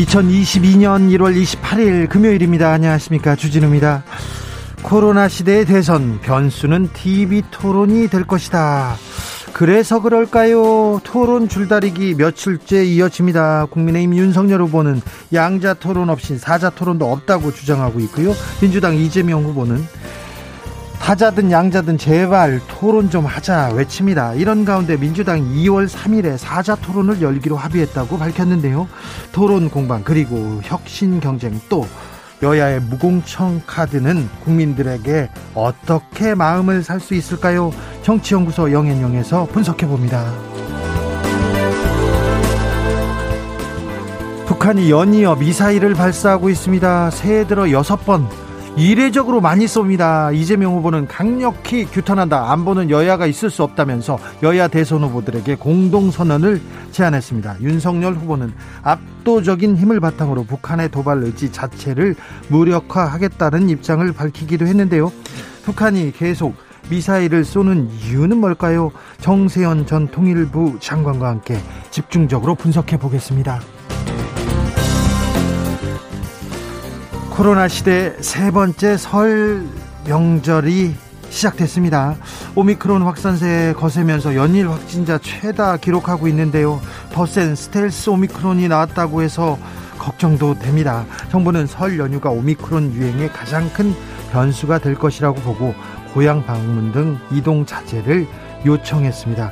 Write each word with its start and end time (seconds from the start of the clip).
2022년 0.00 1.10
1월 1.18 1.36
28일 1.42 2.08
금요일입니다. 2.08 2.70
안녕하십니까. 2.70 3.36
주진우입니다. 3.36 4.02
코로나 4.82 5.28
시대의 5.28 5.66
대선 5.66 6.20
변수는 6.20 6.88
TV 6.94 7.42
토론이 7.50 8.08
될 8.08 8.26
것이다. 8.26 8.96
그래서 9.52 10.00
그럴까요? 10.00 11.00
토론 11.04 11.48
줄다리기 11.48 12.14
며칠째 12.14 12.84
이어집니다. 12.84 13.66
국민의힘 13.66 14.16
윤석열 14.16 14.62
후보는 14.62 15.02
양자 15.34 15.74
토론 15.74 16.08
없이 16.08 16.38
사자 16.38 16.70
토론도 16.70 17.10
없다고 17.12 17.52
주장하고 17.52 18.00
있고요. 18.00 18.32
민주당 18.62 18.96
이재명 18.96 19.44
후보는 19.44 19.84
타자든 21.00 21.50
양자든 21.50 21.98
제발 21.98 22.60
토론 22.68 23.10
좀 23.10 23.24
하자 23.26 23.70
외칩니다. 23.74 24.34
이런 24.34 24.64
가운데 24.64 24.96
민주당 24.96 25.40
2월 25.40 25.88
3일에 25.88 26.36
사자 26.36 26.76
토론을 26.76 27.20
열기로 27.20 27.56
합의했다고 27.56 28.16
밝혔는데요. 28.18 28.86
토론 29.32 29.70
공방 29.70 30.04
그리고 30.04 30.60
혁신 30.62 31.18
경쟁 31.18 31.58
또 31.68 31.86
여야의 32.42 32.80
무공청 32.80 33.60
카드는 33.66 34.28
국민들에게 34.44 35.30
어떻게 35.54 36.34
마음을 36.34 36.82
살 36.82 37.00
수 37.00 37.14
있을까요? 37.14 37.72
정치연구소 38.02 38.70
영앤영에서 38.72 39.46
분석해 39.46 39.86
봅니다. 39.86 40.24
북한이 44.46 44.90
연이어 44.90 45.36
미사일을 45.36 45.94
발사하고 45.94 46.50
있습니다. 46.50 47.10
새해 47.10 47.46
들어 47.46 47.70
여섯 47.70 48.04
번 48.04 48.28
이례적으로 48.76 49.40
많이 49.40 49.66
쏩니다. 49.66 50.34
이재명 50.34 50.74
후보는 50.76 51.06
강력히 51.06 51.84
규탄한다. 51.84 52.52
안보는 52.52 52.88
여야가 52.90 53.26
있을 53.26 53.50
수 53.50 53.62
없다면서 53.62 54.18
여야 54.42 54.68
대선 54.68 55.02
후보들에게 55.02 55.56
공동선언을 55.56 56.60
제안했습니다. 56.92 57.56
윤석열 57.60 58.14
후보는 58.14 58.52
압도적인 58.82 59.76
힘을 59.76 60.00
바탕으로 60.00 60.44
북한의 60.44 60.90
도발 60.90 61.22
의지 61.24 61.52
자체를 61.52 62.14
무력화하겠다는 62.48 63.68
입장을 63.68 64.10
밝히기도 64.12 64.66
했는데요. 64.66 65.12
북한이 65.64 66.12
계속 66.12 66.54
미사일을 66.88 67.44
쏘는 67.44 67.90
이유는 67.90 68.38
뭘까요? 68.38 68.90
정세현 69.20 69.86
전 69.86 70.08
통일부 70.08 70.78
장관과 70.80 71.28
함께 71.28 71.58
집중적으로 71.90 72.54
분석해 72.54 72.96
보겠습니다. 72.96 73.60
코로나 77.40 77.68
시대 77.68 78.14
세 78.20 78.50
번째 78.50 78.98
설 78.98 79.66
명절이 80.06 80.94
시작됐습니다. 81.30 82.16
오미크론 82.54 83.00
확산세 83.00 83.72
거세면서 83.78 84.34
연일 84.34 84.68
확진자 84.68 85.16
최다 85.16 85.78
기록하고 85.78 86.28
있는데요. 86.28 86.82
더 87.14 87.24
센 87.24 87.54
스텔스 87.54 88.10
오미크론이 88.10 88.68
나왔다고 88.68 89.22
해서 89.22 89.58
걱정도 89.98 90.58
됩니다. 90.58 91.06
정부는 91.30 91.66
설 91.66 91.98
연휴가 91.98 92.28
오미크론 92.28 92.92
유행의 92.92 93.32
가장 93.32 93.72
큰 93.72 93.94
변수가 94.32 94.80
될 94.80 94.94
것이라고 94.94 95.40
보고 95.40 95.74
고향 96.12 96.44
방문 96.44 96.92
등 96.92 97.18
이동 97.32 97.64
자제를 97.64 98.26
요청했습니다. 98.66 99.50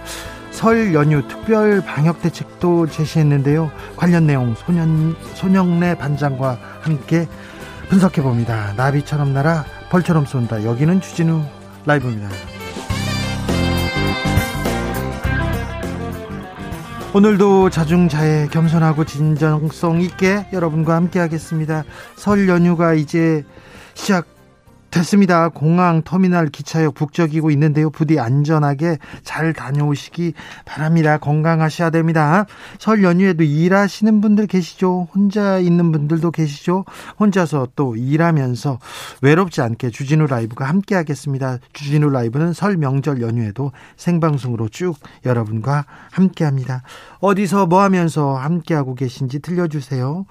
설 0.50 0.92
연휴 0.92 1.26
특별 1.26 1.80
방역 1.80 2.20
대책도 2.20 2.88
제시했는데요. 2.88 3.70
관련 3.96 4.26
내용 4.26 4.54
소년 4.56 5.16
손영래 5.34 5.94
반장과 5.94 6.58
함께 6.82 7.26
분석해 7.88 8.22
봅니다. 8.22 8.74
나비처럼 8.76 9.32
날아 9.32 9.64
벌처럼 9.90 10.26
쏜다. 10.26 10.64
여기는 10.64 11.00
주진우 11.00 11.42
라이브입니다. 11.86 12.28
오늘도 17.14 17.70
자중자애 17.70 18.48
겸손하고 18.50 19.06
진정성 19.06 20.02
있게 20.02 20.46
여러분과 20.52 20.94
함께 20.94 21.18
하겠습니다. 21.18 21.84
설 22.16 22.48
연휴가 22.48 22.92
이제 22.92 23.44
시작 23.94 24.26
됐습니다. 24.90 25.50
공항, 25.50 26.02
터미널, 26.02 26.48
기차역 26.48 26.94
북적이고 26.94 27.50
있는데요. 27.50 27.90
부디 27.90 28.18
안전하게 28.18 28.98
잘 29.22 29.52
다녀오시기 29.52 30.32
바랍니다. 30.64 31.18
건강하셔야 31.18 31.90
됩니다. 31.90 32.46
설 32.78 33.02
연휴에도 33.02 33.44
일하시는 33.44 34.20
분들 34.20 34.46
계시죠? 34.46 35.08
혼자 35.14 35.58
있는 35.58 35.92
분들도 35.92 36.30
계시죠? 36.30 36.86
혼자서 37.20 37.68
또 37.76 37.96
일하면서 37.96 38.78
외롭지 39.20 39.60
않게 39.60 39.90
주진우 39.90 40.26
라이브가 40.26 40.64
함께 40.64 40.94
하겠습니다. 40.94 41.58
주진우 41.74 42.08
라이브는 42.08 42.54
설 42.54 42.78
명절 42.78 43.20
연휴에도 43.20 43.72
생방송으로 43.96 44.68
쭉 44.70 44.94
여러분과 45.26 45.84
함께 46.10 46.44
합니다. 46.44 46.82
어디서 47.20 47.66
뭐 47.66 47.82
하면서 47.82 48.34
함께 48.34 48.74
하고 48.74 48.94
계신지 48.94 49.40
들려주세요. 49.40 50.24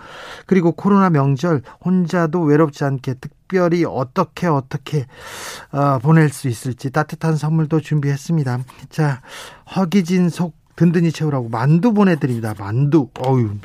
그리고 0.48 0.72
코로나 0.72 1.12
명절 1.12 1.62
혼자도 1.86 2.42
외롭지 2.42 2.84
않게 2.84 3.16
특 3.22 3.37
특별히 3.48 3.86
어떻게 3.86 4.48
어떻게 4.48 5.08
어, 5.72 6.00
보낼 6.00 6.30
수 6.30 6.50
있을지 6.50 6.92
따뜻한 6.92 7.38
선물도 7.38 7.80
준비했습니다. 7.80 8.60
자, 8.90 9.22
허기진 9.76 10.30
속 10.30 10.56
든든히 10.76 11.12
채우라고 11.12 11.50
만두 11.50 11.94
보내드립니다. 11.94 12.54
만두. 12.60 13.10
어유 13.26 13.58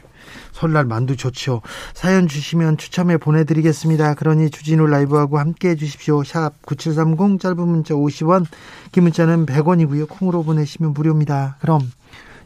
설날 0.53 0.84
만두 0.84 1.16
좋죠. 1.16 1.60
사연 1.94 2.28
주시면 2.28 2.76
추첨해 2.78 3.19
보내드리겠습니다. 3.19 4.15
그러니 4.15 4.50
주진우 4.50 4.87
라이브하고 4.87 5.38
함께 5.38 5.71
해주십시오. 5.71 6.22
샵 6.22 6.53
9730 6.65 7.41
짧은 7.41 7.59
문자 7.69 7.94
50원, 7.94 8.47
긴 8.92 9.03
문자는 9.03 9.47
100원이고요. 9.47 10.09
콩으로 10.09 10.44
보내시면 10.44 10.94
무료입니다. 10.94 11.56
그럼 11.60 11.81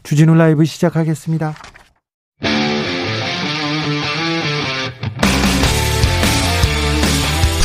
주진우 0.03 0.33
라이브 0.33 0.65
시작하겠습니다. 0.65 1.53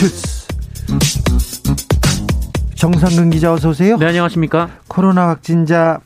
주스. 0.00 0.48
정상근 2.74 3.28
기자 3.28 3.52
어서 3.52 3.68
오세요. 3.68 3.98
네 3.98 4.06
안녕하십니까. 4.06 4.70
코로나 4.88 5.28
확진자 5.28 6.00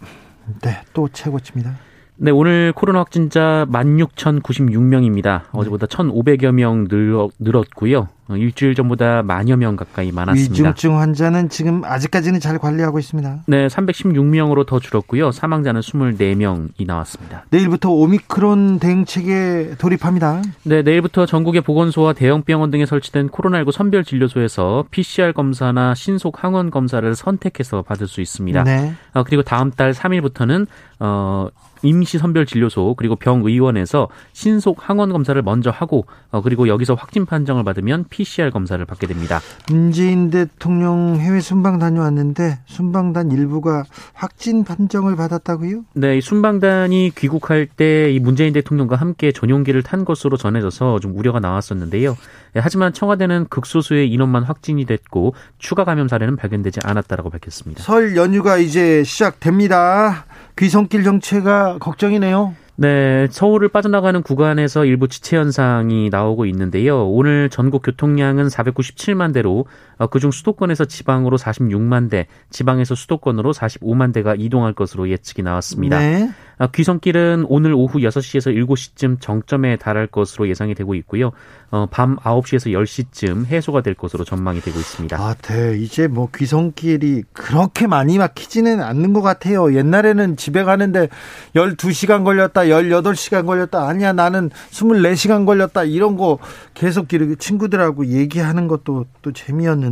네 0.63 0.81
또 0.93 1.09
최고치입니다. 1.13 1.77
네, 2.17 2.31
오늘 2.31 2.73
코로나 2.73 3.01
확진자 3.01 3.67
16,096명입니다. 3.71 5.43
어제보다 5.51 5.87
1,500여 5.87 6.53
명 6.53 6.87
늘었 6.89 7.75
고요. 7.75 8.09
어, 8.27 8.37
일주일 8.37 8.75
전보다 8.75 9.23
만여 9.23 9.57
명 9.57 9.77
가까이 9.77 10.11
많았습니다. 10.11 10.53
위중증 10.53 10.99
환자는 10.99 11.51
지금 11.51 11.85
아직까지는 11.85 12.41
잘 12.41 12.59
관리하고 12.59 12.99
있습니다. 12.99 13.43
네, 13.47 13.67
316명으로 13.67 14.65
더 14.65 14.79
줄었고요. 14.79 15.31
사망자는 15.33 15.81
24명이 15.81 16.87
나왔습니다. 16.87 17.45
내일부터 17.51 17.91
오미크론 17.91 18.79
대응책에 18.79 19.75
돌입합니다. 19.79 20.41
네, 20.63 20.83
내일부터 20.83 21.27
전국의 21.27 21.61
보건소와 21.63 22.15
대형 22.15 22.43
병원 22.43 22.71
등에 22.71 22.87
설치된 22.87 23.29
코로나19 23.29 23.73
선별 23.73 24.05
진료소에서 24.05 24.85
PCR 24.91 25.33
검사나 25.33 25.95
신속 25.95 26.43
항원 26.43 26.71
검사를 26.71 27.15
선택해서 27.15 27.83
받을 27.83 28.07
수 28.07 28.23
있습니다. 28.23 28.63
네. 28.63 28.95
어, 29.13 29.25
그리고 29.25 29.43
다음 29.43 29.71
달 29.71 29.93
3일부터는 29.93 30.67
어 31.01 31.49
임시 31.85 32.19
선별 32.19 32.47
진료소 32.47 32.95
그리고 32.97 33.17
병의원에서 33.17 34.09
신속 34.33 34.89
항원 34.89 35.13
검사를 35.13 35.41
먼저 35.43 35.71
하고 35.71 36.07
어, 36.31 36.41
그리고 36.43 36.69
여기서 36.69 36.95
확진 36.95 37.27
판정을 37.27 37.65
받으면 37.65 38.07
PCR 38.11 38.51
검사를 38.51 38.83
받게 38.85 39.07
됩니다. 39.07 39.41
문재인 39.69 40.31
대통령 40.31 41.17
해외 41.17 41.41
순방 41.41 41.79
다녀왔는데 41.79 42.61
순방단 42.67 43.31
일부가 43.33 43.85
확진 44.13 44.65
판정을 44.65 45.17
받았다고요? 45.17 45.85
네, 45.95 46.19
이 46.19 46.21
순방단이 46.21 47.13
귀국할 47.17 47.67
때 47.67 48.15
이 48.15 48.21
문재인 48.21 48.53
대통령과 48.53 48.97
함께 48.97 49.33
전용기를 49.33 49.83
탄 49.83 50.05
것으로 50.05 50.37
전해져서 50.37 51.01
좀 51.01 51.17
우려가 51.17 51.41
나왔었는데요. 51.41 52.17
네, 52.53 52.61
하지만 52.63 52.93
청와대는 52.93 53.47
극소수의 53.49 54.11
인원만 54.11 54.45
확진이 54.45 54.85
됐고 54.85 55.35
추가 55.59 55.85
감염 55.85 56.09
사례는 56.09 56.37
발견되지 56.37 56.81
않았다라고 56.85 57.31
밝혔습니다. 57.31 57.83
설 57.83 58.17
연휴가 58.17 58.59
이제 58.59 59.03
시작됩니다. 59.05 60.27
귀성길 60.57 61.05
정체가 61.05 61.79
걱정이네요. 61.79 62.55
네, 62.77 63.29
서울을 63.31 63.69
빠져나가는 63.69 64.21
구간에서 64.21 64.85
일부 64.85 65.07
지체 65.07 65.37
현상이 65.37 66.11
나오고 66.11 66.45
있는데요. 66.47 67.09
오늘 67.09 67.49
전국 67.49 67.83
교통량은 67.83 68.49
497만 68.49 69.33
대로 69.33 69.67
어, 69.94 69.94
그중 70.11 70.31
수도권에서 70.31 70.85
지방으로 70.87 71.37
46만 71.39 72.11
대, 72.11 72.27
지방에서 72.51 72.95
수도권으로 72.95 73.53
45만 73.53 74.13
대가 74.13 74.35
이동할 74.35 74.73
것으로 74.73 75.09
예측이 75.09 75.43
나왔습니다. 75.43 75.99
네. 75.99 76.31
어, 76.59 76.69
귀성길은 76.69 77.47
오늘 77.49 77.73
오후 77.75 77.99
6시에서 77.99 78.55
7시쯤 78.55 79.21
정점에 79.21 79.77
달할 79.77 80.07
것으로 80.07 80.49
예상이 80.49 80.75
되고 80.75 80.95
있고요. 80.95 81.33
어, 81.71 81.87
밤 81.91 82.17
9시에서 82.17 82.73
10시쯤 82.73 83.47
해소가 83.47 83.83
될 83.83 83.95
것으로 83.95 84.25
전망이 84.25 84.61
되고 84.61 84.79
있습니다. 84.79 85.17
아, 85.17 85.35
네. 85.35 85.77
이제 85.79 86.07
뭐 86.07 86.29
귀성길이 86.35 87.25
그렇게 87.33 87.87
많이 87.87 88.19
막히지는 88.19 88.81
않는 88.81 89.13
것 89.13 89.23
같아요. 89.23 89.75
옛날에는 89.75 90.37
집에 90.37 90.63
가는데 90.63 91.09
12시간 91.57 92.25
걸렸다, 92.25 92.63
18시간 92.63 93.47
걸렸다, 93.47 93.89
아니야, 93.89 94.13
나는 94.13 94.51
24시간 94.71 95.47
걸렸다, 95.47 95.85
이런 95.85 96.17
거 96.17 96.39
계속 96.75 97.09
친구들하고 97.39 98.07
얘기하는 98.07 98.69
것도 98.69 99.07
또 99.23 99.33
재미였는데 99.33 99.84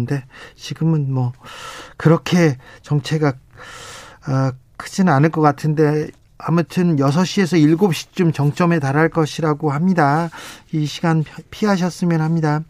지금은 0.56 1.12
뭐 1.12 1.32
그렇게 1.96 2.56
정체가 2.82 3.34
아, 4.26 4.52
크지는 4.76 5.12
않을 5.12 5.30
것 5.30 5.40
같은데 5.40 6.08
아무튼 6.38 6.96
6시에서 6.96 7.76
7시쯤 7.76 8.34
정점에 8.34 8.80
달할 8.80 9.08
것이라고 9.08 9.70
합니다. 9.70 10.28
이 10.72 10.86
시간 10.86 11.24
피하셨으면 11.50 12.20
합니다. 12.20 12.62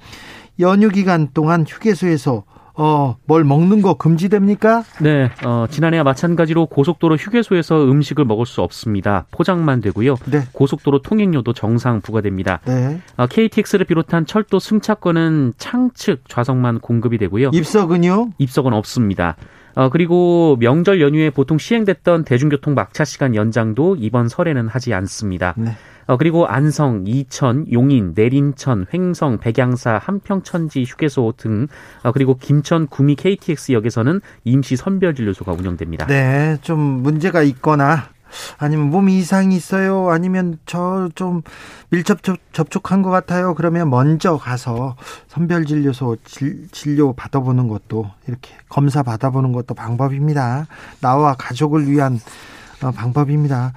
연휴 0.60 0.90
기간 0.90 1.28
동안 1.32 1.64
휴게소에서 1.66 2.44
어, 2.82 3.16
뭘 3.26 3.44
먹는 3.44 3.80
거 3.80 3.94
금지됩니까? 3.94 4.82
네, 5.00 5.30
어, 5.44 5.66
지난해와 5.70 6.02
마찬가지로 6.02 6.66
고속도로 6.66 7.14
휴게소에서 7.14 7.84
음식을 7.84 8.24
먹을 8.24 8.44
수 8.44 8.60
없습니다. 8.60 9.26
포장만 9.30 9.80
되고요. 9.80 10.16
네. 10.26 10.40
고속도로 10.52 11.02
통행료도 11.02 11.52
정상 11.52 12.00
부과됩니다. 12.00 12.58
네. 12.66 13.00
어, 13.16 13.28
KTX를 13.28 13.86
비롯한 13.86 14.26
철도 14.26 14.58
승차권은 14.58 15.52
창측 15.58 16.28
좌석만 16.28 16.80
공급이 16.80 17.18
되고요. 17.18 17.50
입석은요? 17.52 18.32
입석은 18.38 18.72
없습니다. 18.72 19.36
어, 19.76 19.88
그리고 19.88 20.56
명절 20.58 21.00
연휴에 21.00 21.30
보통 21.30 21.58
시행됐던 21.58 22.24
대중교통 22.24 22.74
막차 22.74 23.04
시간 23.04 23.36
연장도 23.36 23.96
이번 24.00 24.26
설에는 24.26 24.66
하지 24.66 24.92
않습니다. 24.92 25.54
네. 25.56 25.76
어, 26.06 26.16
그리고 26.16 26.46
안성, 26.46 27.04
이천, 27.06 27.66
용인, 27.72 28.12
내린천, 28.14 28.86
횡성, 28.92 29.38
백양사, 29.38 29.98
한평천지 30.02 30.82
휴게소 30.84 31.34
등 31.36 31.68
어, 32.02 32.12
그리고 32.12 32.36
김천 32.36 32.86
구미 32.88 33.14
KTX역에서는 33.16 34.20
임시 34.44 34.76
선별 34.76 35.14
진료소가 35.14 35.52
운영됩니다. 35.52 36.06
네, 36.06 36.56
좀 36.62 36.78
문제가 36.80 37.42
있거나 37.42 38.08
아니면 38.56 38.88
몸 38.88 39.10
이상이 39.10 39.54
있어요. 39.54 40.08
아니면 40.08 40.58
저 40.64 41.08
좀 41.14 41.42
밀접 41.90 42.20
접촉한 42.52 43.02
것 43.02 43.10
같아요. 43.10 43.54
그러면 43.54 43.90
먼저 43.90 44.38
가서 44.38 44.96
선별 45.28 45.66
진료소 45.66 46.16
진료 46.72 47.12
받아보는 47.12 47.68
것도 47.68 48.10
이렇게 48.26 48.50
검사 48.70 49.02
받아보는 49.02 49.52
것도 49.52 49.74
방법입니다. 49.74 50.66
나와 51.00 51.34
가족을 51.34 51.86
위한 51.90 52.18
어, 52.82 52.90
방법입니다. 52.90 53.74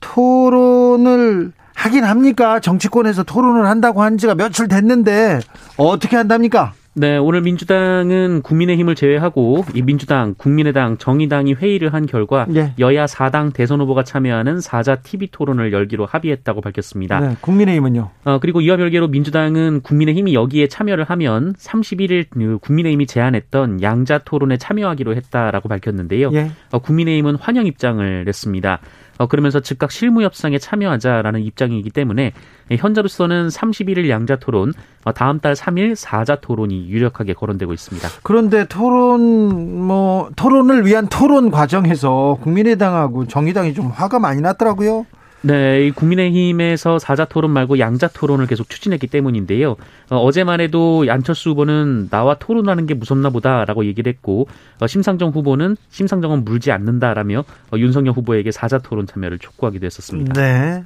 토론을 0.00 1.52
하긴 1.74 2.04
합니까? 2.04 2.60
정치권에서 2.60 3.24
토론을 3.24 3.66
한다고 3.66 4.02
한 4.02 4.18
지가 4.18 4.34
며칠 4.34 4.68
됐는데 4.68 5.40
어떻게 5.76 6.16
한답니까? 6.16 6.74
네, 6.94 7.16
오늘 7.16 7.40
민주당은 7.40 8.42
국민의힘을 8.42 8.94
제외하고 8.94 9.64
이 9.74 9.80
민주당, 9.80 10.34
국민의당, 10.36 10.98
정의당이 10.98 11.54
회의를 11.54 11.94
한 11.94 12.04
결과 12.04 12.44
네. 12.46 12.74
여야 12.78 13.06
4당 13.06 13.54
대선 13.54 13.80
후보가 13.80 14.04
참여하는 14.04 14.58
4자 14.58 15.02
TV 15.02 15.28
토론을 15.32 15.72
열기로 15.72 16.04
합의했다고 16.04 16.60
밝혔습니다. 16.60 17.20
네, 17.20 17.36
국민의힘은요? 17.40 18.10
어, 18.24 18.38
그리고 18.40 18.60
이와 18.60 18.76
별개로 18.76 19.08
민주당은 19.08 19.80
국민의힘이 19.80 20.34
여기에 20.34 20.68
참여를 20.68 21.04
하면 21.04 21.54
31일 21.54 22.26
그 22.28 22.58
국민의힘이 22.60 23.06
제안했던 23.06 23.80
양자 23.80 24.18
토론에 24.18 24.58
참여하기로 24.58 25.16
했다라고 25.16 25.70
밝혔는데요. 25.70 26.30
예. 26.34 26.50
어, 26.72 26.78
국민의힘은 26.78 27.36
환영 27.36 27.64
입장을 27.64 28.24
냈습니다. 28.26 28.80
어, 29.22 29.26
그러면서 29.28 29.60
즉각 29.60 29.92
실무 29.92 30.22
협상에 30.22 30.58
참여하자라는 30.58 31.40
입장이기 31.42 31.90
때문에 31.90 32.32
현재로서는 32.70 33.48
31일 33.48 34.08
양자 34.08 34.36
토론, 34.36 34.72
어, 35.04 35.12
다음 35.12 35.38
달 35.38 35.54
3일 35.54 35.94
4자 35.94 36.40
토론이 36.40 36.88
유력하게 36.88 37.34
거론되고 37.34 37.72
있습니다. 37.72 38.08
그런데 38.24 38.66
토론 38.66 39.86
뭐 39.86 40.30
토론을 40.34 40.86
위한 40.86 41.06
토론 41.06 41.50
과정에서 41.52 42.38
국민의당하고 42.40 43.28
정의당이 43.28 43.74
좀 43.74 43.86
화가 43.88 44.18
많이 44.18 44.40
났더라고요. 44.40 45.06
네, 45.42 45.90
국민의힘에서 45.90 46.98
사자 46.98 47.24
토론 47.24 47.50
말고 47.50 47.78
양자 47.78 48.08
토론을 48.08 48.46
계속 48.46 48.68
추진했기 48.68 49.08
때문인데요. 49.08 49.76
어, 50.10 50.32
제만 50.32 50.60
해도 50.60 51.04
안철수 51.08 51.50
후보는 51.50 52.08
나와 52.10 52.34
토론하는 52.34 52.86
게 52.86 52.94
무섭나 52.94 53.30
보다라고 53.30 53.84
얘기를 53.84 54.12
했고 54.12 54.46
어, 54.80 54.86
심상정 54.86 55.30
후보는 55.30 55.76
심상정은 55.90 56.44
물지 56.44 56.70
않는다라며 56.70 57.44
어, 57.72 57.76
윤석열 57.76 58.14
후보에게 58.14 58.52
사자 58.52 58.78
토론 58.78 59.06
참여를 59.06 59.38
촉구하기도 59.38 59.84
했었습니다. 59.84 60.32
네. 60.32 60.84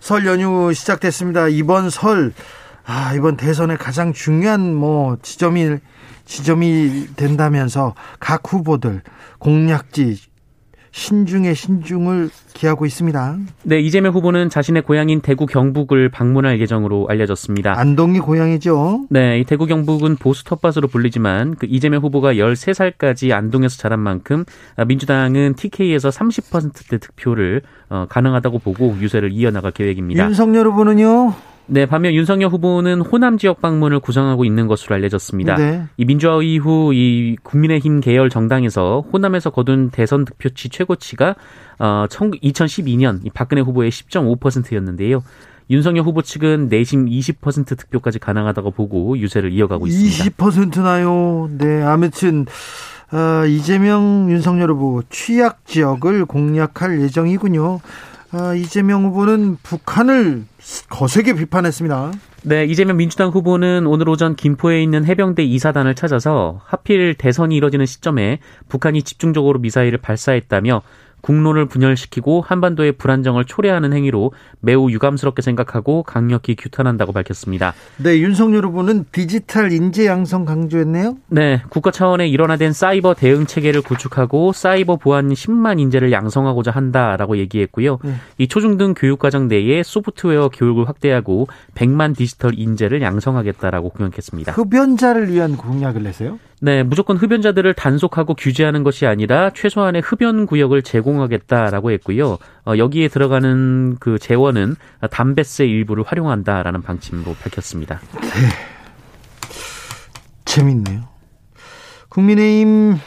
설 0.00 0.26
연휴 0.26 0.72
시작됐습니다. 0.72 1.48
이번 1.48 1.90
설 1.90 2.32
아, 2.86 3.12
이번 3.14 3.36
대선의 3.36 3.76
가장 3.76 4.12
중요한 4.12 4.74
뭐 4.74 5.18
지점이 5.20 5.78
지점이 6.24 7.08
된다면서 7.16 7.94
각 8.20 8.42
후보들 8.52 9.02
공약지 9.38 10.16
신중의 10.98 11.54
신중을 11.54 12.28
기하고 12.54 12.84
있습니다. 12.84 13.38
네, 13.62 13.78
이재명 13.80 14.12
후보는 14.12 14.50
자신의 14.50 14.82
고향인 14.82 15.20
대구 15.20 15.46
경북을 15.46 16.08
방문할 16.08 16.60
예정으로 16.60 17.06
알려졌습니다. 17.08 17.78
안동이 17.78 18.18
고향이죠. 18.18 19.06
네, 19.08 19.38
이 19.38 19.44
대구 19.44 19.66
경북은 19.66 20.16
보수 20.16 20.44
텃밭으로 20.44 20.88
불리지만 20.88 21.54
그 21.54 21.66
이재명 21.70 22.02
후보가 22.02 22.34
13살까지 22.34 23.30
안동에서 23.30 23.78
자란 23.78 24.00
만큼 24.00 24.44
민주당은 24.86 25.54
TK에서 25.54 26.08
30%대 26.08 26.98
득표를 26.98 27.62
어, 27.90 28.06
가능하다고 28.08 28.58
보고 28.58 28.96
유세를 29.00 29.32
이어나갈 29.32 29.70
계획입니다. 29.70 30.24
윤석열 30.24 30.66
후보는요? 30.66 31.32
네, 31.70 31.84
반면 31.84 32.14
윤석열 32.14 32.48
후보는 32.50 33.02
호남 33.02 33.36
지역 33.36 33.60
방문을 33.60 34.00
구상하고 34.00 34.44
있는 34.46 34.66
것으로 34.66 34.94
알려졌습니다. 34.96 35.56
네. 35.56 35.84
이 35.98 36.04
민주화 36.06 36.42
이후 36.42 36.92
이 36.94 37.36
국민의힘 37.42 38.00
계열 38.00 38.30
정당에서 38.30 39.04
호남에서 39.12 39.50
거둔 39.50 39.90
대선 39.90 40.24
득표치 40.24 40.70
최고치가 40.70 41.36
어 41.78 42.06
2012년 42.08 43.20
이 43.24 43.30
박근혜 43.30 43.60
후보의 43.60 43.90
10.5%였는데요. 43.90 45.22
윤석열 45.70 46.04
후보 46.04 46.22
측은 46.22 46.68
내심 46.68 47.06
20% 47.06 47.76
득표까지 47.76 48.18
가능하다고 48.18 48.70
보고 48.70 49.18
유세를 49.18 49.52
이어가고 49.52 49.86
있습니다. 49.86 50.36
20%나요. 50.36 51.50
네, 51.58 51.82
아무튼 51.82 52.46
어, 53.12 53.44
이재명 53.46 54.28
윤석열 54.30 54.70
후보 54.70 55.02
취약 55.10 55.66
지역을 55.66 56.24
공략할 56.24 57.02
예정이군요. 57.02 57.80
어, 58.32 58.54
이재명 58.54 59.04
후보는 59.04 59.58
북한을 59.62 60.44
거세게 60.90 61.34
비판했습니다. 61.34 62.12
네, 62.42 62.64
이재명 62.64 62.96
민주당 62.96 63.30
후보는 63.30 63.86
오늘 63.86 64.08
오전 64.08 64.36
김포에 64.36 64.82
있는 64.82 65.04
해병대 65.04 65.42
이사단을 65.42 65.94
찾아서 65.94 66.60
하필 66.64 67.14
대선이 67.14 67.56
이뤄지는 67.56 67.86
시점에 67.86 68.38
북한이 68.68 69.02
집중적으로 69.02 69.58
미사일을 69.58 69.98
발사했다며 69.98 70.82
국론을 71.20 71.66
분열시키고 71.66 72.42
한반도의 72.46 72.92
불안정을 72.92 73.44
초래하는 73.44 73.92
행위로 73.92 74.32
매우 74.60 74.90
유감스럽게 74.90 75.42
생각하고 75.42 76.02
강력히 76.02 76.56
규탄한다고 76.56 77.12
밝혔습니다. 77.12 77.74
네, 77.96 78.18
윤석열 78.20 78.64
후보는 78.66 79.06
디지털 79.12 79.72
인재 79.72 80.06
양성 80.06 80.44
강조했네요. 80.44 81.16
네, 81.28 81.62
국가 81.68 81.90
차원의 81.90 82.30
일원화된 82.30 82.72
사이버 82.72 83.14
대응 83.14 83.46
체계를 83.46 83.82
구축하고 83.82 84.52
사이버 84.52 84.96
보안 84.96 85.28
10만 85.28 85.80
인재를 85.80 86.12
양성하고자 86.12 86.70
한다라고 86.70 87.38
얘기했고요. 87.38 87.98
네. 88.02 88.14
이 88.38 88.48
초중등 88.48 88.94
교육 88.96 89.18
과정 89.18 89.48
내에 89.48 89.82
소프트웨어 89.82 90.48
교육을 90.48 90.88
확대하고 90.88 91.48
100만 91.74 92.16
디지털 92.16 92.52
인재를 92.54 93.02
양성하겠다라고 93.02 93.90
공약했습니다. 93.90 94.52
흡연자를 94.52 95.32
위한 95.32 95.56
공약을 95.56 96.02
내세요? 96.02 96.38
네, 96.60 96.82
무조건 96.82 97.16
흡연자들을 97.16 97.72
단속하고 97.74 98.34
규제하는 98.34 98.82
것이 98.82 99.06
아니라 99.06 99.50
최소한의 99.50 100.02
흡연 100.02 100.46
구역을 100.46 100.82
제공하겠다라고 100.82 101.92
했고요. 101.92 102.38
어, 102.66 102.72
여기에 102.76 103.08
들어가는 103.08 103.96
그 104.00 104.18
재원은 104.18 104.74
담배세 105.10 105.66
일부를 105.66 106.02
활용한다라는 106.04 106.82
방침으로 106.82 107.34
밝혔습니다. 107.42 108.00
네. 108.20 108.48
재밌네요. 110.44 111.02
국민의힘에서 112.08 112.98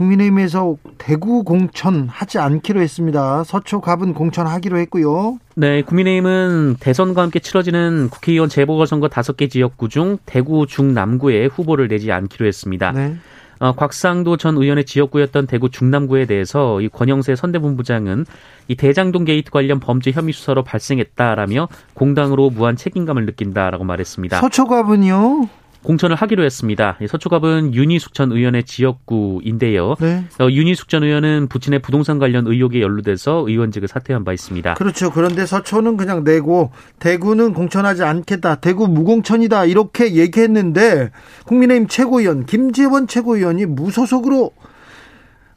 국민의힘에서 0.00 0.76
대구 0.96 1.44
공천 1.44 2.08
하지 2.08 2.38
않기로 2.38 2.80
했습니다. 2.80 3.44
서초 3.44 3.82
갑은 3.82 4.14
공천하기로 4.14 4.78
했고요. 4.78 5.38
네, 5.54 5.82
국민의힘은 5.82 6.76
대선과 6.80 7.20
함께 7.22 7.38
치러지는 7.38 8.08
국회의원 8.08 8.48
재보궐선거 8.48 9.08
다섯 9.08 9.36
개 9.36 9.48
지역구 9.48 9.90
중 9.90 10.16
대구 10.24 10.66
중남구에 10.66 11.46
후보를 11.46 11.88
내지 11.88 12.10
않기로 12.12 12.46
했습니다. 12.46 12.92
네. 12.92 13.16
어, 13.58 13.72
곽상도 13.72 14.38
전 14.38 14.56
의원의 14.56 14.86
지역구였던 14.86 15.46
대구 15.46 15.68
중남구에 15.68 16.24
대해서 16.24 16.80
이 16.80 16.88
권영세 16.88 17.36
선대본부장은 17.36 18.24
이 18.68 18.74
대장동 18.74 19.26
게이트 19.26 19.50
관련 19.50 19.80
범죄 19.80 20.12
혐의 20.12 20.32
수사로 20.32 20.62
발생했다라며 20.62 21.68
공당으로 21.92 22.48
무한 22.48 22.76
책임감을 22.76 23.26
느낀다라고 23.26 23.84
말했습니다. 23.84 24.40
서초갑은요? 24.40 25.59
공천을 25.82 26.16
하기로 26.16 26.44
했습니다. 26.44 26.98
서초갑은 27.08 27.74
윤희숙 27.74 28.14
전 28.14 28.32
의원의 28.32 28.64
지역구인데요. 28.64 29.96
네. 30.00 30.24
어, 30.38 30.48
윤희숙 30.50 30.88
전 30.88 31.02
의원은 31.04 31.48
부친의 31.48 31.80
부동산 31.80 32.18
관련 32.18 32.46
의혹에 32.46 32.80
연루돼서 32.80 33.44
의원직을 33.48 33.88
사퇴한 33.88 34.24
바 34.24 34.32
있습니다. 34.32 34.74
그렇죠. 34.74 35.10
그런데 35.10 35.46
서초는 35.46 35.96
그냥 35.96 36.22
내고 36.24 36.70
대구는 36.98 37.54
공천하지 37.54 38.02
않겠다. 38.02 38.56
대구 38.56 38.88
무공천이다. 38.88 39.64
이렇게 39.64 40.14
얘기했는데 40.14 41.10
국민의힘 41.46 41.88
최고위원 41.88 42.46
김재원 42.46 43.06
최고위원이 43.06 43.66
무소속으로 43.66 44.52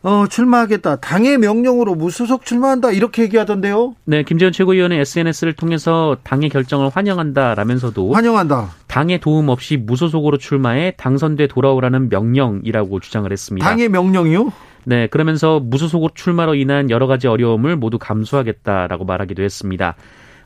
어, 0.04 0.28
출마하겠다. 0.28 0.98
당의 0.98 1.38
명령으로 1.38 1.96
무소속 1.96 2.46
출마한다. 2.46 2.92
이렇게 2.92 3.24
얘기하던데요. 3.24 3.96
네, 4.04 4.24
김재원 4.24 4.52
최고위원은 4.52 4.98
SNS를 4.98 5.54
통해서 5.54 6.18
당의 6.24 6.50
결정을 6.50 6.90
환영한다라면서도 6.90 8.14
환영한다. 8.14 8.72
당의 8.88 9.22
도움 9.22 9.48
없이 9.48 9.78
무소속으로 9.78 10.38
출마해 10.38 10.96
당선돼 10.98 11.48
돌아오라는 11.48 12.10
명령이라고 12.10 13.00
주장을 13.00 13.32
했습니다. 13.32 13.66
당의 13.66 13.88
명령이요? 13.88 14.52
네, 14.84 15.08
그러면서 15.08 15.62
무소속으로 15.62 16.12
출마로 16.14 16.56
인한 16.56 16.90
여러 16.90 17.08
가지 17.08 17.28
어려움을 17.28 17.78
모두 17.78 17.98
감수하겠다라고 17.98 19.06
말하기도 19.06 19.42
했습니다. 19.42 19.96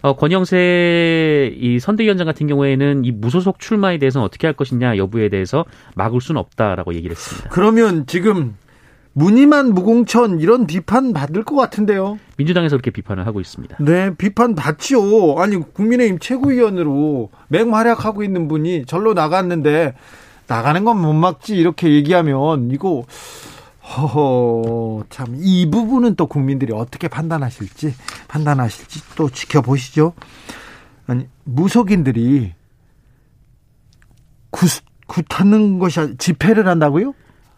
어, 0.04 0.16
권영세 0.16 1.56
이 1.58 1.80
선대위원장 1.80 2.28
같은 2.28 2.46
경우에는 2.46 3.06
이 3.06 3.12
무소속 3.12 3.60
출마에 3.60 3.98
대해서는 3.98 4.24
어떻게 4.24 4.46
할 4.46 4.54
것이냐 4.54 4.98
여부에 4.98 5.30
대해서 5.30 5.66
막을 5.96 6.22
수는 6.22 6.40
없다라고 6.40 6.94
얘기를 6.94 7.16
했습니다. 7.16 7.50
그러면 7.50 8.06
지금 8.06 8.54
무늬만 9.18 9.74
무공천 9.74 10.40
이런 10.40 10.68
비판 10.68 11.12
받을 11.12 11.44
것 11.44 11.56
같은데요. 11.56 12.20
민주당에서 12.38 12.76
그렇게 12.76 12.92
비판을 12.92 13.26
하고 13.26 13.42
있습니다. 13.42 13.78
네, 13.80 14.14
비판 14.16 14.54
받지요. 14.54 15.40
아니 15.40 15.56
국민의힘 15.58 16.20
최고위원으로 16.20 17.32
맹활약하고 17.48 18.24
있는 18.24 18.48
분이 18.48 18.86
절로 18.86 19.16
나갔는데 19.16 19.96
나가는 20.46 20.84
건 20.84 20.98
못 21.00 21.14
막지 21.14 21.56
이렇게 21.56 21.92
얘기하면 21.96 22.70
이거 22.72 23.06
허허 23.82 25.04
참 25.10 25.36
이 25.40 25.68
부분은 25.72 26.14
또 26.16 26.28
국민들이 26.28 26.72
어떻게 26.74 27.08
판단하실지 27.08 27.96
판단하실지 28.28 29.16
또 29.16 29.32
지켜보시죠. 29.32 30.14
아니 31.08 31.26
무속인들이 31.44 32.54
구, 34.52 34.68
굿하는 35.08 35.80
것이 35.80 36.18
집회를 36.20 36.68
한다고요? 36.68 37.14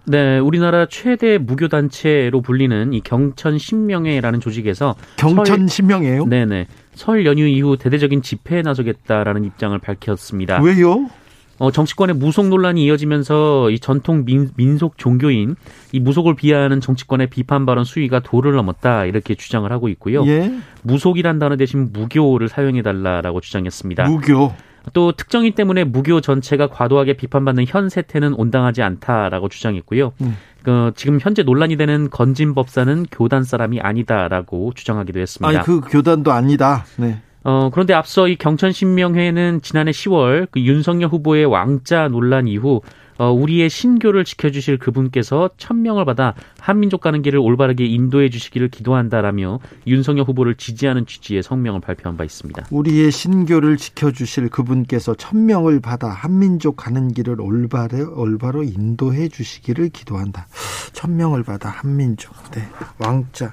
네, 0.10 0.40
우리나라 0.40 0.88
최대 0.88 1.38
무교 1.38 1.68
단체로 1.68 2.42
불리는 2.42 2.94
이 2.94 3.02
경천 3.02 3.60
신명회라는 3.60 4.40
조직에서 4.40 4.96
경천 5.18 5.68
신명회요? 5.68 6.26
네 6.26 6.46
네. 6.46 6.66
설 6.96 7.28
연휴 7.28 7.46
이후 7.46 7.78
대대적인 7.78 8.24
집회에 8.24 8.64
나서겠다라는 8.64 9.46
입장을 9.46 9.78
밝혔습니다. 9.78 10.64
왜요? 10.64 11.12
어, 11.60 11.70
정치권의 11.70 12.16
무속 12.16 12.48
논란이 12.48 12.86
이어지면서 12.86 13.70
이 13.70 13.78
전통 13.78 14.26
민, 14.26 14.50
민속 14.56 14.98
종교인 14.98 15.56
이 15.92 16.00
무속을 16.00 16.36
비하하는 16.36 16.82
정치권의 16.82 17.28
비판 17.28 17.68
발언 17.68 17.84
수위가 17.84 18.22
도를 18.22 18.54
넘었다 18.54 19.06
이렇게 19.06 19.36
주장을 19.36 19.72
하고 19.72 19.90
있고요. 19.90 20.26
예? 20.26 20.52
무속이란 20.82 21.38
단어 21.38 21.56
대신 21.56 21.92
무교를 21.94 22.50
사용해 22.50 22.82
달라라고 22.82 23.42
주장했습니다. 23.42 24.10
무교. 24.10 24.54
또 24.94 25.12
특정인 25.12 25.54
때문에 25.54 25.84
무교 25.84 26.22
전체가 26.22 26.68
과도하게 26.68 27.14
비판받는 27.14 27.66
현 27.68 27.90
세태는 27.90 28.34
온당하지 28.34 28.82
않다라고 28.82 29.50
주장했고요. 29.50 30.14
음. 30.22 30.38
그 30.64 30.92
지금 30.96 31.20
현재 31.22 31.44
논란이 31.44 31.78
되는 31.78 32.10
건진 32.10 32.54
법사는 32.54 33.06
교단 33.12 33.44
사람이 33.44 33.80
아니다라고 33.80 34.74
주장하기도 34.76 35.20
했습니다. 35.20 35.60
아니 35.60 35.66
그 35.66 35.82
교단도 35.82 36.32
아니다. 36.32 36.86
네. 36.98 37.22
어, 37.44 37.70
그런데 37.72 37.94
앞서 37.94 38.28
이 38.28 38.36
경천신명회는 38.36 39.62
지난해 39.62 39.92
10월 39.92 40.48
그 40.52 40.60
윤석열 40.60 41.10
후보의 41.10 41.46
왕자 41.46 42.08
논란 42.08 42.48
이후 42.48 42.82
어, 43.20 43.34
우리의 43.34 43.70
신교를 43.70 44.24
지켜주실 44.24 44.78
그분께서 44.78 45.50
천명을 45.58 46.06
받아 46.06 46.36
한민족 46.58 47.02
가는 47.02 47.22
길을 47.22 47.38
올바르게 47.38 47.86
인도해 47.86 48.30
주시기를 48.30 48.70
기도한다라며 48.70 49.60
윤석열 49.88 50.24
후보를 50.24 50.56
지지하는 50.56 51.06
취지의 51.06 51.44
성명을 51.44 51.82
발표한 51.82 52.16
바 52.16 52.24
있습니다. 52.24 52.68
우리의 52.72 53.12
신교를 53.12 53.76
지켜주실 53.76 54.48
그분께서 54.48 55.16
천명을 55.16 55.82
받아 55.82 56.08
한민족 56.08 56.78
가는 56.78 57.10
길을 57.12 57.42
올바로 57.42 58.14
올바로 58.16 58.64
인도해 58.64 59.28
주시기를 59.28 59.90
기도한다. 59.90 60.48
천명을 60.94 61.44
받아 61.44 61.68
한민족. 61.70 62.34
네, 62.52 62.62
왕자. 63.00 63.52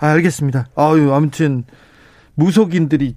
아, 0.00 0.06
알겠습니다. 0.08 0.68
아유, 0.74 1.12
아무튼 1.12 1.64
무속인들이 2.36 3.16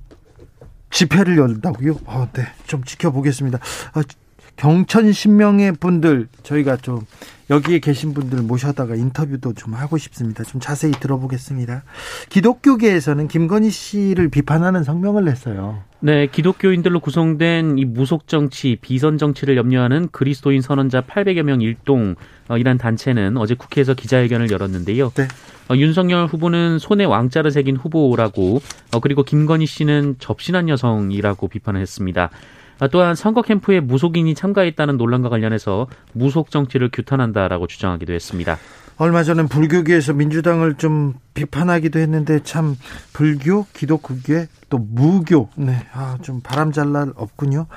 집회를 0.91 1.37
열다고요? 1.37 1.99
어, 2.05 2.27
네, 2.33 2.47
좀 2.65 2.83
지켜보겠습니다. 2.83 3.59
아, 3.93 4.01
경천 4.59 5.13
신명의 5.13 5.71
분들 5.71 6.27
저희가 6.43 6.75
좀 6.75 6.99
여기에 7.49 7.79
계신 7.79 8.13
분들 8.13 8.43
모셔다가 8.43 8.95
인터뷰도 8.95 9.53
좀 9.53 9.73
하고 9.73 9.97
싶습니다. 9.97 10.43
좀 10.43 10.59
자세히 10.59 10.91
들어보겠습니다. 10.91 11.83
기독교계에서는 12.27 13.29
김건희 13.29 13.69
씨를 13.71 14.27
비판하는 14.27 14.83
성명을 14.83 15.23
냈어요. 15.23 15.81
네, 16.01 16.27
기독교인들로 16.27 16.99
구성된 16.99 17.77
이 17.77 17.85
무속 17.85 18.27
정치, 18.27 18.77
비선 18.79 19.17
정치를 19.17 19.55
염려하는 19.55 20.09
그리스도인 20.11 20.61
선언자 20.61 21.01
800여 21.01 21.43
명 21.43 21.61
일동 21.61 22.15
어, 22.49 22.57
이란 22.57 22.77
단체는 22.77 23.37
어제 23.37 23.55
국회에서 23.55 23.93
기자회견을 23.93 24.51
열었는데요. 24.51 25.11
네. 25.15 25.27
어, 25.69 25.75
윤석열 25.75 26.27
후보는 26.27 26.79
손에 26.79 27.05
왕자를 27.05 27.51
새긴 27.51 27.77
후보라고 27.77 28.61
어, 28.93 28.99
그리고 28.99 29.23
김건희 29.23 29.65
씨는 29.65 30.15
접신한 30.19 30.67
여성이라고 30.67 31.47
비판을 31.47 31.79
했습니다. 31.79 32.29
아, 32.79 32.87
또한 32.87 33.15
선거 33.15 33.41
캠프에 33.41 33.79
무속인이 33.79 34.33
참가했다는 34.35 34.97
논란과 34.97 35.29
관련해서 35.29 35.87
무속 36.13 36.49
정치를 36.49 36.89
규탄한다라고 36.91 37.67
주장하기도 37.67 38.13
했습니다. 38.13 38.57
얼마 38.97 39.23
전에 39.23 39.45
불교계에서 39.45 40.13
민주당을 40.13 40.75
좀 40.75 41.13
비판하기도 41.33 41.99
했는데 41.99 42.41
참 42.43 42.75
불교, 43.13 43.65
기독교계 43.73 44.47
또 44.69 44.77
무교, 44.77 45.49
네, 45.55 45.85
아, 45.93 46.17
좀 46.21 46.41
바람잘 46.41 46.91
날 46.91 47.13
없군요. 47.15 47.67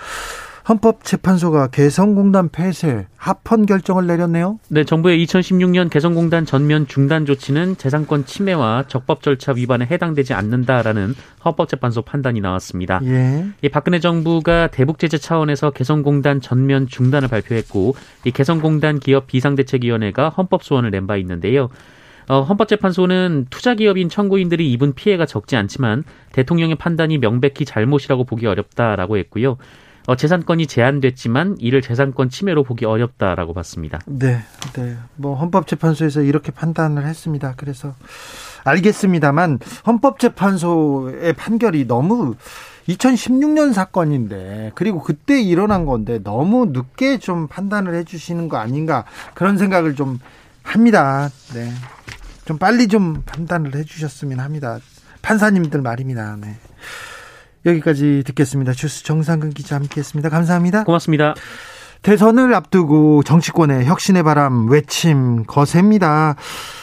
헌법재판소가 0.68 1.68
개성공단 1.68 2.48
폐쇄 2.48 3.06
합헌 3.16 3.66
결정을 3.66 4.06
내렸네요. 4.06 4.58
네, 4.68 4.84
정부의 4.84 5.24
2016년 5.24 5.90
개성공단 5.90 6.46
전면 6.46 6.86
중단 6.86 7.26
조치는 7.26 7.76
재산권 7.76 8.26
침해와 8.26 8.84
적법 8.86 9.22
절차 9.22 9.52
위반에 9.52 9.86
해당되지 9.90 10.34
않는다라는 10.34 11.14
헌법재판소 11.44 12.02
판단이 12.02 12.40
나왔습니다. 12.40 13.00
예. 13.04 13.44
이 13.62 13.68
박근혜 13.68 13.98
정부가 13.98 14.68
대북 14.68 14.98
제재 14.98 15.18
차원에서 15.18 15.70
개성공단 15.70 16.40
전면 16.40 16.86
중단을 16.86 17.28
발표했고 17.28 17.94
이 18.24 18.30
개성공단 18.30 19.00
기업 19.00 19.26
비상대책위원회가 19.26 20.28
헌법 20.30 20.62
소원을 20.62 20.90
낸 20.90 21.02
바 21.02 21.16
있는데요. 21.16 21.68
어, 22.28 22.42
헌법재판소는 22.42 23.46
투자 23.50 23.74
기업인 23.74 24.08
청구인들이 24.08 24.70
입은 24.72 24.94
피해가 24.94 25.26
적지 25.26 25.56
않지만 25.56 26.04
대통령의 26.30 26.76
판단이 26.76 27.18
명백히 27.18 27.64
잘못이라고 27.64 28.22
보기 28.22 28.46
어렵다라고 28.46 29.16
했고요. 29.18 29.56
어, 30.06 30.16
재산권이 30.16 30.66
제한됐지만 30.66 31.56
이를 31.60 31.80
재산권 31.80 32.28
침해로 32.28 32.64
보기 32.64 32.84
어렵다라고 32.84 33.54
봤습니다. 33.54 34.00
네, 34.06 34.42
네. 34.74 34.96
뭐 35.16 35.36
헌법재판소에서 35.36 36.22
이렇게 36.22 36.50
판단을 36.50 37.06
했습니다. 37.06 37.54
그래서 37.56 37.94
알겠습니다만 38.64 39.60
헌법재판소의 39.86 41.32
판결이 41.34 41.86
너무 41.86 42.34
2016년 42.88 43.72
사건인데 43.72 44.72
그리고 44.74 45.00
그때 45.02 45.40
일어난 45.40 45.84
건데 45.84 46.18
너무 46.22 46.66
늦게 46.66 47.18
좀 47.18 47.46
판단을 47.46 47.94
해주시는 47.94 48.48
거 48.48 48.56
아닌가 48.56 49.04
그런 49.34 49.56
생각을 49.56 49.94
좀 49.94 50.18
합니다. 50.64 51.28
네, 51.54 51.70
좀 52.44 52.58
빨리 52.58 52.88
좀 52.88 53.22
판단을 53.24 53.76
해주셨으면 53.76 54.40
합니다. 54.40 54.78
판사님들 55.22 55.80
말입니다. 55.80 56.36
네. 56.40 56.56
여기까지 57.66 58.22
듣겠습니다. 58.26 58.72
주스 58.72 59.04
정상근 59.04 59.50
기자 59.50 59.76
함께했습니다. 59.76 60.28
감사합니다. 60.28 60.84
고맙습니다. 60.84 61.34
대선을 62.02 62.52
앞두고 62.54 63.22
정치권의 63.22 63.86
혁신의 63.86 64.24
바람 64.24 64.68
외침 64.68 65.44
거셉니다. 65.44 66.34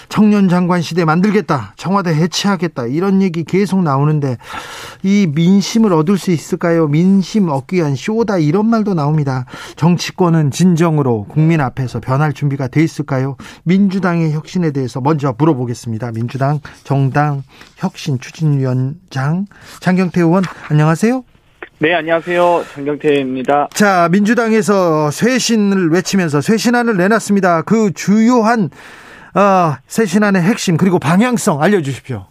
청년 0.07 0.49
장관 0.49 0.81
시대 0.81 1.05
만들겠다. 1.05 1.73
청와대 1.75 2.15
해체하겠다. 2.15 2.87
이런 2.87 3.21
얘기 3.21 3.43
계속 3.43 3.83
나오는데 3.83 4.37
이 5.03 5.27
민심을 5.33 5.93
얻을 5.93 6.17
수 6.17 6.31
있을까요? 6.31 6.87
민심 6.87 7.49
얻기 7.49 7.75
위한 7.75 7.95
쇼다 7.95 8.39
이런 8.39 8.67
말도 8.67 8.95
나옵니다. 8.95 9.45
정치권은 9.75 10.51
진정으로 10.51 11.25
국민 11.29 11.61
앞에서 11.61 11.99
변할 11.99 12.33
준비가 12.33 12.67
돼 12.67 12.81
있을까요? 12.81 13.35
민주당의 13.63 14.31
혁신에 14.31 14.71
대해서 14.71 14.99
먼저 15.01 15.35
물어보겠습니다. 15.37 16.11
민주당 16.13 16.59
정당 16.83 17.43
혁신 17.75 18.19
추진위원장 18.19 19.45
장경태 19.81 20.21
의원 20.21 20.43
안녕하세요. 20.69 21.23
네, 21.81 21.93
안녕하세요. 21.93 22.63
장경태입니다. 22.73 23.69
자, 23.71 24.09
민주당에서 24.11 25.11
쇄신을 25.11 25.91
외치면서 25.91 26.41
쇄신안을 26.41 26.97
내놨습니다. 26.97 27.61
그 27.61 27.93
주요한 27.93 28.65
어, 29.33 29.77
쇄신안의 29.87 30.41
핵심 30.41 30.75
그리고 30.75 30.99
방향성 30.99 31.61
알려주십시오. 31.61 32.25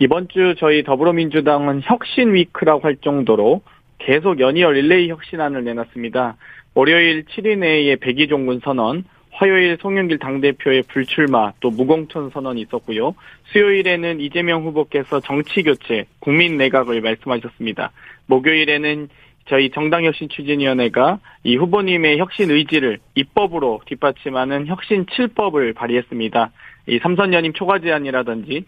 이번 0.00 0.26
주 0.26 0.56
저희 0.58 0.82
더불어민주당은 0.82 1.82
혁신 1.84 2.34
위크라고 2.34 2.80
할 2.80 2.96
정도로 2.96 3.62
계속 3.98 4.40
연이어 4.40 4.72
릴레이 4.72 5.08
혁신안을 5.08 5.62
내놨습니다. 5.62 6.34
월요일 6.74 7.26
7일 7.26 7.58
내에 7.58 7.94
백의종군 7.94 8.62
선언, 8.64 9.04
화요일 9.38 9.78
송영길 9.80 10.18
당대표의 10.18 10.82
불출마 10.88 11.52
또 11.60 11.70
무공천 11.70 12.30
선언이 12.30 12.60
있었고요. 12.62 13.14
수요일에는 13.52 14.18
이재명 14.18 14.64
후보께서 14.64 15.20
정치교체, 15.20 16.06
국민 16.18 16.56
내각을 16.56 17.00
말씀하셨습니다. 17.00 17.92
목요일에는 18.26 19.08
저희 19.46 19.70
정당혁신추진위원회가 19.70 21.20
이 21.44 21.54
후보님의 21.54 22.18
혁신 22.18 22.50
의지를 22.50 22.98
입법으로 23.14 23.80
뒷받침하는 23.86 24.66
혁신 24.66 25.06
7법을 25.06 25.72
발의했습니다. 25.72 26.50
이 26.88 26.98
삼선 26.98 27.32
연임 27.32 27.52
초과 27.52 27.78
제한이라든지 27.78 28.64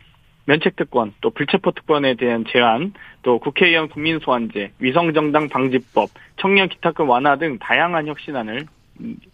면책특권, 0.47 1.15
또 1.21 1.31
불체포특권에 1.31 2.15
대한 2.15 2.45
제한, 2.49 2.93
또 3.23 3.41
국회의원 3.41 3.89
국민소환제, 3.89 4.71
위성정당 4.79 5.49
방지법, 5.49 6.11
청년 6.37 6.69
기탁금 6.69 7.09
완화 7.09 7.35
등 7.35 7.59
다양한 7.59 8.07
혁신안을 8.07 8.67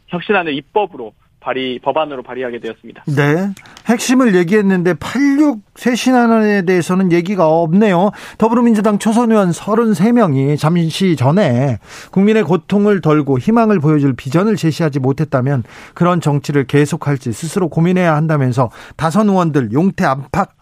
혁신안을 0.09 0.55
입법으로 0.55 1.12
발의 1.46 1.78
법안으로 1.78 2.24
발의하게 2.24 2.58
되었습니다. 2.58 3.04
네. 3.06 3.50
핵심을 3.86 4.34
얘기했는데 4.34 4.94
86 4.94 5.60
쇄신안에 5.76 6.62
대해서는 6.62 7.12
얘기가 7.12 7.48
없네요. 7.48 8.10
더불어민주당 8.38 8.98
초선 8.98 9.30
의원 9.30 9.52
33명이 9.52 10.58
잠시 10.58 11.14
전에 11.14 11.78
국민의 12.10 12.42
고통을 12.42 13.00
덜고 13.00 13.38
희망을 13.38 13.78
보여줄 13.78 14.14
비전을 14.14 14.56
제시하지 14.56 14.98
못했다면 14.98 15.62
그런 15.94 16.20
정치를 16.20 16.66
계속할지 16.66 17.32
스스로 17.32 17.68
고민해야 17.68 18.16
한다면서 18.16 18.70
다선 18.96 19.28
의원들 19.28 19.72
용태 19.72 20.04
압박 20.04 20.56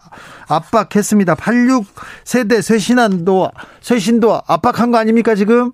압박했습니다. 0.47 1.33
86 1.35 1.85
세대 2.23 2.61
쇄신안도 2.61 3.49
쇄신도 3.81 4.41
압박한 4.47 4.91
거 4.91 4.97
아닙니까 4.97 5.33
지금? 5.33 5.71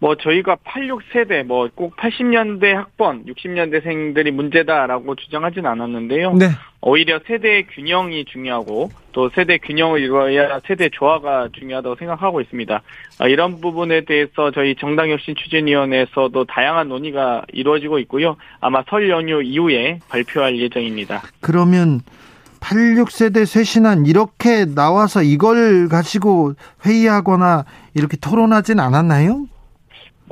뭐 0.00 0.16
저희가 0.16 0.56
86세대 0.56 1.44
뭐 1.44 1.68
꼭 1.74 1.96
80년대 1.96 2.72
학번 2.72 3.24
60년대생들이 3.24 4.30
문제다라고 4.30 5.14
주장하진 5.16 5.66
않았는데요. 5.66 6.34
네. 6.34 6.46
오히려 6.82 7.18
세대 7.26 7.62
균형이 7.62 8.26
중요하고 8.26 8.90
또 9.12 9.30
세대 9.34 9.56
균형을 9.58 10.00
이루어야 10.00 10.60
세대 10.66 10.90
조화가 10.90 11.48
중요하다고 11.58 11.96
생각하고 11.96 12.40
있습니다. 12.42 12.82
아, 13.18 13.26
이런 13.26 13.60
부분에 13.60 14.02
대해서 14.04 14.50
저희 14.50 14.74
정당혁신추진위원회에서도 14.76 16.44
다양한 16.44 16.88
논의가 16.88 17.44
이루어지고 17.52 17.98
있고요. 18.00 18.36
아마 18.60 18.82
설 18.88 19.08
연휴 19.08 19.42
이후에 19.42 20.00
발표할 20.08 20.58
예정입니다. 20.58 21.22
그러면 21.40 22.00
86세대 22.60 23.46
쇄신안 23.46 24.06
이렇게 24.06 24.64
나와서 24.64 25.22
이걸 25.22 25.88
가지고 25.88 26.54
회의하거나 26.84 27.64
이렇게 27.94 28.16
토론하진 28.16 28.80
않았나요? 28.80 29.46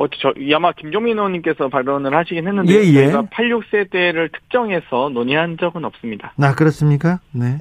뭐, 0.02 0.08
저, 0.18 0.32
아마 0.56 0.72
김종민 0.72 1.16
의원님께서 1.16 1.68
발언을 1.68 2.12
하시긴 2.12 2.48
했는데, 2.48 2.74
예, 2.74 2.78
예. 2.80 2.92
저희가 3.04 3.22
86세대를 3.26 4.32
특정해서 4.32 5.10
논의한 5.12 5.56
적은 5.60 5.84
없습니다. 5.84 6.32
아, 6.40 6.56
그렇습니까? 6.56 7.20
네. 7.30 7.58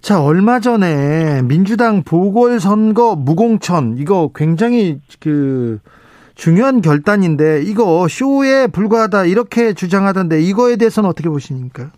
자, 0.00 0.22
얼마 0.22 0.60
전에 0.60 1.42
민주당 1.42 2.04
보궐선거 2.04 3.16
무공천, 3.16 3.98
이거 3.98 4.30
굉장히 4.34 4.98
그, 5.20 5.78
중요한 6.36 6.80
결단인데, 6.80 7.64
이거 7.64 8.08
쇼에 8.08 8.68
불과하다, 8.68 9.26
이렇게 9.26 9.74
주장하던데, 9.74 10.40
이거에 10.40 10.76
대해서는 10.76 11.06
어떻게 11.06 11.28
보십니까? 11.28 11.90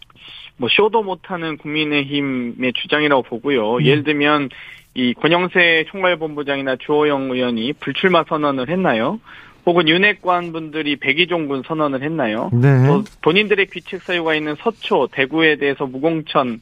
뭐, 0.57 0.69
쇼도 0.69 1.05
못하는 1.05 1.59
국민의힘의 1.59 2.73
주장이라고 2.75 3.23
보고요. 3.23 3.77
음. 3.77 3.85
예를 3.85 4.03
들면, 4.03 4.49
이 4.95 5.15
권영세 5.15 5.87
총괄본부장이나 5.89 6.77
주호영 6.77 7.31
의원이 7.31 7.75
불출마 7.75 8.25
선언을 8.29 8.69
했나요? 8.69 9.21
혹은 9.65 9.89
윤핵관 9.89 10.53
분들이 10.53 10.97
백의종군 10.97 11.63
선언을 11.67 12.03
했나요? 12.03 12.51
네. 12.53 12.87
또 12.87 13.05
본인들의 13.23 13.67
귀책 13.67 14.03
사유가 14.03 14.35
있는 14.35 14.57
서초, 14.57 15.09
대구에 15.13 15.57
대해서 15.57 15.87
무공천, 15.87 16.61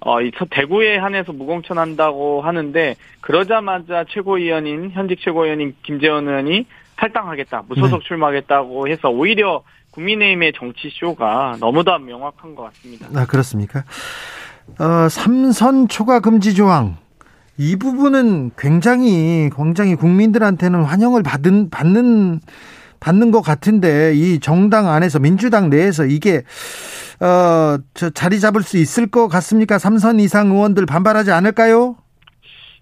어, 0.00 0.20
이 0.20 0.30
대구에 0.50 0.98
한해서 0.98 1.32
무공천한다고 1.32 2.42
하는데 2.42 2.96
그러자마자 3.22 4.04
최고위원인 4.10 4.90
현직 4.90 5.18
최고위원인 5.20 5.74
김재원 5.82 6.28
의원이 6.28 6.66
탈당하겠다, 6.96 7.64
무소속 7.68 8.00
네. 8.00 8.08
출마하겠다고 8.08 8.88
해서 8.88 9.08
오히려 9.08 9.62
국민의힘의 9.92 10.52
정치 10.54 10.90
쇼가 10.92 11.56
너무도 11.60 11.98
명확한 11.98 12.54
것 12.54 12.64
같습니다. 12.64 13.08
아 13.14 13.26
그렇습니까? 13.26 13.84
어, 14.78 15.08
삼선 15.08 15.88
초과 15.88 16.20
금지 16.20 16.54
조항 16.54 16.96
이 17.56 17.76
부분은 17.76 18.52
굉장히 18.58 19.50
굉장히 19.54 19.94
국민들한테는 19.94 20.82
환영을 20.82 21.22
받은 21.22 21.70
받는 21.70 22.40
받는 23.00 23.30
것 23.30 23.42
같은데 23.42 24.14
이 24.14 24.40
정당 24.40 24.88
안에서 24.88 25.18
민주당 25.18 25.70
내에서 25.70 26.04
이게 26.06 26.42
어 27.20 27.78
저 27.94 28.10
자리 28.10 28.40
잡을 28.40 28.62
수 28.62 28.76
있을 28.76 29.06
것 29.06 29.28
같습니까? 29.28 29.78
삼선 29.78 30.20
이상 30.20 30.48
의원들 30.50 30.86
반발하지 30.86 31.30
않을까요? 31.30 31.96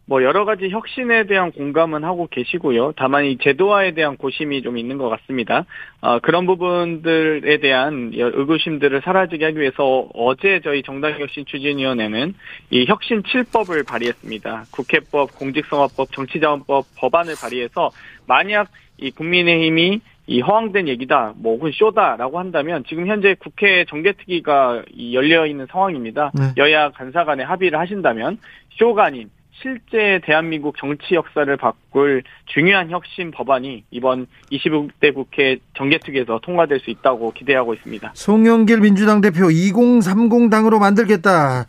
뭐 0.07 0.23
여러 0.23 0.45
가지 0.45 0.69
혁신에 0.69 1.27
대한 1.27 1.53
공감은 1.53 2.05
하고 2.05 2.27
계시고요. 2.27 2.93
다만 2.97 3.25
이 3.25 3.39
제도화에 3.39 3.93
대한 3.93 4.17
고심이 4.17 4.63
좀 4.63 4.77
있는 4.77 4.99
것 4.99 5.09
같습니다. 5.09 5.65
어, 6.01 6.19
그런 6.19 6.47
부분들에 6.47 7.59
대한 7.59 8.11
의구심들을 8.13 9.01
사라지게 9.03 9.45
하기 9.47 9.61
위해서 9.61 10.09
어제 10.15 10.61
저희 10.65 10.83
정당혁신추진위원회는 10.83 12.35
이 12.71 12.85
혁신 12.87 13.23
7법을 13.23 13.87
발의했습니다. 13.87 14.65
국회법, 14.73 15.39
공직선거법, 15.39 16.13
정치자원법 16.13 16.87
법안을 16.97 17.35
발의해서 17.41 17.91
만약 18.27 18.69
이 18.99 19.11
국민의힘이 19.11 20.01
이 20.29 20.41
허황된 20.41 20.87
얘기다, 20.89 21.35
뭐 21.37 21.57
혹은 21.57 21.73
쇼다라고 21.73 22.39
한다면 22.39 22.85
지금 22.89 23.07
현재 23.09 23.35
국회 23.39 23.85
정개특위가 23.87 24.85
열려 25.13 25.47
있는 25.47 25.67
상황입니다. 25.67 26.31
네. 26.35 26.53
여야 26.59 26.91
간사 26.91 27.25
간에 27.25 27.43
합의를 27.43 27.79
하신다면 27.79 28.39
쇼가 28.71 29.07
아닌 29.07 29.31
실제 29.63 30.21
대한민국 30.25 30.77
정치 30.77 31.15
역사를 31.15 31.57
바꿀 31.57 32.25
중요한 32.47 32.91
혁신 32.91 33.31
법안이 33.31 33.85
이번 33.91 34.27
26대 34.51 35.15
국회 35.15 35.59
정개특위에서 35.77 36.41
통과될 36.43 36.81
수 36.81 36.91
있다고 36.91 37.33
기대하고 37.33 37.73
있습니다. 37.75 38.11
송영길 38.15 38.81
민주당 38.81 39.21
대표 39.21 39.47
2030당으로 39.47 40.81
만들겠다. 40.81 41.67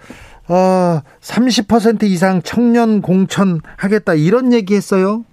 어, 0.49 1.01
30% 1.21 2.03
이상 2.03 2.41
청년 2.41 3.01
공천 3.01 3.59
하겠다 3.77 4.15
이런 4.15 4.51
얘기했어요. 4.51 5.23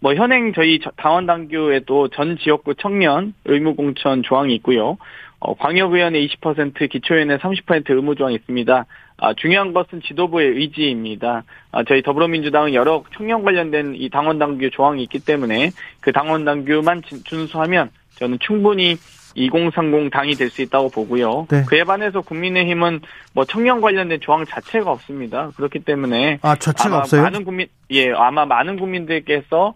뭐 0.00 0.14
현행 0.14 0.52
저희 0.54 0.78
당원 0.96 1.26
당규에도 1.26 2.08
전 2.08 2.38
지역구 2.38 2.74
청년 2.76 3.34
의무 3.44 3.74
공천 3.74 4.22
조항이 4.22 4.54
있고요. 4.56 4.98
어, 5.46 5.54
광역의원의 5.54 6.28
20%, 6.28 6.90
기초의원의 6.90 7.38
30% 7.38 7.90
의무 7.90 8.16
조항이 8.16 8.34
있습니다. 8.34 8.84
아, 9.18 9.34
중요한 9.34 9.72
것은 9.72 10.02
지도부의 10.02 10.48
의지입니다. 10.56 11.44
아, 11.70 11.84
저희 11.84 12.02
더불어민주당은 12.02 12.74
여러 12.74 13.04
청년 13.16 13.44
관련된 13.44 13.94
이 13.94 14.10
당원 14.10 14.40
당규 14.40 14.68
조항이 14.70 15.04
있기 15.04 15.20
때문에 15.20 15.70
그 16.00 16.10
당헌 16.10 16.44
당규만 16.44 17.02
준수하면 17.24 17.90
저는 18.16 18.38
충분히 18.40 18.96
2030 19.36 20.10
당이 20.10 20.34
될 20.34 20.50
수 20.50 20.62
있다고 20.62 20.88
보고요. 20.90 21.46
네. 21.48 21.62
그에 21.68 21.84
반해서 21.84 22.22
국민의힘은 22.22 23.00
뭐 23.32 23.44
청년 23.44 23.80
관련된 23.80 24.18
조항 24.20 24.44
자체가 24.46 24.90
없습니다. 24.90 25.50
그렇기 25.56 25.80
때문에 25.80 26.38
아 26.42 26.56
자체가 26.56 26.98
없어요? 26.98 27.22
많은 27.22 27.44
국민 27.44 27.68
예 27.90 28.10
아마 28.12 28.46
많은 28.46 28.78
국민들께서 28.78 29.68
어, 29.68 29.74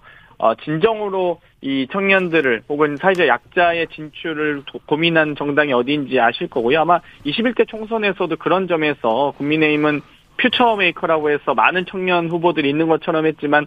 진정으로 0.64 1.40
이 1.60 1.86
청년들을 1.90 2.62
혹은 2.68 2.96
사회적 2.96 3.26
약자의 3.26 3.88
진출을 3.88 4.62
고민한 4.86 5.36
정당이 5.36 5.72
어디인지 5.72 6.18
아실 6.18 6.48
거고요. 6.48 6.80
아마 6.80 7.00
21대 7.26 7.68
총선에서도 7.68 8.34
그런 8.36 8.66
점에서 8.66 9.34
국민의힘은 9.36 10.00
future 10.38 10.76
maker라고 10.76 11.30
해서 11.30 11.54
많은 11.54 11.84
청년 11.86 12.30
후보들이 12.30 12.68
있는 12.68 12.88
것처럼 12.88 13.26
했지만 13.26 13.66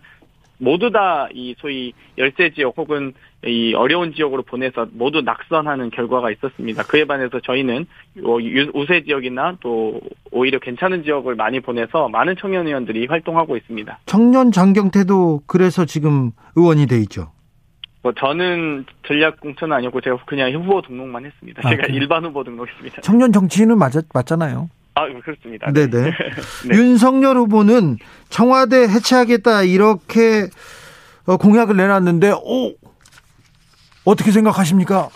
모두 0.63 0.89
다 0.91 1.27
이 1.33 1.55
소위 1.59 1.93
열세 2.17 2.51
지역 2.51 2.77
혹은 2.77 3.13
이 3.45 3.73
어려운 3.73 4.13
지역으로 4.13 4.43
보내서 4.43 4.87
모두 4.93 5.21
낙선하는 5.21 5.89
결과가 5.89 6.31
있었습니다. 6.31 6.83
그에 6.83 7.05
반해서 7.05 7.39
저희는 7.41 7.85
우세 8.73 9.03
지역이나 9.03 9.57
또 9.61 9.99
오히려 10.31 10.59
괜찮은 10.59 11.03
지역을 11.03 11.35
많이 11.35 11.59
보내서 11.59 12.07
많은 12.09 12.35
청년 12.39 12.67
의원들이 12.67 13.07
활동하고 13.07 13.57
있습니다. 13.57 13.99
청년 14.05 14.51
장경태도 14.51 15.41
그래서 15.47 15.85
지금 15.85 16.31
의원이 16.55 16.87
돼 16.87 16.97
있죠. 16.99 17.31
뭐 18.01 18.11
저는 18.13 18.85
전략 19.07 19.39
공천은 19.41 19.75
아니었고 19.75 20.01
제가 20.01 20.17
그냥 20.25 20.51
후보 20.53 20.81
등록만 20.81 21.25
했습니다. 21.25 21.61
아, 21.65 21.69
제가 21.71 21.83
그래. 21.83 21.95
일반 21.97 22.23
후보 22.25 22.43
등록했습니다. 22.43 23.01
청년 23.01 23.31
정치인은 23.31 23.77
맞, 23.77 23.93
맞잖아요. 24.13 24.69
아, 24.95 25.07
그렇습니다. 25.21 25.71
네네. 25.71 25.87
네. 25.89 26.11
네. 26.69 26.77
윤석열 26.77 27.37
후보는 27.37 27.97
청와대 28.29 28.83
해체하겠다 28.83 29.63
이렇게 29.63 30.47
어, 31.25 31.37
공약을 31.37 31.75
내놨는데, 31.77 32.31
오! 32.43 32.73
어떻게 34.05 34.31
생각하십니까? 34.31 35.09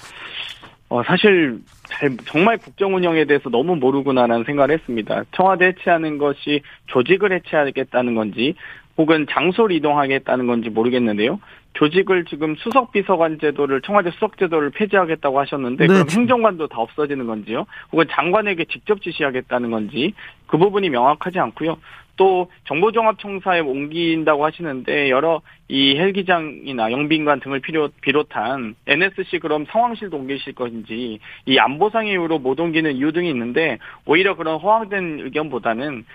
어, 0.89 1.03
사실 1.03 1.59
잘, 1.89 2.15
정말 2.25 2.57
국정 2.57 2.95
운영에 2.95 3.25
대해서 3.25 3.49
너무 3.49 3.75
모르구나라는 3.75 4.45
생각을 4.45 4.71
했습니다. 4.71 5.23
청와대 5.35 5.67
해체하는 5.67 6.17
것이 6.17 6.61
조직을 6.87 7.33
해체하겠다는 7.33 8.15
건지 8.15 8.55
혹은 8.97 9.27
장소를 9.29 9.75
이동하겠다는 9.75 10.47
건지 10.47 10.69
모르겠는데요. 10.69 11.39
조직을 11.77 12.25
지금 12.25 12.55
수석 12.55 12.91
비서관 12.91 13.39
제도를 13.39 13.81
청와대 13.81 14.09
수석 14.11 14.37
제도를 14.37 14.71
폐지하겠다고 14.71 15.39
하셨는데 15.39 15.85
네. 15.85 15.93
그럼 15.93 16.07
행정관도 16.09 16.67
다 16.67 16.79
없어지는 16.79 17.27
건지요? 17.27 17.65
혹은 17.91 18.05
장관에게 18.09 18.65
직접 18.65 19.01
지시하겠다는 19.01 19.69
건지 19.69 20.13
그 20.47 20.57
부분이 20.57 20.89
명확하지 20.89 21.39
않고요. 21.39 21.77
또 22.17 22.49
정보종합청사에 22.65 23.59
옮긴다고 23.59 24.43
하시는데 24.43 25.11
여러 25.11 25.41
이 25.67 25.95
헬기장이나 25.95 26.91
영빈관 26.91 27.41
등을 27.41 27.59
필요, 27.59 27.89
비롯한 28.01 28.75
NSC 28.87 29.37
그럼 29.39 29.65
상황실도 29.69 30.17
옮기실 30.17 30.55
건지 30.55 31.19
이 31.45 31.59
안보상의 31.59 32.13
이유로 32.13 32.39
못 32.39 32.59
옮기는 32.59 32.95
이유 32.95 33.11
등이 33.11 33.29
있는데 33.29 33.77
오히려 34.05 34.35
그런 34.35 34.59
허황된 34.59 35.19
의견보다는 35.25 36.05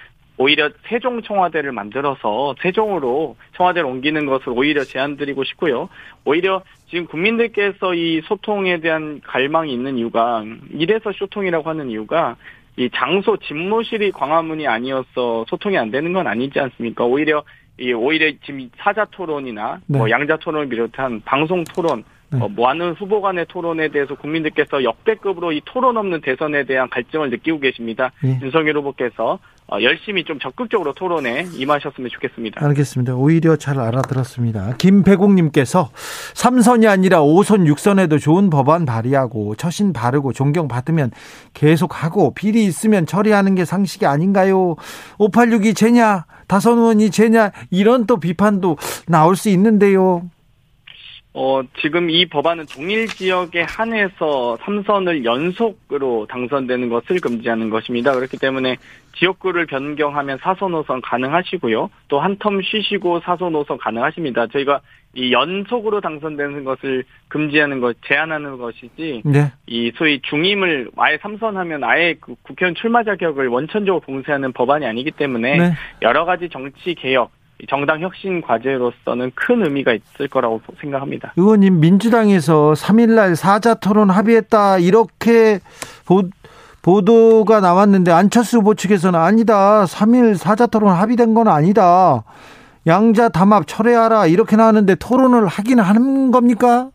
오히려 0.43 0.71
세종 0.89 1.23
청와대를 1.23 1.71
만들어서 1.71 2.57
세종으로 2.61 3.37
청와대를 3.57 3.89
옮기는 3.89 4.27
것을 4.27 4.49
오히려 4.49 4.83
제안드리고 4.83 5.45
싶고요. 5.45 5.89
오히려 6.25 6.63
지금 6.89 7.07
국민들께서 7.07 7.95
이 7.95 8.21
소통에 8.25 8.81
대한 8.81 9.21
갈망이 9.25 9.73
있는 9.73 9.99
이유가 9.99 10.45
이래서 10.73 11.13
소통이라고 11.13 11.69
하는 11.69 11.91
이유가 11.91 12.37
이 12.77 12.91
장소 12.93 13.37
집무실이 13.37 14.11
광화문이 14.11 14.67
아니어서 14.67 15.45
소통이 15.49 15.79
안 15.79 15.93
되는 15.93 16.13
건 16.13 16.27
아니지 16.27 16.59
않습니까? 16.59 17.05
오히려 17.05 17.45
이 17.79 17.93
오히려 17.93 18.33
지금 18.45 18.69
사자 18.79 19.05
토론이나 19.05 19.81
네. 19.87 19.99
뭐 19.99 20.11
양자 20.11 20.39
토론을 20.39 20.69
비롯한 20.69 21.23
방송 21.25 21.63
토론 21.65 22.03
네. 22.33 22.41
어, 22.41 22.49
많은 22.49 22.95
후보 22.95 23.21
간의 23.21 23.47
토론에 23.49 23.89
대해서 23.89 24.15
국민들께서 24.15 24.83
역대급으로 24.85 25.53
이 25.53 25.61
토론 25.65 25.97
없는 25.97 26.23
대선에 26.23 26.65
대한 26.65 26.89
갈증을 26.89 27.31
느끼고 27.31 27.61
계십니다. 27.61 28.11
네. 28.23 28.39
윤석열 28.43 28.79
후보께서 28.79 29.39
어, 29.69 29.81
열심히 29.81 30.25
좀 30.25 30.39
적극적으로 30.39 30.93
토론에 30.93 31.47
임하셨으면 31.55 32.11
좋겠습니다. 32.11 32.65
알겠습니다. 32.65 33.15
오히려 33.15 33.57
잘 33.57 33.79
알아들었습니다. 33.79 34.77
김배국님께서 34.77 35.91
3선이 36.35 36.89
아니라 36.89 37.21
5선, 37.21 37.73
6선에도 37.73 38.21
좋은 38.21 38.51
법안 38.51 38.85
발의하고 38.85 39.55
처신 39.55 39.93
바르고 39.93 40.33
존경받으면 40.33 41.11
계속하고 41.55 42.35
비리 42.35 42.65
있으면 42.65 43.07
처리하는 43.07 43.55
게 43.55 43.65
상식이 43.65 44.05
아닌가요? 44.05 44.77
586이 45.19 45.77
제냐? 45.77 46.27
다선 46.49 46.79
의원이 46.79 47.11
제냐? 47.11 47.53
이런 47.71 48.07
또 48.07 48.19
비판도 48.19 48.77
나올 49.07 49.37
수 49.37 49.49
있는데요. 49.49 50.23
어, 51.35 51.63
지금 51.81 52.11
이 52.11 52.27
법안은 52.27 52.67
동일 52.67 53.07
지역에 53.09 53.63
한해서 53.63 54.59
3선을 54.61 55.25
연속으로 55.25 56.27
당선되는 56.29 56.91
것을 56.91 57.21
금지하는 57.21 57.71
것입니다. 57.71 58.13
그렇기 58.13 58.37
때문에 58.37 58.77
지역구를 59.17 59.65
변경하면 59.67 60.39
4선 60.39 60.85
5선 60.85 61.01
가능하시고요. 61.03 61.91
또 62.09 62.21
한 62.21 62.37
텀 62.37 62.63
쉬시고 62.63 63.21
4선 63.21 63.53
5선 63.65 63.79
가능하십니다. 63.79 64.47
저희가 64.49 64.81
이 65.15 65.33
연속으로 65.33 66.01
당선되는 66.01 66.65
것을 66.65 67.05
금지하는 67.29 67.81
것, 67.81 67.97
제한하는 68.07 68.57
것이지, 68.59 69.23
네. 69.25 69.53
이 69.67 69.93
소위 69.97 70.21
중임을 70.23 70.91
아예 70.97 71.17
3선 71.19 71.55
하면 71.55 71.85
아예 71.85 72.15
그 72.19 72.35
국회의원 72.43 72.75
출마 72.75 73.05
자격을 73.05 73.49
원천적으로 73.49 74.01
봉쇄하는 74.01 74.53
법안이 74.53 74.87
아니기 74.87 75.11
때문에 75.11 75.57
네. 75.57 75.73
여러 76.01 76.25
가지 76.25 76.49
정치 76.49 76.95
개혁, 76.95 77.31
정당 77.69 78.01
혁신 78.01 78.41
과제로서는 78.41 79.33
큰 79.35 79.65
의미가 79.65 79.93
있을 79.93 80.29
거라고 80.29 80.61
생각합니다. 80.81 81.33
의원님 81.37 81.81
민주당에서 81.81 82.73
3일날 82.73 83.37
사자 83.37 83.75
토론 83.75 84.11
합의했다 84.11 84.79
이렇게 84.79 85.61
보, 86.07 86.25
보도가 86.83 87.61
나왔는데 87.61 88.11
안철수 88.11 88.59
후보 88.59 88.75
측에서는 88.75 89.19
아니다. 89.19 89.85
3일 89.85 90.37
사자 90.37 90.67
토론 90.67 90.93
합의된 90.93 91.35
건 91.35 91.49
아니다. 91.49 92.25
양자 92.87 93.29
담합 93.29 93.67
철회하라 93.67 94.27
이렇게 94.27 94.57
나왔는데 94.57 94.97
토론을 94.97 95.47
하긴 95.47 95.79
하는 95.79 96.33
겁니까? 96.33 96.91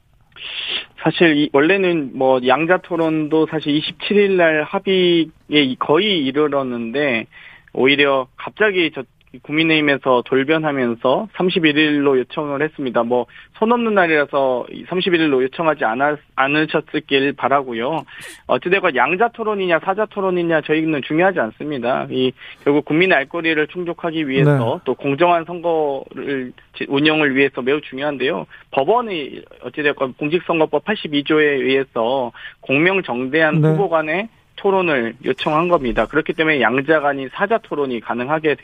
사실 1.02 1.50
원래는 1.54 2.12
뭐 2.16 2.42
양자 2.46 2.80
토론도 2.80 3.48
사실 3.50 3.80
27일 3.80 4.32
날 4.32 4.64
합의에 4.64 5.76
거의 5.80 6.26
이르렀는데 6.26 7.28
오히려 7.74 8.28
갑자기 8.36 8.92
저 8.94 9.04
국민의힘에서 9.44 10.24
돌변하면서 10.26 11.28
31일로 11.36 12.18
요청을 12.20 12.62
했습니다. 12.62 13.04
뭐, 13.04 13.26
손 13.58 13.72
없는 13.72 13.94
날이라서 13.94 14.68
31일로 14.90 15.44
요청하지 15.44 15.84
않았, 15.84 16.18
않으셨길 16.36 17.34
바라고요 17.34 18.04
어찌되건 18.48 18.96
양자 18.96 19.30
토론이냐 19.30 19.80
사자 19.80 20.06
토론이냐 20.06 20.62
저희는 20.62 21.02
중요하지 21.02 21.40
않습니다. 21.40 22.08
이, 22.10 22.32
결국 22.64 22.86
국민의 22.86 23.18
알 23.18 23.26
권리를 23.26 23.68
충족하기 23.68 24.28
위해서 24.28 24.76
네. 24.76 24.82
또 24.86 24.94
공정한 24.94 25.44
선거를 25.46 26.54
운영을 26.88 27.36
위해서 27.36 27.62
매우 27.62 27.82
중요한데요. 27.82 28.46
법원이 28.72 29.42
어찌되건 29.64 30.14
공직선거법 30.14 30.86
82조에 30.86 31.42
의해서 31.42 32.32
공명정대한 32.62 33.62
네. 33.62 33.70
후보 33.70 33.90
간의 33.90 34.30
토론을 34.58 35.16
요청한 35.24 35.70
겁니다. 35.70 36.06
그렇기 36.06 36.34
때문에 36.34 36.62
양자 36.62 37.00
간이 37.00 37.30
사자 37.32 37.58
토론이 37.58 38.02
가능하게 38.02 38.56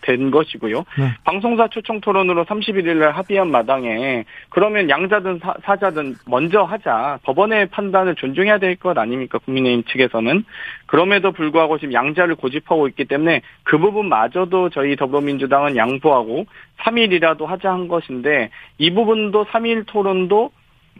된 0.00 0.30
것이고요. 0.30 0.84
네. 0.98 1.12
방송사 1.24 1.68
초청 1.68 2.00
토론으로 2.00 2.44
31일 2.44 2.96
날 2.96 3.12
합의한 3.12 3.50
마당에 3.50 4.24
그러면 4.48 4.88
양자든 4.88 5.40
사, 5.40 5.76
자든 5.76 6.14
먼저 6.26 6.62
하자. 6.62 7.18
법원의 7.24 7.66
판단을 7.66 8.14
존중해야 8.14 8.58
될 8.58 8.70
것 8.76 8.96
아닙니까? 8.96 9.38
국민의힘 9.38 9.84
측에서는. 9.84 10.44
그럼에도 10.86 11.32
불구하고 11.32 11.78
지금 11.78 11.92
양자를 11.92 12.34
고집하고 12.36 12.88
있기 12.88 13.04
때문에 13.04 13.42
그 13.62 13.78
부분마저도 13.78 14.70
저희 14.70 14.96
더불어민주당은 14.96 15.76
양보하고 15.76 16.46
3일이라도 16.78 17.46
하자 17.46 17.70
한 17.70 17.88
것인데 17.88 18.50
이 18.78 18.90
부분도 18.92 19.44
3일 19.46 19.84
토론도 19.86 20.50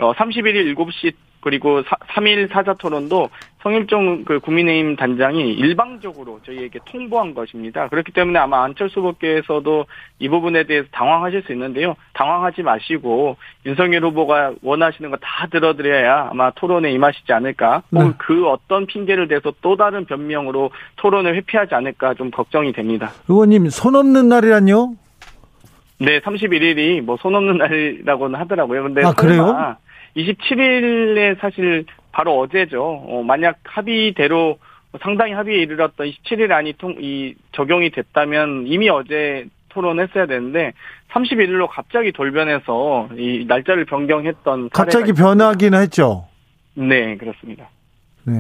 어, 0.00 0.12
31일 0.12 0.74
7시 0.74 1.14
그리고 1.42 1.82
3일 1.82 2.50
사자 2.52 2.74
토론도 2.74 3.30
성일종 3.62 4.24
그 4.24 4.40
국민의힘 4.40 4.96
단장이 4.96 5.52
일방적으로 5.52 6.40
저희에게 6.46 6.78
통보한 6.86 7.34
것입니다. 7.34 7.88
그렇기 7.88 8.12
때문에 8.12 8.38
아마 8.38 8.64
안철수 8.64 9.00
후보께서도 9.00 9.84
이 10.18 10.28
부분에 10.28 10.64
대해서 10.64 10.88
당황하실 10.92 11.42
수 11.42 11.52
있는데요. 11.52 11.94
당황하지 12.14 12.62
마시고 12.62 13.36
윤석열 13.66 14.04
후보가 14.04 14.52
원하시는 14.62 15.10
거 15.10 15.16
다 15.20 15.46
들어드려야 15.48 16.28
아마 16.30 16.50
토론에 16.52 16.90
임하시지 16.92 17.30
않을까. 17.32 17.82
네. 17.90 18.00
그 18.18 18.46
어떤 18.48 18.86
핑계를 18.86 19.28
대서 19.28 19.52
또 19.60 19.76
다른 19.76 20.06
변명으로 20.06 20.70
토론을 20.96 21.34
회피하지 21.36 21.74
않을까 21.74 22.14
좀 22.14 22.30
걱정이 22.30 22.72
됩니다. 22.72 23.10
의원님 23.28 23.68
손 23.68 23.94
없는 23.96 24.28
날이란요? 24.28 24.94
네, 25.98 26.18
31일이 26.20 27.02
뭐 27.02 27.16
손 27.20 27.34
없는 27.34 27.58
날이라고는 27.58 28.38
하더라고요. 28.40 28.82
근데 28.84 29.04
아, 29.04 29.12
그래요? 29.12 29.76
27일에 30.16 31.40
사실 31.40 31.84
바로 32.12 32.38
어제죠. 32.40 32.82
어, 32.82 33.22
만약 33.22 33.58
합의대로 33.64 34.58
상당히 35.02 35.32
합의에 35.32 35.58
이르렀던 35.62 36.06
27일 36.08 36.50
안이 36.50 36.74
통, 36.78 36.96
이 37.00 37.34
적용이 37.52 37.90
됐다면 37.90 38.64
이미 38.66 38.88
어제 38.88 39.46
토론했어야 39.68 40.26
되는데 40.26 40.72
31일로 41.12 41.68
갑자기 41.70 42.12
돌변해서 42.12 43.10
이 43.16 43.44
날짜를 43.46 43.84
변경했던 43.84 44.70
갑자기 44.70 45.12
변하긴 45.12 45.74
했죠. 45.74 46.26
네, 46.74 47.16
그렇습니다. 47.16 47.68
네. 48.24 48.34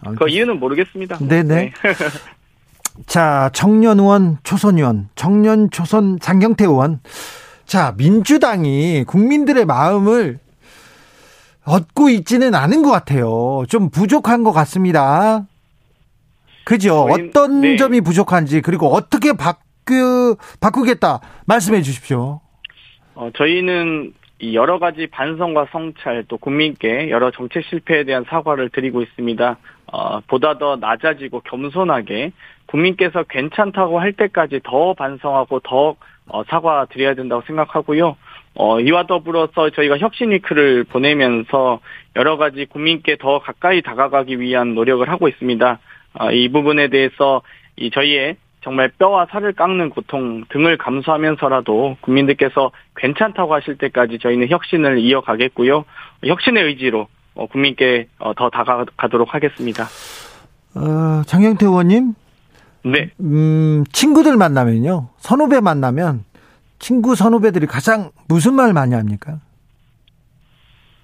알겠습니다. 0.00 0.24
그 0.24 0.28
이유는 0.28 0.60
모르겠습니다. 0.60 1.18
네네. 1.18 1.42
네. 1.42 1.72
자, 3.06 3.50
청년 3.52 3.98
의원, 3.98 4.38
초선 4.42 4.78
의원, 4.78 5.08
청년 5.14 5.70
초선 5.70 6.18
장경태 6.18 6.64
의원. 6.64 7.00
자, 7.64 7.94
민주당이 7.98 9.04
국민들의 9.06 9.64
마음을 9.66 10.38
얻고 11.66 12.08
있지는 12.10 12.54
않은 12.54 12.82
것 12.82 12.90
같아요. 12.90 13.64
좀 13.68 13.90
부족한 13.90 14.44
것 14.44 14.52
같습니다. 14.52 15.46
그죠? 16.64 17.02
어떤 17.10 17.60
네. 17.60 17.76
점이 17.76 18.00
부족한지 18.00 18.60
그리고 18.60 18.88
어떻게 18.88 19.32
바꾸 19.32 20.36
바꾸겠다 20.60 21.20
말씀해 21.46 21.82
주십시오. 21.82 22.40
어, 23.14 23.30
저희는 23.36 24.12
여러 24.52 24.78
가지 24.78 25.06
반성과 25.06 25.68
성찰 25.72 26.24
또 26.28 26.36
국민께 26.36 27.08
여러 27.10 27.30
정책 27.30 27.64
실패에 27.64 28.04
대한 28.04 28.24
사과를 28.28 28.70
드리고 28.70 29.02
있습니다. 29.02 29.56
어, 29.92 30.20
보다 30.20 30.58
더 30.58 30.76
낮아지고 30.76 31.40
겸손하게 31.40 32.32
국민께서 32.66 33.22
괜찮다고 33.22 34.00
할 34.00 34.12
때까지 34.12 34.60
더 34.64 34.94
반성하고 34.94 35.60
더 35.60 35.96
어, 36.28 36.42
사과 36.48 36.86
드려야 36.86 37.14
된다고 37.14 37.42
생각하고요. 37.46 38.16
어, 38.58 38.80
이와 38.80 39.06
더불어서 39.06 39.70
저희가 39.70 39.98
혁신위크를 39.98 40.84
보내면서 40.84 41.80
여러 42.16 42.36
가지 42.38 42.64
국민께 42.64 43.16
더 43.20 43.38
가까이 43.38 43.82
다가가기 43.82 44.40
위한 44.40 44.74
노력을 44.74 45.06
하고 45.08 45.28
있습니다. 45.28 45.78
어, 46.14 46.30
이 46.32 46.48
부분에 46.50 46.88
대해서 46.88 47.42
이 47.76 47.90
저희의 47.90 48.36
정말 48.62 48.90
뼈와 48.98 49.26
살을 49.30 49.52
깎는 49.52 49.90
고통 49.90 50.44
등을 50.48 50.78
감수하면서라도 50.78 51.98
국민들께서 52.00 52.72
괜찮다고 52.96 53.54
하실 53.54 53.76
때까지 53.76 54.18
저희는 54.18 54.48
혁신을 54.48 54.98
이어가겠고요. 54.98 55.84
혁신의 56.24 56.64
의지로 56.64 57.08
어, 57.34 57.46
국민께 57.46 58.08
어, 58.18 58.32
더 58.34 58.48
다가가도록 58.48 59.34
하겠습니다. 59.34 59.84
어, 60.74 61.22
장영태 61.26 61.66
의원님. 61.66 62.14
네. 62.84 63.10
음, 63.20 63.84
친구들 63.92 64.36
만나면요. 64.36 65.10
선후배 65.18 65.60
만나면 65.60 66.24
친구 66.78 67.14
선후배들이 67.14 67.66
가장 67.66 68.10
무슨 68.28 68.54
말 68.54 68.72
많이 68.72 68.94
합니까? 68.94 69.40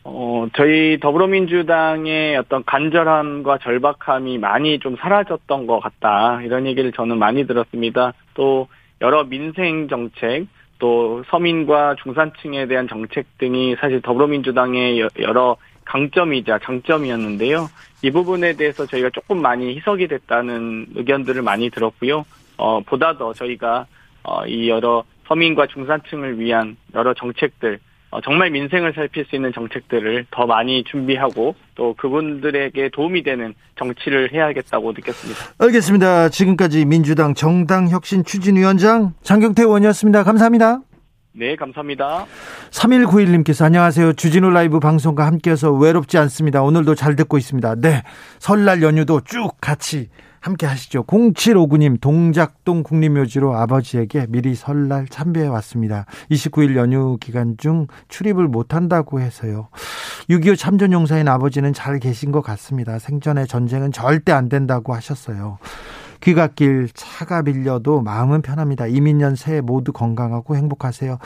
어, 0.04 0.46
저희 0.56 0.98
더불어민주당의 1.00 2.37
어떤 2.37 2.64
간절함과 2.64 3.58
절박함이 3.58 4.38
많이 4.38 4.78
좀 4.80 4.96
사라졌던 4.96 5.66
것 5.66 5.80
같다. 5.80 6.42
이런 6.42 6.66
얘기를 6.66 6.92
저는 6.92 7.18
많이 7.18 7.46
들었습니다. 7.46 8.12
또 8.35 8.68
여러 9.00 9.24
민생 9.24 9.88
정책, 9.88 10.46
또 10.78 11.22
서민과 11.28 11.96
중산층에 12.02 12.66
대한 12.66 12.88
정책 12.88 13.26
등이 13.38 13.76
사실 13.80 14.02
더불어민주당의 14.02 15.00
여러 15.20 15.56
강점이자 15.85 16.58
장점이었는데요. 16.64 17.68
이 18.02 18.11
부분에 18.11 18.54
대해서 18.54 18.87
저희가 18.87 19.11
조금 19.11 19.40
많이 19.40 19.76
희석이 19.76 20.08
됐다는 20.08 20.87
의견들을 20.96 21.42
많이 21.42 21.70
들었고요. 21.70 22.24
어, 22.56 22.80
보다 22.80 23.16
더 23.16 23.32
저희가 23.32 23.87
어, 24.24 24.46
이 24.46 24.68
여러 24.68 25.04
서민과 25.26 25.66
중산층을 25.68 26.38
위한 26.38 26.76
여러 26.94 27.14
정책들, 27.14 27.78
어, 28.11 28.20
정말 28.20 28.50
민생을 28.50 28.92
살필 28.92 29.24
수 29.24 29.37
있는 29.37 29.52
정책들을 29.54 30.26
더 30.30 30.46
많이 30.46 30.85
준비하고 30.85 31.54
또 31.74 31.94
그분들에게 31.94 32.90
도움이 32.90 33.22
되는 33.22 33.54
정치를 33.78 34.32
해야겠다고 34.32 34.92
느꼈습니다. 34.92 35.40
알겠습니다. 35.58 36.28
지금까지 36.28 36.85
민주당 36.85 37.32
정당혁신 37.32 38.24
추진위원장 38.24 39.14
장경태 39.22 39.62
의원이었습니다. 39.62 40.24
감사합니다. 40.24 40.80
네, 41.35 41.56
감사합니다. 41.56 42.26
3191님께서 42.70 43.64
안녕하세요. 43.64 44.12
주진우 44.12 44.50
라이브 44.50 44.78
방송과 44.78 45.24
함께해서 45.26 45.72
외롭지 45.72 46.18
않습니다. 46.18 46.62
오늘도 46.62 46.94
잘 46.94 47.16
듣고 47.16 47.38
있습니다. 47.38 47.76
네. 47.76 48.02
설날 48.38 48.82
연휴도 48.82 49.22
쭉 49.24 49.52
같이 49.58 50.11
함께 50.42 50.66
하시죠. 50.66 51.05
0759님 51.05 52.00
동작동 52.00 52.83
국립묘지로 52.83 53.57
아버지에게 53.57 54.26
미리 54.28 54.57
설날 54.57 55.07
참배해 55.07 55.46
왔습니다. 55.46 56.05
29일 56.31 56.74
연휴 56.76 57.16
기간 57.20 57.57
중 57.57 57.87
출입을 58.09 58.48
못한다고 58.48 59.20
해서요. 59.20 59.68
6.25 60.28 60.59
참전용사인 60.59 61.28
아버지는 61.28 61.72
잘 61.72 62.00
계신 62.00 62.33
것 62.33 62.42
같습니다. 62.42 62.98
생전에 62.98 63.46
전쟁은 63.46 63.92
절대 63.92 64.33
안 64.33 64.48
된다고 64.48 64.94
하셨어요. 64.94 65.59
귀갓길 66.22 66.88
차가 66.94 67.42
밀려도 67.42 68.00
마음은 68.00 68.42
편합니다. 68.42 68.87
이민년 68.87 69.37
새해 69.37 69.61
모두 69.61 69.92
건강하고 69.92 70.57
행복하세요. 70.57 71.18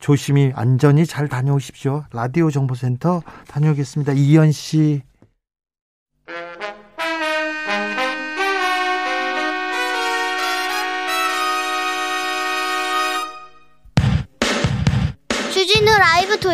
조심히 0.00 0.52
안전히 0.54 1.06
잘 1.06 1.28
다녀오십시오. 1.28 2.04
라디오 2.12 2.50
정보센터 2.50 3.22
다녀오겠습니다. 3.48 4.12
이현 4.14 4.52
씨. 4.52 5.02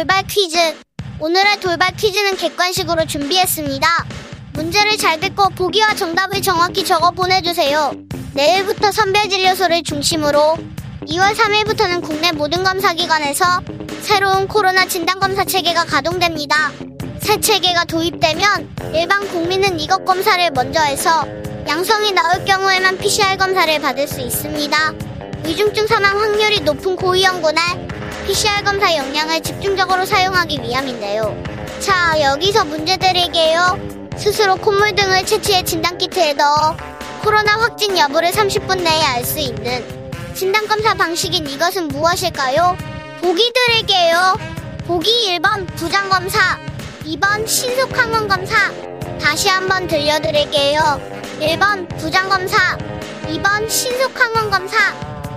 돌발 0.00 0.26
퀴즈. 0.26 0.56
오늘의 1.18 1.60
돌발 1.60 1.94
퀴즈는 1.94 2.34
객관식으로 2.38 3.04
준비했습니다. 3.04 3.86
문제를 4.54 4.96
잘 4.96 5.20
듣고 5.20 5.50
보기와 5.50 5.94
정답을 5.94 6.40
정확히 6.40 6.82
적어 6.82 7.10
보내주세요. 7.10 7.92
내일부터 8.32 8.92
선별진료소를 8.92 9.82
중심으로 9.82 10.56
2월 11.02 11.34
3일부터는 11.34 12.00
국내 12.00 12.32
모든 12.32 12.64
검사기관에서 12.64 13.60
새로운 14.00 14.48
코로나 14.48 14.86
진단검사 14.86 15.44
체계가 15.44 15.84
가동됩니다. 15.84 16.72
새 17.20 17.38
체계가 17.38 17.84
도입되면 17.84 18.76
일반 18.94 19.28
국민은 19.28 19.78
이것 19.80 20.06
검사를 20.06 20.50
먼저 20.52 20.80
해서 20.80 21.26
양성이 21.68 22.12
나올 22.12 22.42
경우에만 22.46 22.96
PCR 22.96 23.36
검사를 23.36 23.78
받을 23.78 24.08
수 24.08 24.20
있습니다. 24.20 24.94
위중증 25.44 25.86
사망 25.86 26.18
확률이 26.18 26.60
높은 26.60 26.96
고위험군에 26.96 27.60
PCR 28.26 28.62
검사 28.64 28.94
역량을 28.96 29.42
집중적으로 29.42 30.04
사용하기 30.04 30.60
위함인데요. 30.62 31.36
자, 31.80 32.20
여기서 32.20 32.64
문제 32.64 32.96
드릴게요. 32.96 33.78
스스로 34.16 34.56
콧물 34.56 34.94
등을 34.94 35.24
채취해 35.24 35.62
진단키트에 35.64 36.34
넣어 36.34 36.76
코로나 37.22 37.58
확진 37.58 37.96
여부를 37.96 38.30
30분 38.30 38.82
내에 38.82 39.02
알 39.02 39.24
수 39.24 39.38
있는 39.38 39.84
진단검사 40.34 40.94
방식인 40.94 41.46
이것은 41.46 41.88
무엇일까요? 41.88 42.76
보기 43.20 43.52
드릴게요. 43.66 44.36
보기 44.86 45.38
1번 45.38 45.66
부장검사, 45.76 46.58
2번 47.04 47.46
신속항원검사. 47.46 48.54
다시 49.20 49.48
한번 49.48 49.86
들려드릴게요. 49.86 50.80
1번 51.40 51.88
부장검사, 51.98 52.78
2번 53.26 53.68
신속항원검사. 53.68 55.19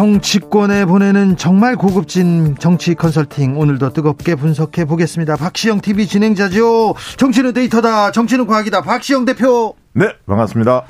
정치권에 0.00 0.84
보내는 0.84 1.38
정말 1.38 1.74
고급진 1.74 2.54
정치 2.58 2.94
컨설팅 2.94 3.58
오늘도 3.58 3.94
뜨겁게 3.94 4.34
분석해 4.34 4.84
보겠습니다. 4.84 5.36
박시영 5.36 5.80
TV 5.80 6.06
진행자죠. 6.06 6.94
정치는 7.16 7.54
데이터다. 7.54 8.12
정치는 8.12 8.46
과학이다. 8.46 8.82
박시영 8.82 9.24
대표. 9.24 9.74
네, 9.94 10.08
반갑습니다. 10.26 10.82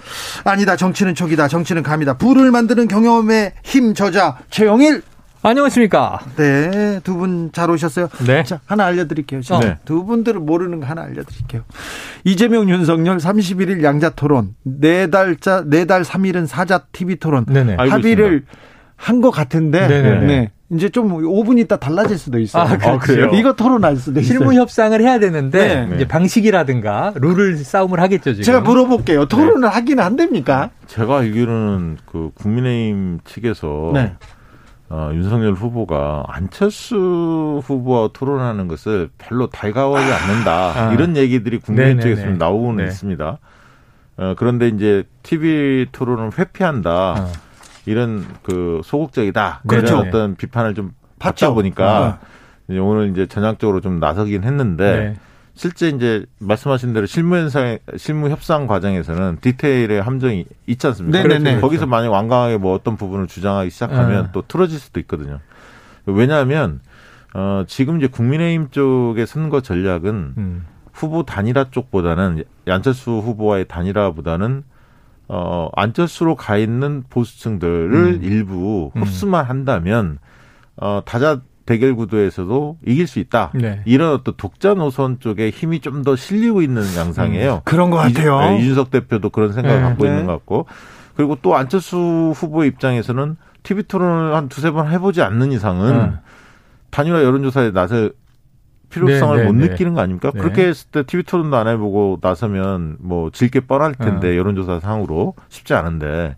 아니다. 0.42 0.74
정치는 0.74 1.14
촉이다. 1.14 1.46
정치는 1.46 1.84
감이다. 1.84 2.14
불을 2.14 2.50
만드는 2.50 2.88
경험의 2.88 3.52
힘 3.62 3.94
저자 3.94 4.38
최영일. 4.50 5.02
안녕하십니까. 5.40 6.18
네, 6.34 6.98
두 7.04 7.14
분 7.16 7.50
잘 7.52 7.70
오셨어요. 7.70 8.08
네. 8.26 8.42
자, 8.42 8.58
하나 8.66 8.86
알려드릴게요. 8.86 9.40
네. 9.62 9.78
두 9.84 10.04
분들은 10.04 10.44
모르는 10.44 10.80
거 10.80 10.86
하나 10.86 11.02
알려드릴게요. 11.02 11.62
이재명, 12.24 12.68
윤석열 12.68 13.18
31일 13.18 13.84
양자 13.84 14.10
토론, 14.10 14.56
네 14.64 15.08
달자, 15.10 15.62
네 15.64 15.84
달 15.84 16.02
3일은 16.02 16.48
사자 16.48 16.80
TV 16.90 17.20
토론. 17.20 17.44
네네. 17.46 17.76
합의를 17.76 18.42
한 18.96 19.20
것 19.20 19.30
같은데 19.30 19.86
네네네. 19.86 20.26
네. 20.26 20.50
이제 20.70 20.88
좀 20.88 21.12
5분 21.12 21.58
있다 21.60 21.76
달라질 21.76 22.18
수도 22.18 22.38
있어요. 22.40 22.62
아, 22.64 22.76
그렇죠. 22.76 23.36
이거 23.36 23.52
토론할 23.52 23.96
수도 23.96 24.18
있어요. 24.20 24.38
실무 24.38 24.54
협상을 24.54 25.00
해야 25.00 25.18
되는데 25.20 25.86
네. 25.86 25.94
이제 25.94 26.08
방식이라든가 26.08 27.12
룰을 27.14 27.56
싸움을 27.58 28.00
하겠죠, 28.00 28.32
지금. 28.32 28.42
제가 28.42 28.60
물어볼게요. 28.62 29.26
토론을 29.26 29.60
네. 29.60 29.66
하기는 29.68 30.02
안 30.02 30.16
됩니까? 30.16 30.70
제가 30.88 31.18
알기로는 31.18 31.98
그 32.06 32.30
국민의힘 32.34 33.20
측에서 33.24 33.92
네. 33.94 34.14
어, 34.88 35.10
윤석열 35.12 35.52
후보가 35.54 36.24
안철수 36.28 37.60
후보와 37.64 38.10
토론하는 38.12 38.66
것을 38.66 39.08
별로 39.18 39.46
달가워하지 39.48 40.12
않는다. 40.12 40.88
아. 40.88 40.92
이런 40.94 41.16
얘기들이 41.16 41.58
국민의힘 41.58 42.00
쪽에서 42.00 42.26
나오고는 42.30 42.84
네. 42.84 42.90
있습니다. 42.90 43.38
어, 44.18 44.34
그런데 44.36 44.68
이제 44.68 45.04
TV 45.22 45.86
토론을 45.92 46.30
회피한다. 46.38 46.90
아. 46.90 47.28
이런 47.86 48.26
그 48.42 48.80
소극적이다. 48.84 49.62
그렇죠. 49.66 49.98
어떤 49.98 50.34
비판을 50.36 50.74
좀 50.74 50.92
받다 51.18 51.52
보니까 51.52 52.18
아. 52.20 52.26
이제 52.68 52.78
오늘 52.78 53.10
이제 53.10 53.26
전향적으로 53.26 53.80
좀 53.80 54.00
나서긴 54.00 54.44
했는데 54.44 54.96
네. 54.96 55.16
실제 55.54 55.88
이제 55.88 56.26
말씀하신 56.38 56.92
대로 56.92 57.06
실무 57.06 57.36
현상 57.36 57.78
실무 57.96 58.28
협상 58.28 58.66
과정에서는 58.66 59.38
디테일의 59.40 60.02
함정이 60.02 60.44
있지 60.66 60.86
않습니까? 60.88 61.22
네네네. 61.22 61.60
거기서 61.60 61.86
만약 61.86 62.10
완강하게 62.10 62.58
뭐 62.58 62.74
어떤 62.74 62.96
부분을 62.96 63.26
주장하기 63.26 63.70
시작하면 63.70 64.24
네. 64.24 64.28
또 64.32 64.42
틀어질 64.46 64.78
수도 64.78 65.00
있거든요. 65.00 65.40
왜냐하면 66.04 66.80
어, 67.34 67.64
지금 67.66 67.98
이제 67.98 68.06
국민의힘 68.08 68.68
쪽의 68.70 69.26
선거 69.26 69.60
전략은 69.60 70.34
음. 70.36 70.66
후보 70.92 71.24
단일화 71.24 71.66
쪽보다는 71.70 72.44
안철수 72.66 73.12
후보와의 73.12 73.66
단일화보다는 73.68 74.64
어, 75.28 75.68
안철수로 75.74 76.36
가 76.36 76.56
있는 76.56 77.02
보수층들을 77.08 77.94
음. 77.94 78.20
일부 78.22 78.92
음. 78.96 79.02
흡수만 79.02 79.44
한다면 79.44 80.18
어, 80.76 81.02
다자 81.04 81.40
대결 81.64 81.96
구도에서도 81.96 82.78
이길 82.86 83.08
수 83.08 83.18
있다. 83.18 83.50
네. 83.54 83.82
이런 83.86 84.12
어떤 84.14 84.34
독자 84.36 84.74
노선 84.74 85.18
쪽에 85.18 85.50
힘이 85.50 85.80
좀 85.80 86.04
더 86.04 86.14
실리고 86.14 86.62
있는 86.62 86.82
양상이에요. 86.96 87.54
음, 87.54 87.60
그런 87.64 87.90
것 87.90 87.96
같아요. 87.96 88.38
네, 88.40 88.60
이준석 88.60 88.90
대표도 88.92 89.30
그런 89.30 89.52
생각을 89.52 89.78
네, 89.80 89.82
갖고 89.82 90.04
네. 90.04 90.10
있는 90.10 90.26
것 90.26 90.32
같고. 90.32 90.66
그리고 91.16 91.36
또 91.42 91.56
안철수 91.56 92.32
후보 92.36 92.64
입장에서는 92.64 93.36
TV 93.64 93.82
토론을 93.84 94.34
한 94.36 94.48
두세 94.48 94.70
번 94.70 94.92
해보지 94.92 95.22
않는 95.22 95.50
이상은 95.50 95.98
네. 95.98 96.12
단일화 96.90 97.24
여론조사에 97.24 97.72
나설 97.72 98.12
필요성을 99.00 99.36
네, 99.36 99.42
네, 99.44 99.48
못 99.50 99.54
네. 99.56 99.68
느끼는 99.68 99.94
거 99.94 100.00
아닙니까? 100.00 100.30
네. 100.32 100.40
그렇게 100.40 100.66
했을 100.66 100.88
때 100.90 101.02
TV 101.04 101.22
토론도 101.24 101.56
안 101.56 101.68
해보고 101.68 102.18
나서면 102.22 102.96
뭐 103.00 103.30
질 103.30 103.50
게 103.50 103.60
뻔할 103.60 103.94
텐데 103.94 104.30
어. 104.32 104.36
여론조사 104.36 104.80
상으로 104.80 105.34
쉽지 105.48 105.74
않은데 105.74 106.36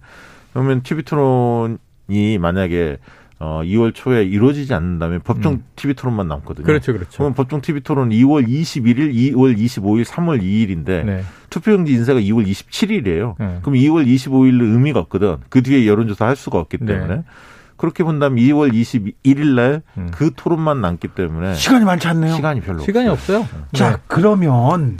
그러면 0.52 0.82
TV 0.82 1.02
토론이 1.04 2.38
만약에 2.40 2.98
어 3.40 3.60
2월 3.62 3.94
초에 3.94 4.24
이루어지지 4.24 4.74
않는다면 4.74 5.20
법정 5.22 5.52
음. 5.52 5.64
TV 5.76 5.94
토론만 5.94 6.26
남거든요. 6.26 6.66
그렇죠, 6.66 6.92
그렇죠. 6.92 7.18
그러면 7.18 7.34
법정 7.34 7.60
TV 7.60 7.82
토론 7.82 8.08
2월 8.10 8.44
21일, 8.48 9.14
2월 9.14 9.56
25일, 9.56 10.04
3월 10.04 10.42
2일인데 10.42 11.04
네. 11.04 11.22
투표용지 11.48 11.92
인쇄가 11.92 12.18
2월 12.18 12.44
27일이에요. 12.44 13.36
네. 13.38 13.58
그럼 13.62 13.76
2월 13.76 14.04
25일은 14.06 14.60
의미가 14.74 14.98
없거든. 15.00 15.36
그 15.50 15.62
뒤에 15.62 15.86
여론조사 15.86 16.26
할 16.26 16.34
수가 16.34 16.58
없기 16.58 16.78
때문에. 16.78 17.06
네. 17.16 17.22
그렇게 17.78 18.04
본다면 18.04 18.44
2월 18.44 18.72
21일 18.72 19.54
날그 19.54 20.24
음. 20.24 20.30
토론만 20.36 20.80
남기 20.82 21.08
때문에 21.08 21.54
시간이 21.54 21.84
많지 21.84 22.08
않네요. 22.08 22.34
시간이 22.34 22.60
별로 22.60 22.80
시간이 22.80 23.08
없어요. 23.08 23.38
없어요. 23.38 23.62
자, 23.72 23.90
네. 23.92 23.96
그러면 24.08 24.98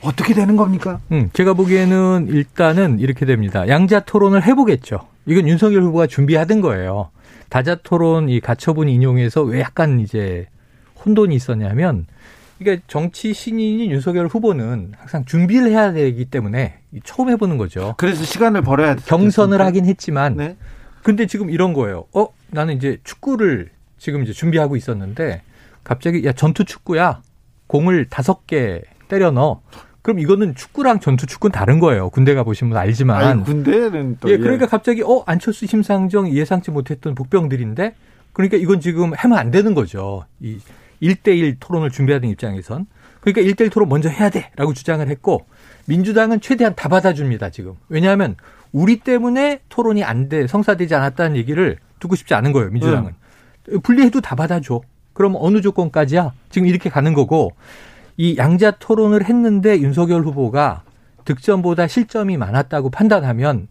어떻게 0.00 0.32
되는 0.32 0.56
겁니까? 0.56 1.00
음, 1.10 1.28
제가 1.32 1.54
보기에는 1.54 2.28
일단은 2.30 3.00
이렇게 3.00 3.26
됩니다. 3.26 3.66
양자 3.68 4.00
토론을 4.00 4.44
해보겠죠. 4.46 5.00
이건 5.26 5.48
윤석열 5.48 5.82
후보가 5.82 6.06
준비하던 6.06 6.60
거예요. 6.60 7.10
다자 7.48 7.74
토론 7.74 8.28
이 8.28 8.40
가처분 8.40 8.88
인용에서 8.88 9.42
왜 9.42 9.60
약간 9.60 10.00
이제 10.00 10.46
혼돈이 11.04 11.34
있었냐면 11.34 12.06
그러니까 12.58 12.84
정치 12.86 13.34
신인인 13.34 13.90
윤석열 13.90 14.26
후보는 14.26 14.92
항상 14.96 15.24
준비를 15.24 15.70
해야 15.70 15.92
되기 15.92 16.24
때문에 16.24 16.78
처음 17.04 17.30
해보는 17.30 17.58
거죠. 17.58 17.94
그래서 17.96 18.24
시간을 18.24 18.62
벌어야 18.62 18.94
경선을 18.94 19.60
하긴 19.60 19.86
했지만 19.86 20.36
네. 20.36 20.56
근데 21.02 21.26
지금 21.26 21.50
이런 21.50 21.72
거예요. 21.72 22.04
어, 22.14 22.28
나는 22.50 22.76
이제 22.76 22.98
축구를 23.04 23.70
지금 23.98 24.22
이제 24.22 24.32
준비하고 24.32 24.76
있었는데 24.76 25.42
갑자기 25.84 26.24
야 26.24 26.32
전투 26.32 26.64
축구야 26.64 27.22
공을 27.66 28.06
다섯 28.08 28.46
개 28.46 28.82
때려 29.08 29.30
넣어. 29.30 29.62
그럼 30.02 30.20
이거는 30.20 30.54
축구랑 30.54 31.00
전투 31.00 31.26
축구는 31.26 31.52
다른 31.52 31.80
거예요. 31.80 32.08
군대 32.10 32.34
가 32.34 32.42
보시면 32.42 32.76
알지만. 32.76 33.24
아니, 33.24 33.44
군대는 33.44 34.18
또 34.20 34.30
예, 34.30 34.38
그러니까 34.38 34.64
예. 34.64 34.68
갑자기 34.68 35.02
어 35.02 35.22
안철수 35.26 35.66
심상정 35.66 36.30
예상치 36.32 36.70
못했던 36.70 37.14
복병들인데 37.14 37.94
그러니까 38.32 38.56
이건 38.56 38.80
지금 38.80 39.12
하면 39.12 39.38
안 39.38 39.50
되는 39.50 39.74
거죠. 39.74 40.24
이 40.40 40.58
1대1 41.02 41.56
토론을 41.60 41.90
준비하는 41.90 42.28
입장에선. 42.28 42.86
그러니까 43.20 43.42
1대1 43.42 43.70
토론 43.70 43.88
먼저 43.88 44.08
해야 44.08 44.30
돼라고 44.30 44.72
주장을 44.72 45.06
했고 45.06 45.46
민주당은 45.86 46.40
최대한 46.40 46.74
다 46.74 46.88
받아줍니다, 46.88 47.50
지금. 47.50 47.74
왜냐하면 47.88 48.36
우리 48.72 49.00
때문에 49.00 49.60
토론이 49.68 50.04
안 50.04 50.28
돼, 50.28 50.46
성사되지 50.46 50.94
않았다는 50.94 51.36
얘기를 51.36 51.78
듣고 52.00 52.16
싶지 52.16 52.34
않은 52.34 52.52
거예요, 52.52 52.70
민주당은. 52.70 53.12
음. 53.70 53.80
분리해도 53.80 54.20
다 54.20 54.34
받아줘. 54.34 54.80
그럼 55.12 55.34
어느 55.38 55.60
조건까지야? 55.60 56.32
지금 56.50 56.68
이렇게 56.68 56.90
가는 56.90 57.12
거고, 57.14 57.52
이 58.16 58.36
양자 58.36 58.72
토론을 58.72 59.24
했는데 59.24 59.80
윤석열 59.80 60.22
후보가 60.22 60.82
득점보다 61.24 61.86
실점이 61.86 62.36
많았다고 62.36 62.90
판단하면 62.90 63.68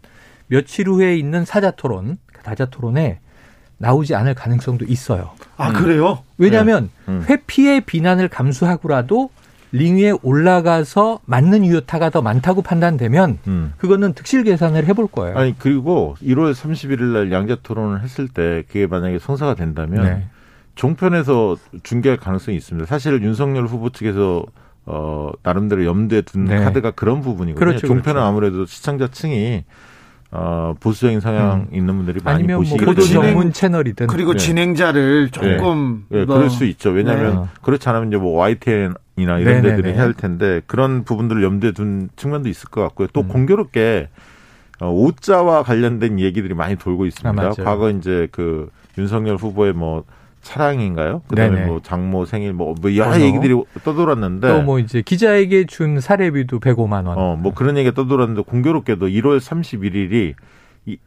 며칠 0.48 0.88
후에 0.88 1.18
있는 1.18 1.44
사자 1.44 1.72
토론, 1.72 2.18
다자 2.44 2.66
토론에 2.66 3.20
나오지 3.78 4.16
않을 4.16 4.34
가능성도 4.34 4.86
있어요. 4.86 5.32
아, 5.58 5.74
그래요? 5.74 6.24
왜냐하면 6.38 6.90
네. 7.06 7.12
음. 7.12 7.26
회피의 7.28 7.82
비난을 7.82 8.30
감수하고라도 8.30 9.30
링 9.72 9.98
위에 9.98 10.14
올라가서 10.22 11.20
맞는 11.26 11.66
유효타가 11.66 12.10
더 12.10 12.22
많다고 12.22 12.62
판단되면 12.62 13.40
음. 13.48 13.74
그거는 13.78 14.14
득실 14.14 14.44
계산을 14.44 14.86
해볼 14.86 15.08
거예요. 15.08 15.38
아니 15.38 15.58
그리고 15.58 16.16
1월 16.24 16.54
31일 16.54 17.02
날 17.02 17.32
양자 17.32 17.58
토론을 17.64 18.02
했을 18.02 18.28
때 18.28 18.64
그게 18.68 18.88
만약에 18.88 19.20
성사가 19.20 19.56
된다면 19.56 20.04
네. 20.04 20.28
종편에서 20.76 21.58
중계할 21.84 22.18
가능성이 22.18 22.56
있습니다. 22.58 22.86
사실 22.86 23.22
윤석열 23.22 23.66
후보 23.66 23.90
측에서 23.90 24.46
어 24.86 25.32
나름대로 25.44 25.84
염두에 25.84 26.22
둔 26.22 26.46
네. 26.46 26.60
카드가 26.64 26.92
그런 26.92 27.22
부분이거든요. 27.22 27.60
그렇죠, 27.60 27.88
종편은 27.88 28.14
그렇죠. 28.14 28.26
아무래도 28.26 28.66
시청자층이 28.66 29.66
어, 30.32 30.76
보수적인 30.80 31.20
성향 31.20 31.68
음. 31.72 31.76
있는 31.76 31.96
분들이 31.98 32.20
많이 32.24 32.40
아니면 32.40 32.58
보시기 32.58 32.84
뭐 32.84 32.94
전문 32.96 33.54
채널이든 33.54 34.08
그리고 34.08 34.34
네. 34.34 34.38
진행자를 34.38 35.30
조금 35.32 36.06
네. 36.10 36.20
네. 36.20 36.26
뭐. 36.26 36.36
그럴 36.36 36.50
수 36.50 36.66
있죠. 36.66 36.90
왜냐하면 36.92 37.42
네. 37.42 37.48
그렇지 37.62 37.88
않으면 37.88 38.10
이제 38.10 38.18
뭐 38.18 38.38
YTN 38.38 38.96
이나 39.18 39.40
이런 39.40 39.56
네네네. 39.56 39.76
데들이 39.76 39.94
해야 39.96 40.04
할 40.04 40.14
텐데 40.14 40.62
그런 40.68 41.04
부분들을 41.04 41.44
염두에 41.44 41.72
둔 41.72 42.10
측면도 42.16 42.48
있을 42.50 42.70
것 42.70 42.82
같고요. 42.82 43.08
또 43.14 43.22
음. 43.22 43.28
공교롭게 43.28 44.10
어, 44.80 44.92
오자와 44.92 45.64
관련된 45.64 46.20
얘기들이 46.20 46.54
많이 46.54 46.76
돌고 46.76 47.08
있습니다. 47.08 47.44
아, 47.44 47.50
과거 47.64 47.90
이제 47.90 48.28
그 48.32 48.70
윤석열 48.98 49.36
후보의 49.36 49.74
뭐 49.74 50.04
차량인가요? 50.44 51.24
그다음에 51.28 51.56
네네. 51.56 51.68
뭐 51.68 51.82
장모 51.82 52.26
생일 52.26 52.54
뭐, 52.54 52.76
뭐 52.80 52.96
여러 52.96 53.12
어 53.12 53.20
얘기들이 53.20 53.60
떠돌았는데 53.84 54.48
또 54.48 54.62
뭐 54.62 54.80
이제 54.80 55.02
기자에게 55.02 55.66
준 55.66 56.00
사례비도 56.00 56.60
105만 56.60 57.08
원. 57.08 57.18
어, 57.18 57.36
뭐 57.36 57.54
그런 57.54 57.76
얘기가 57.76 57.96
떠돌았는데 57.96 58.44
공교롭게도 58.44 59.08
1월 59.08 59.40
31일이 59.40 60.36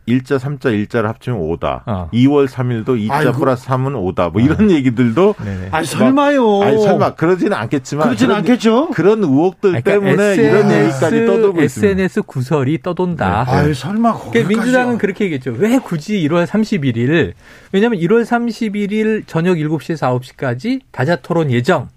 일자 0.05 0.39
삼자 0.39 0.71
일자를 0.71 1.09
합치면 1.09 1.41
5다. 1.41 1.83
어. 1.87 2.11
2월 2.13 2.47
3일도 2.47 3.09
2자 3.09 3.35
플러스 3.39 3.67
3은 3.67 4.15
5다. 4.15 4.31
뭐 4.31 4.43
이런 4.43 4.69
어. 4.69 4.73
얘기들도 4.73 5.35
아니 5.71 5.87
설마요. 5.87 6.63
아니 6.63 6.83
설마 6.83 7.15
그러지는 7.15 7.55
않겠지만 7.55 8.09
그렇지는 8.09 8.35
않겠죠. 8.37 8.91
그런 8.91 9.23
의혹들 9.23 9.83
그러니까 9.83 9.91
때문에 9.93 10.23
SNS, 10.33 10.41
이런 10.41 10.71
얘기까지 10.71 11.27
떠돌고 11.27 11.63
있습니다. 11.63 11.91
SNS 11.91 12.23
구설이 12.23 12.83
떠돈다. 12.83 13.45
네. 13.45 13.51
아니 13.51 13.75
설마 13.75 14.19
그러니까 14.19 14.49
민주당은 14.49 14.99
그렇게 14.99 15.25
얘기했죠. 15.25 15.53
왜 15.57 15.79
굳이 15.79 16.19
1월 16.29 16.47
31일? 16.47 17.33
왜냐하면 17.73 17.99
1월 18.01 18.25
31일 18.25 19.27
저녁 19.27 19.57
7시에서 19.57 20.21
9시까지 20.21 20.81
다자 20.91 21.17
토론 21.17 21.51
예정 21.51 21.89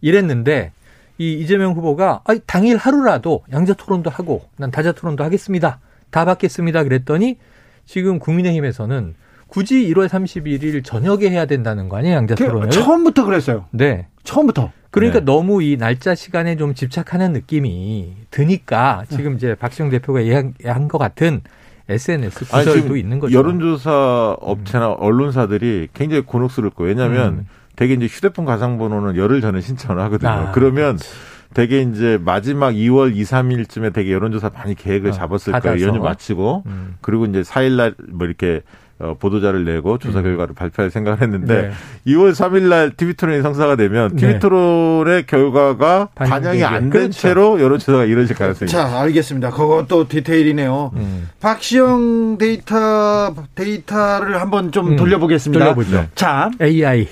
이랬는데 0.00 0.72
이 1.18 1.32
이재명 1.34 1.72
후보가 1.72 2.22
아니, 2.24 2.40
당일 2.46 2.76
하루라도 2.76 3.42
양자 3.52 3.74
토론도 3.74 4.10
하고 4.10 4.44
난 4.56 4.70
다자 4.70 4.92
토론도 4.92 5.24
하겠습니다. 5.24 5.80
다 6.10 6.24
받겠습니다. 6.24 6.84
그랬더니 6.84 7.38
지금 7.84 8.18
국민의힘에서는 8.18 9.14
굳이 9.46 9.86
1월 9.92 10.08
31일 10.08 10.84
저녁에 10.84 11.30
해야 11.30 11.46
된다는 11.46 11.88
거 11.88 11.96
아니에요, 11.96 12.16
양자 12.16 12.34
그 12.34 12.44
토론을? 12.44 12.70
처음부터 12.70 13.24
그랬어요. 13.24 13.64
네. 13.70 14.06
처음부터. 14.24 14.72
그러니까 14.90 15.20
네. 15.20 15.24
너무 15.24 15.62
이 15.62 15.76
날짜 15.76 16.14
시간에 16.14 16.56
좀 16.56 16.74
집착하는 16.74 17.32
느낌이 17.32 18.14
드니까 18.30 19.04
지금 19.10 19.34
이제 19.34 19.54
박시영 19.54 19.90
대표가 19.90 20.22
얘기한 20.22 20.88
것 20.88 20.98
같은 20.98 21.42
SNS 21.88 22.44
구설도 22.46 22.96
있는 22.96 23.18
거죠. 23.18 23.36
여론조사 23.36 24.36
업체나 24.40 24.90
음. 24.90 24.96
언론사들이 24.98 25.88
굉장히 25.94 26.22
곤혹스럽고 26.24 26.84
왜냐하면 26.84 27.32
음. 27.32 27.46
대개 27.76 27.94
이제 27.94 28.06
휴대폰 28.06 28.44
가상번호는 28.44 29.16
열흘 29.16 29.40
전에 29.40 29.60
신청을 29.60 30.02
하거든요. 30.04 30.30
아, 30.30 30.52
그러면 30.52 30.96
그렇지. 30.96 31.08
되게 31.54 31.82
이제 31.82 32.18
마지막 32.22 32.72
2월 32.72 33.16
2, 33.16 33.22
3일쯤에 33.22 33.92
되게 33.92 34.12
여론조사 34.12 34.50
많이 34.54 34.74
계획을 34.74 35.10
어, 35.10 35.12
잡았을 35.12 35.54
어, 35.54 35.60
거예요. 35.60 35.86
연휴 35.88 36.00
마치고. 36.00 36.64
음. 36.66 36.96
그리고 37.00 37.24
이제 37.26 37.42
4일날 37.42 37.94
뭐 38.10 38.26
이렇게 38.26 38.62
어, 39.00 39.14
보도자를 39.18 39.64
내고 39.64 39.96
조사 39.98 40.18
음. 40.18 40.24
결과를 40.24 40.52
음. 40.52 40.54
발표할 40.54 40.90
생각을 40.90 41.22
했는데 41.22 41.62
네. 42.04 42.12
2월 42.12 42.32
3일 42.32 42.62
날 42.68 42.90
TV 42.90 43.14
토론이 43.14 43.42
성사가 43.42 43.76
되면 43.76 44.16
TV 44.16 44.34
네. 44.34 44.38
토론의 44.40 45.26
결과가 45.26 46.08
반영이 46.16 46.64
안된 46.64 46.90
그렇죠. 46.90 47.12
채로 47.12 47.60
여론조사가 47.60 48.04
이루어질 48.06 48.34
가능성이 48.34 48.68
자, 48.68 49.00
알겠습니다. 49.00 49.50
그것도 49.50 50.08
디테일이네요. 50.08 50.90
음. 50.96 51.28
박시영 51.40 52.38
데이터 52.38 53.34
데이터를 53.54 54.40
한번 54.40 54.72
좀 54.72 54.88
음. 54.88 54.96
돌려보겠습니다. 54.96 55.64
돌려보죠. 55.64 56.06
자, 56.16 56.50
아이 56.60 57.06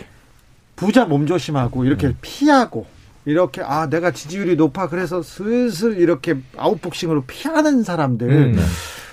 부자 0.75 1.05
몸조심하고 1.05 1.85
이렇게 1.85 2.09
음. 2.09 2.15
피하고 2.21 2.87
이렇게 3.27 3.61
아 3.63 3.89
내가 3.89 4.13
지지율이 4.13 4.57
높아 4.57 4.89
그래서 4.89 5.21
슬슬 5.23 5.99
이렇게 5.99 6.37
아웃복싱으로 6.57 7.25
피하는 7.27 7.83
사람들 7.83 8.31
음. 8.31 8.53
네. 8.53 8.63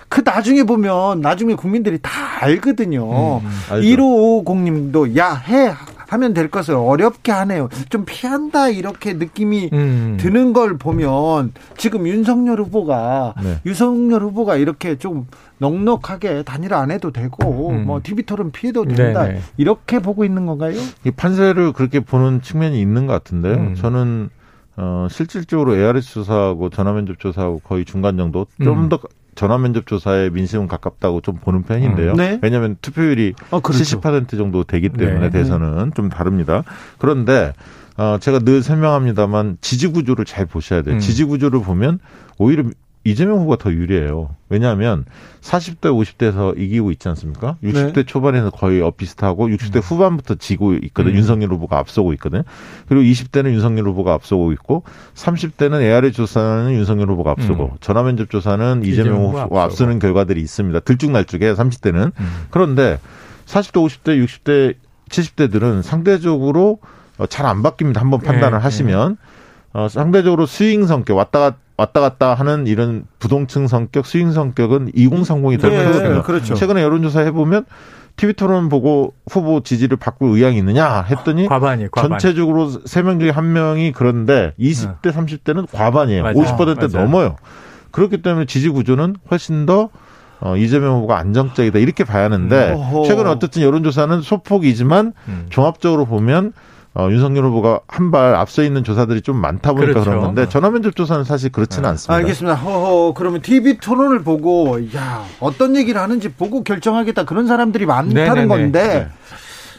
그 0.08 0.22
나중에 0.24 0.64
보면 0.64 1.22
나중에 1.22 1.56
국민들이 1.56 1.98
다 2.00 2.12
알거든요. 2.42 3.40
음, 3.40 3.50
1550님도 3.70 5.18
야 5.18 5.34
해 5.34 5.74
하면 6.14 6.34
될 6.34 6.50
것을 6.50 6.76
어렵게 6.76 7.32
하네요. 7.32 7.70
좀 7.90 8.06
피한다 8.06 8.70
이렇게 8.70 9.14
느낌이 9.14 9.70
음. 9.74 10.18
드는 10.20 10.54
걸 10.54 10.78
보면 10.78 11.54
지금 11.78 12.08
윤석열 12.08 12.60
후보가 12.62 13.36
네. 13.44 13.60
윤석열 13.66 14.22
후보가 14.22 14.58
이렇게 14.58 14.98
좀 14.98 15.28
넉넉하게 15.58 16.44
단일 16.44 16.74
안 16.74 16.92
해도 16.92 17.12
되고 17.12 17.70
음. 17.70 17.86
뭐 17.86 18.00
TV 18.04 18.24
토론 18.24 18.52
피해도 18.52 18.86
된다 18.86 19.24
네네. 19.24 19.40
이렇게 19.58 20.00
보고 20.00 20.24
있는 20.24 20.46
건가요? 20.46 20.76
이 21.04 21.12
판세를 21.12 21.74
그렇게 21.74 22.00
보는 22.00 22.42
측면이 22.42 22.80
있는 22.80 23.08
것 23.08 23.14
같은데요. 23.14 23.56
음. 23.56 23.76
저는 23.76 24.30
어 24.76 25.08
실질적으로 25.10 25.76
ARS 25.76 26.14
조사하고 26.14 26.70
전화면접 26.70 27.20
조사하고 27.20 27.60
거의 27.60 27.86
중간 27.86 28.18
정도 28.18 28.48
좀더 28.62 28.96
음. 28.98 29.23
전화 29.36 29.58
면접 29.58 29.88
조사에 29.88 30.30
민심은 30.30 30.68
가깝다고 30.68 31.22
좀 31.22 31.36
보는 31.36 31.64
편인데요. 31.64 32.12
음, 32.12 32.18
네. 32.18 32.40
왜냐하면 32.42 32.78
투표율이 32.82 33.34
어, 33.52 33.60
그렇죠. 33.60 34.00
70% 34.02 34.38
정도 34.38 34.64
되기 34.64 34.90
때문에 34.90 35.30
네. 35.30 35.30
대선은 35.30 35.94
좀 35.96 36.10
다릅니다. 36.10 36.64
그런데 36.98 37.54
어, 37.98 38.18
제가 38.20 38.40
늘 38.40 38.64
설명합니다만 38.64 39.58
지지 39.62 39.88
구조를 39.88 40.26
잘 40.26 40.46
보셔야 40.46 40.82
돼요. 40.82 40.96
음. 40.96 41.00
지지 41.00 41.26
구조를 41.26 41.62
보면 41.62 42.00
오히려 42.38 42.64
이재명 43.06 43.40
후보가 43.40 43.58
더 43.58 43.72
유리해요. 43.72 44.30
왜냐하면 44.48 45.04
40대, 45.42 45.82
50대에서 45.92 46.58
이기고 46.58 46.92
있지 46.92 47.10
않습니까? 47.10 47.58
60대 47.62 47.94
네. 47.96 48.04
초반에는 48.04 48.52
거의 48.52 48.82
엇비슷하고 48.82 49.48
60대 49.50 49.76
음. 49.78 49.82
후반부터 49.82 50.36
지고 50.36 50.74
있거든. 50.74 51.12
음. 51.12 51.18
윤석열 51.18 51.50
후보가 51.50 51.78
앞서고 51.78 52.14
있거든. 52.14 52.44
그리고 52.88 53.04
20대는 53.04 53.52
윤석열 53.52 53.88
후보가 53.90 54.14
앞서고 54.14 54.54
있고 54.54 54.84
30대는 55.16 55.82
AR의 55.82 56.14
조사는 56.14 56.72
윤석열 56.72 57.10
후보가 57.12 57.32
앞서고 57.32 57.64
음. 57.74 57.78
전화면접 57.82 58.30
조사는 58.30 58.84
이재명 58.86 59.16
후보가 59.18 59.42
앞서고. 59.44 59.60
앞서는 59.60 60.00
결과들이 60.00 60.40
있습니다. 60.40 60.80
들쭉날쭉해 60.80 61.54
30대는. 61.56 62.12
음. 62.18 62.46
그런데 62.52 63.00
40대, 63.48 63.86
50대, 63.86 64.26
60대, 64.26 64.76
70대들은 65.10 65.82
상대적으로 65.82 66.80
잘 67.30 67.46
안 67.46 67.62
바뀝니다. 67.62 67.98
한번 67.98 68.22
판단을 68.22 68.60
네. 68.60 68.64
하시면. 68.64 69.18
어, 69.76 69.88
상대적으로 69.90 70.46
스윙 70.46 70.86
성격 70.86 71.18
왔다 71.18 71.40
갔다 71.40 71.58
왔다 71.78 72.02
갔다 72.02 72.34
하는 72.34 72.68
이런 72.68 73.06
부동층 73.20 73.68
성격, 73.68 74.06
스윙 74.06 74.32
성격은 74.32 74.92
2030이 74.92 75.60
닮아있습니다. 75.62 76.16
네, 76.16 76.22
그렇죠. 76.22 76.54
최근에 76.54 76.82
여론조사 76.84 77.22
해보면 77.22 77.66
TV 78.16 78.34
토론 78.34 78.70
보고 78.70 79.14
후보 79.28 79.62
지지를 79.62 79.98
바꿀 79.98 80.38
의향이 80.38 80.58
있느냐 80.58 81.02
했더니 81.02 81.48
과반이, 81.48 81.88
과반. 81.92 82.12
전체적으로 82.12 82.70
세명 82.86 83.20
중에 83.20 83.32
한 83.32 83.54
명이 83.54 83.92
그런데 83.92 84.54
20대, 84.60 85.12
30대는 85.12 85.68
과반이에요. 85.72 86.22
맞아요. 86.22 86.36
50% 86.36 86.94
맞아요. 86.94 87.06
넘어요. 87.06 87.36
그렇기 87.92 88.22
때문에 88.22 88.46
지지 88.46 88.70
구조는 88.70 89.16
훨씬 89.32 89.66
더 89.66 89.90
어, 90.42 90.58
이재명 90.58 90.98
후보가 90.98 91.18
안정적이다 91.18 91.80
이렇게 91.80 92.04
봐야 92.04 92.26
하는데 92.26 92.76
최근 93.08 93.28
어쨌든 93.28 93.62
여론조사는 93.62 94.22
소폭이지만 94.22 95.14
음. 95.28 95.46
종합적으로 95.50 96.06
보면 96.06 96.54
어, 96.96 97.08
윤석열 97.10 97.46
후보가 97.46 97.80
한 97.88 98.12
발 98.12 98.36
앞서 98.36 98.62
있는 98.64 98.84
조사들이 98.84 99.22
좀 99.22 99.38
많다 99.38 99.74
보니까 99.74 99.94
그렇죠. 99.94 100.10
그런 100.12 100.24
건데 100.24 100.48
전화 100.48 100.70
면접 100.70 100.96
조사는 100.96 101.24
사실 101.24 101.52
그렇지는 101.52 101.84
네. 101.84 101.90
않습니다. 101.90 102.14
알겠습니다. 102.14 102.56
허허, 102.56 103.14
그러면 103.16 103.42
TV 103.42 103.78
토론을 103.78 104.22
보고 104.24 104.80
야 104.96 105.26
어떤 105.40 105.76
얘기를 105.76 106.00
하는지 106.00 106.30
보고 106.30 106.64
결정하겠다 106.64 107.26
그런 107.26 107.48
사람들이 107.48 107.86
많다는 107.88 108.14
네네네. 108.24 108.48
건데 108.48 108.84
네. 108.84 109.08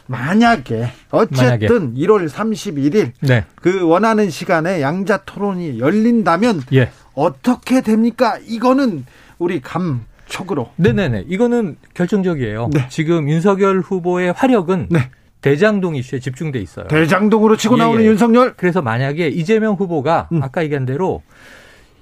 만약에 0.07 0.91
어쨌든 1.11 1.47
만약에. 1.47 1.67
1월 1.69 2.29
31일 2.29 3.13
네. 3.21 3.45
그 3.55 3.83
원하는 3.87 4.29
시간에 4.31 4.83
양자 4.83 5.19
토론이 5.25 5.79
열린다면 5.79 6.63
예. 6.75 6.91
어떻게 7.15 7.81
됩니까? 7.81 8.39
이거는 8.47 9.07
우리 9.39 9.61
감 9.63 10.05
촉으로. 10.27 10.71
네네네. 10.77 11.27
이거는 11.29 11.77
결정적이에요. 11.95 12.71
네. 12.73 12.87
지금 12.91 13.29
윤석열 13.29 13.81
후보의 13.81 14.33
화력은 14.33 14.89
네. 14.91 15.11
대장동 15.45 15.95
이슈에 15.95 16.21
집중돼 16.21 16.59
있어요. 16.59 16.87
대장동으로 16.87 17.59
치고 17.59 17.75
예, 17.75 17.79
나오는 17.81 18.03
예. 18.03 18.07
윤석열. 18.07 18.55
그래서 18.57 18.81
만약에 18.81 19.29
이재명 19.29 19.75
후보가 19.75 20.31
음. 20.33 20.43
아까 20.43 20.65
얘기한 20.65 20.87
대로 20.87 21.23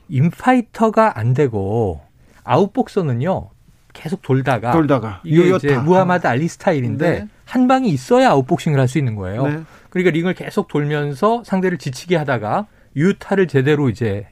인파이터가 0.08 1.18
안 1.18 1.34
되고 1.34 2.00
아웃복서는요 2.44 3.50
계속 3.92 4.22
돌다가 4.22 4.70
돌다가 4.70 5.20
이게 5.24 5.36
유효타. 5.42 5.56
이제 5.56 5.76
무하마드 5.76 6.28
알리 6.28 6.46
스타일인데 6.46 7.10
네. 7.10 7.28
한 7.44 7.66
방이 7.66 7.88
있어야 7.88 8.30
아웃복싱을 8.30 8.78
할 8.78 8.86
수 8.86 8.98
있는 8.98 9.16
거예요. 9.16 9.46
네. 9.48 9.60
그러니까 9.90 10.12
링을 10.12 10.34
계속 10.34 10.68
돌면서 10.68 11.42
상대를 11.44 11.78
지치게 11.78 12.14
하다가 12.16 12.66
유효타를 12.94 13.48
제대로 13.48 13.88
이제 13.88 14.28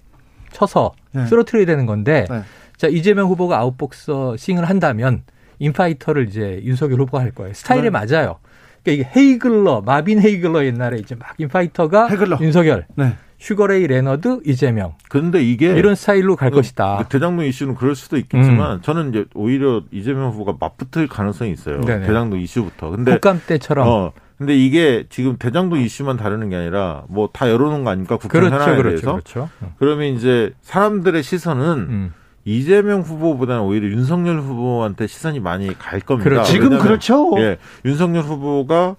쳐서 0.52 0.92
네. 1.10 1.26
쓰러트려야 1.26 1.66
되는 1.66 1.84
건데 1.84 2.26
네. 2.30 2.42
자 2.76 2.86
이재명 2.86 3.26
후보가 3.26 3.58
아웃복서 3.58 4.36
싱을 4.36 4.66
한다면 4.68 5.24
인파이터를 5.58 6.28
이제 6.28 6.60
윤석열 6.62 7.00
후보가 7.00 7.20
할 7.24 7.32
거예요. 7.32 7.52
스타일에 7.54 7.90
네. 7.90 7.90
맞아요. 7.90 8.38
그러니까 8.82 9.08
이게 9.08 9.20
헤이글러, 9.20 9.82
마빈 9.84 10.20
헤이글러 10.20 10.64
옛날에 10.64 10.98
이제 10.98 11.14
막 11.14 11.34
인파이터가 11.38 12.08
헤글러. 12.08 12.38
윤석열. 12.40 12.86
네. 12.96 13.14
슈거레이 13.38 13.86
레너드 13.86 14.40
이재명. 14.44 14.94
그런데 15.08 15.42
이게 15.42 15.68
이런 15.74 15.94
스타일로 15.94 16.36
갈 16.36 16.50
그, 16.50 16.56
것이다. 16.56 17.06
대장동 17.08 17.46
이슈는 17.46 17.74
그럴 17.74 17.94
수도 17.94 18.18
있겠지만 18.18 18.76
음. 18.76 18.82
저는 18.82 19.08
이제 19.10 19.24
오히려 19.34 19.82
이재명 19.90 20.30
후보가 20.32 20.56
맞붙을 20.60 21.08
가능성이 21.08 21.52
있어요. 21.52 21.80
네네. 21.80 22.06
대장동 22.06 22.38
이슈부터. 22.38 22.90
근데 22.90 23.12
국감 23.12 23.40
때처럼. 23.46 23.88
어, 23.88 24.12
근데 24.36 24.54
이게 24.56 25.04
지금 25.08 25.36
대장동 25.38 25.80
이슈만 25.80 26.18
다루는 26.18 26.50
게 26.50 26.56
아니라 26.56 27.04
뭐 27.08 27.30
다 27.32 27.50
열어놓은 27.50 27.82
거 27.84 27.90
아닙니까? 27.90 28.16
국정 28.18 28.42
그렇죠, 28.42 28.54
현안에 28.56 28.76
그렇죠, 28.76 28.88
대해서. 28.90 29.12
그렇죠. 29.12 29.48
그러면 29.78 30.14
이제 30.14 30.52
사람들의 30.60 31.22
시선은 31.22 31.64
음. 31.78 32.12
이재명 32.44 33.00
후보보다는 33.02 33.62
오히려 33.62 33.88
윤석열 33.88 34.40
후보한테 34.40 35.06
시선이 35.06 35.40
많이 35.40 35.76
갈 35.78 36.00
겁니다. 36.00 36.28
그렇죠. 36.30 36.52
지금 36.52 36.78
그렇죠. 36.78 37.34
예, 37.38 37.58
윤석열 37.84 38.22
후보가 38.24 38.96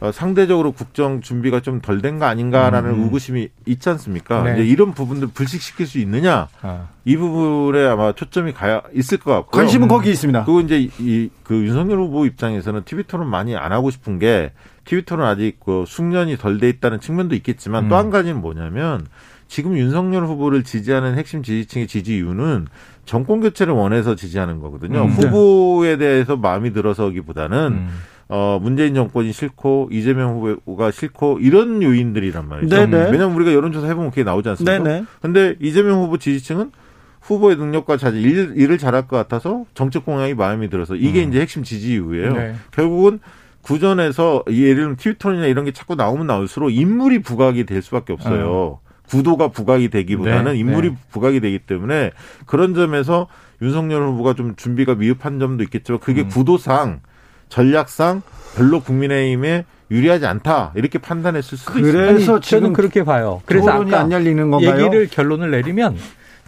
어, 0.00 0.10
상대적으로 0.10 0.72
국정 0.72 1.20
준비가 1.20 1.60
좀 1.60 1.80
덜 1.80 2.02
된 2.02 2.18
거 2.18 2.26
아닌가라는 2.26 2.90
음. 2.90 3.02
의구심이 3.04 3.48
있지 3.66 3.88
않습니까? 3.88 4.42
네. 4.42 4.54
이제 4.54 4.64
이런 4.66 4.94
부분들 4.94 5.28
불식시킬 5.28 5.86
수 5.86 5.98
있느냐 6.00 6.48
아. 6.60 6.88
이 7.04 7.16
부분에 7.16 7.86
아마 7.86 8.10
초점이 8.12 8.52
가야 8.52 8.82
있을 8.94 9.18
것 9.18 9.32
같고 9.32 9.52
관심은 9.52 9.86
거기 9.86 10.10
있습니다. 10.10 10.44
그리고 10.44 10.60
이제 10.60 10.88
이 10.98 11.30
그 11.44 11.54
윤석열 11.54 11.98
후보 11.98 12.26
입장에서는 12.26 12.82
TV 12.84 13.04
토론 13.04 13.28
많이 13.28 13.54
안 13.56 13.70
하고 13.72 13.90
싶은 13.90 14.18
게 14.18 14.52
TV 14.86 15.04
토론 15.04 15.26
아직 15.26 15.58
그 15.64 15.84
숙련이 15.86 16.36
덜 16.36 16.58
돼 16.58 16.68
있다는 16.68 16.98
측면도 16.98 17.36
있겠지만 17.36 17.84
음. 17.84 17.88
또한 17.88 18.10
가지는 18.10 18.40
뭐냐면 18.40 19.06
지금 19.52 19.76
윤석열 19.76 20.24
후보를 20.24 20.64
지지하는 20.64 21.18
핵심 21.18 21.42
지지층의 21.42 21.86
지지 21.86 22.16
이유는 22.16 22.68
정권 23.04 23.42
교체를 23.42 23.74
원해서 23.74 24.14
지지하는 24.14 24.60
거거든요. 24.60 25.02
음, 25.02 25.14
네. 25.14 25.26
후보에 25.28 25.98
대해서 25.98 26.36
마음이 26.36 26.72
들어서기보다는 26.72 27.58
음. 27.72 27.88
어, 28.30 28.58
문재인 28.62 28.94
정권이 28.94 29.30
싫고 29.30 29.90
이재명 29.92 30.40
후보가 30.40 30.90
싫고 30.90 31.40
이런 31.42 31.82
요인들이란 31.82 32.48
말이죠. 32.48 32.74
네네. 32.74 32.96
네. 32.96 33.10
왜냐하면 33.10 33.36
우리가 33.36 33.52
여론조사 33.52 33.88
해보면 33.88 34.08
그게 34.08 34.24
나오지 34.24 34.48
않습니까? 34.48 34.78
네네. 34.78 35.04
근데 35.20 35.54
이재명 35.60 36.00
후보 36.02 36.16
지지층은 36.16 36.72
후보의 37.20 37.56
능력과 37.56 37.98
자질 37.98 38.24
일, 38.24 38.54
일을 38.56 38.78
잘할 38.78 39.06
것 39.06 39.18
같아서 39.18 39.66
정책 39.74 40.06
공약이 40.06 40.32
마음에 40.32 40.70
들어서 40.70 40.96
이게 40.96 41.22
음. 41.24 41.28
이제 41.28 41.42
핵심 41.42 41.62
지지 41.62 41.92
이유예요. 41.92 42.32
네. 42.32 42.54
결국은 42.70 43.20
구전에서 43.60 44.44
예를 44.48 44.76
들면 44.76 44.96
트위터나 44.96 45.44
이런 45.44 45.66
게 45.66 45.72
자꾸 45.72 45.94
나오면 45.94 46.26
나올수록 46.26 46.72
인물이 46.72 47.18
부각이 47.18 47.66
될 47.66 47.82
수밖에 47.82 48.14
없어요. 48.14 48.78
음. 48.82 48.91
구도가 49.08 49.48
부각이 49.48 49.90
되기보다는 49.90 50.52
네, 50.52 50.58
인물이 50.58 50.90
네. 50.90 50.96
부각이 51.10 51.40
되기 51.40 51.58
때문에 51.58 52.12
그런 52.46 52.74
점에서 52.74 53.26
윤석열 53.60 54.06
후보가 54.08 54.34
좀 54.34 54.56
준비가 54.56 54.94
미흡한 54.94 55.38
점도 55.38 55.62
있겠지만 55.64 56.00
그게 56.00 56.22
음. 56.22 56.28
구도상 56.28 57.00
전략상 57.48 58.22
별로 58.56 58.80
국민의힘에 58.80 59.64
유리하지 59.90 60.26
않다 60.26 60.72
이렇게 60.74 60.98
판단했을 60.98 61.58
수도 61.58 61.72
그래서 61.74 61.88
있습니다. 61.88 62.12
그래서 62.12 62.40
저는 62.40 62.72
그렇게 62.72 63.04
봐요. 63.04 63.42
그래서 63.44 63.70
아까 63.70 64.00
안 64.00 64.10
열리는 64.10 64.50
건가요? 64.50 64.84
얘기를 64.84 65.06
결론을 65.06 65.50
내리면 65.50 65.96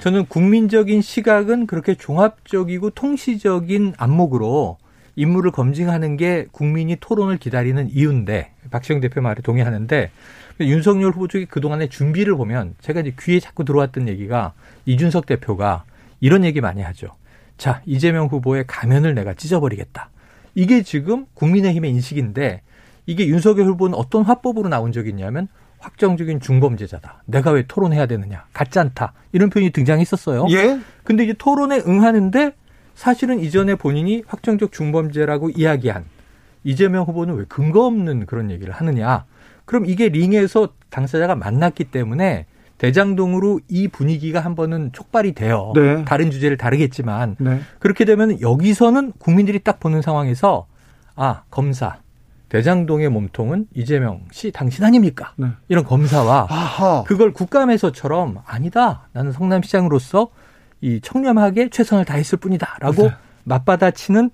저는 0.01 0.27
국민적인 0.27 1.03
시각은 1.03 1.67
그렇게 1.67 1.95
종합적이고 1.95 2.91
통시적인 2.91 3.95
안목으로 3.99 4.79
인물을 5.17 5.53
검증하는 5.53 6.17
게 6.17 6.47
국민이 6.51 6.97
토론을 6.99 7.37
기다리는 7.37 7.89
이유인데 7.93 8.53
박시영 8.71 9.01
대표 9.01 9.21
말에 9.21 9.37
동의하는데 9.43 10.11
윤석열 10.61 11.13
후보 11.13 11.27
쪽의 11.29 11.47
그동안의 11.47 11.89
준비를 11.89 12.37
보면 12.37 12.75
제가 12.81 13.01
이제 13.01 13.15
귀에 13.19 13.41
자꾸 13.41 13.65
들어왔던 13.65 14.09
얘기가 14.09 14.53
이준석 14.87 15.27
대표가 15.27 15.85
이런 16.21 16.45
얘기 16.45 16.61
많이 16.61 16.83
하죠. 16.83 17.09
자, 17.57 17.83
이재명 17.87 18.27
후보의 18.27 18.65
가면을 18.67 19.15
내가 19.15 19.35
찢어버리겠다. 19.35 20.11
이게 20.55 20.83
지금 20.83 21.27
국민의힘의 21.35 21.91
인식인데 21.91 22.63
이게 23.07 23.27
윤석열 23.27 23.67
후보는 23.67 23.97
어떤 23.97 24.23
화법으로 24.23 24.69
나온 24.69 24.93
적이 24.93 25.11
있냐면 25.11 25.49
확정적인 25.79 26.41
중범죄자다. 26.41 27.25
내가 27.27 27.51
왜 27.51 27.67
토론해야 27.67 28.07
되느냐. 28.07 28.47
같지 28.53 28.79
않다. 28.79 29.13
이런 29.33 29.51
표현이 29.51 29.71
등장했었어요. 29.71 30.47
예. 30.51 30.81
근데 31.03 31.25
이제 31.25 31.35
토론에 31.37 31.83
응하는데 31.87 32.55
사실은 32.95 33.41
이전에 33.41 33.75
본인이 33.75 34.23
확정적 34.27 34.73
중범죄라고 34.73 35.51
이야기한 35.51 36.05
이재명 36.63 37.05
후보는 37.05 37.35
왜 37.35 37.45
근거 37.49 37.85
없는 37.85 38.25
그런 38.27 38.51
얘기를 38.51 38.73
하느냐. 38.73 39.27
그럼 39.65 39.87
이게 39.87 40.09
링에서 40.09 40.69
당사자가 40.91 41.35
만났기 41.35 41.85
때문에 41.85 42.47
대장동으로 42.79 43.61
이 43.69 43.89
분위기가 43.89 44.41
한 44.41 44.55
번은 44.55 44.91
촉발이 44.93 45.33
돼요. 45.33 45.73
네. 45.75 46.05
다른 46.05 46.31
주제를 46.31 46.57
다르겠지만 46.57 47.37
네. 47.39 47.61
그렇게 47.79 48.05
되면 48.05 48.41
여기서는 48.41 49.13
국민들이 49.19 49.59
딱 49.61 49.81
보는 49.81 50.03
상황에서 50.03 50.67
아 51.15 51.43
검사 51.51 51.99
대장동의 52.49 53.09
몸통은 53.09 53.67
이재명 53.75 54.23
씨 54.31 54.53
당신 54.53 54.85
아닙니까? 54.85 55.33
네. 55.37 55.49
이런 55.69 55.85
검사와 55.85 56.47
아하. 56.51 57.05
그걸 57.05 57.33
국감에서처럼 57.33 58.39
아니다. 58.45 59.09
나는 59.13 59.33
성남시장으로서 59.33 60.29
이 60.81 61.01
청렴하게 61.01 61.71
최선을 61.71 62.05
다했을 62.05 62.39
뿐이다라고 62.39 63.03
네. 63.05 63.13
맞받아치는 63.45 64.31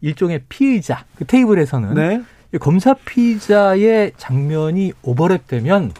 일종의 0.00 0.42
피의자 0.48 1.04
그 1.16 1.24
테이블에서는 1.24 1.94
네. 1.94 2.22
검사 2.60 2.94
피의자의 2.94 4.12
장면이 4.16 4.92
오버랩되면 5.02 5.90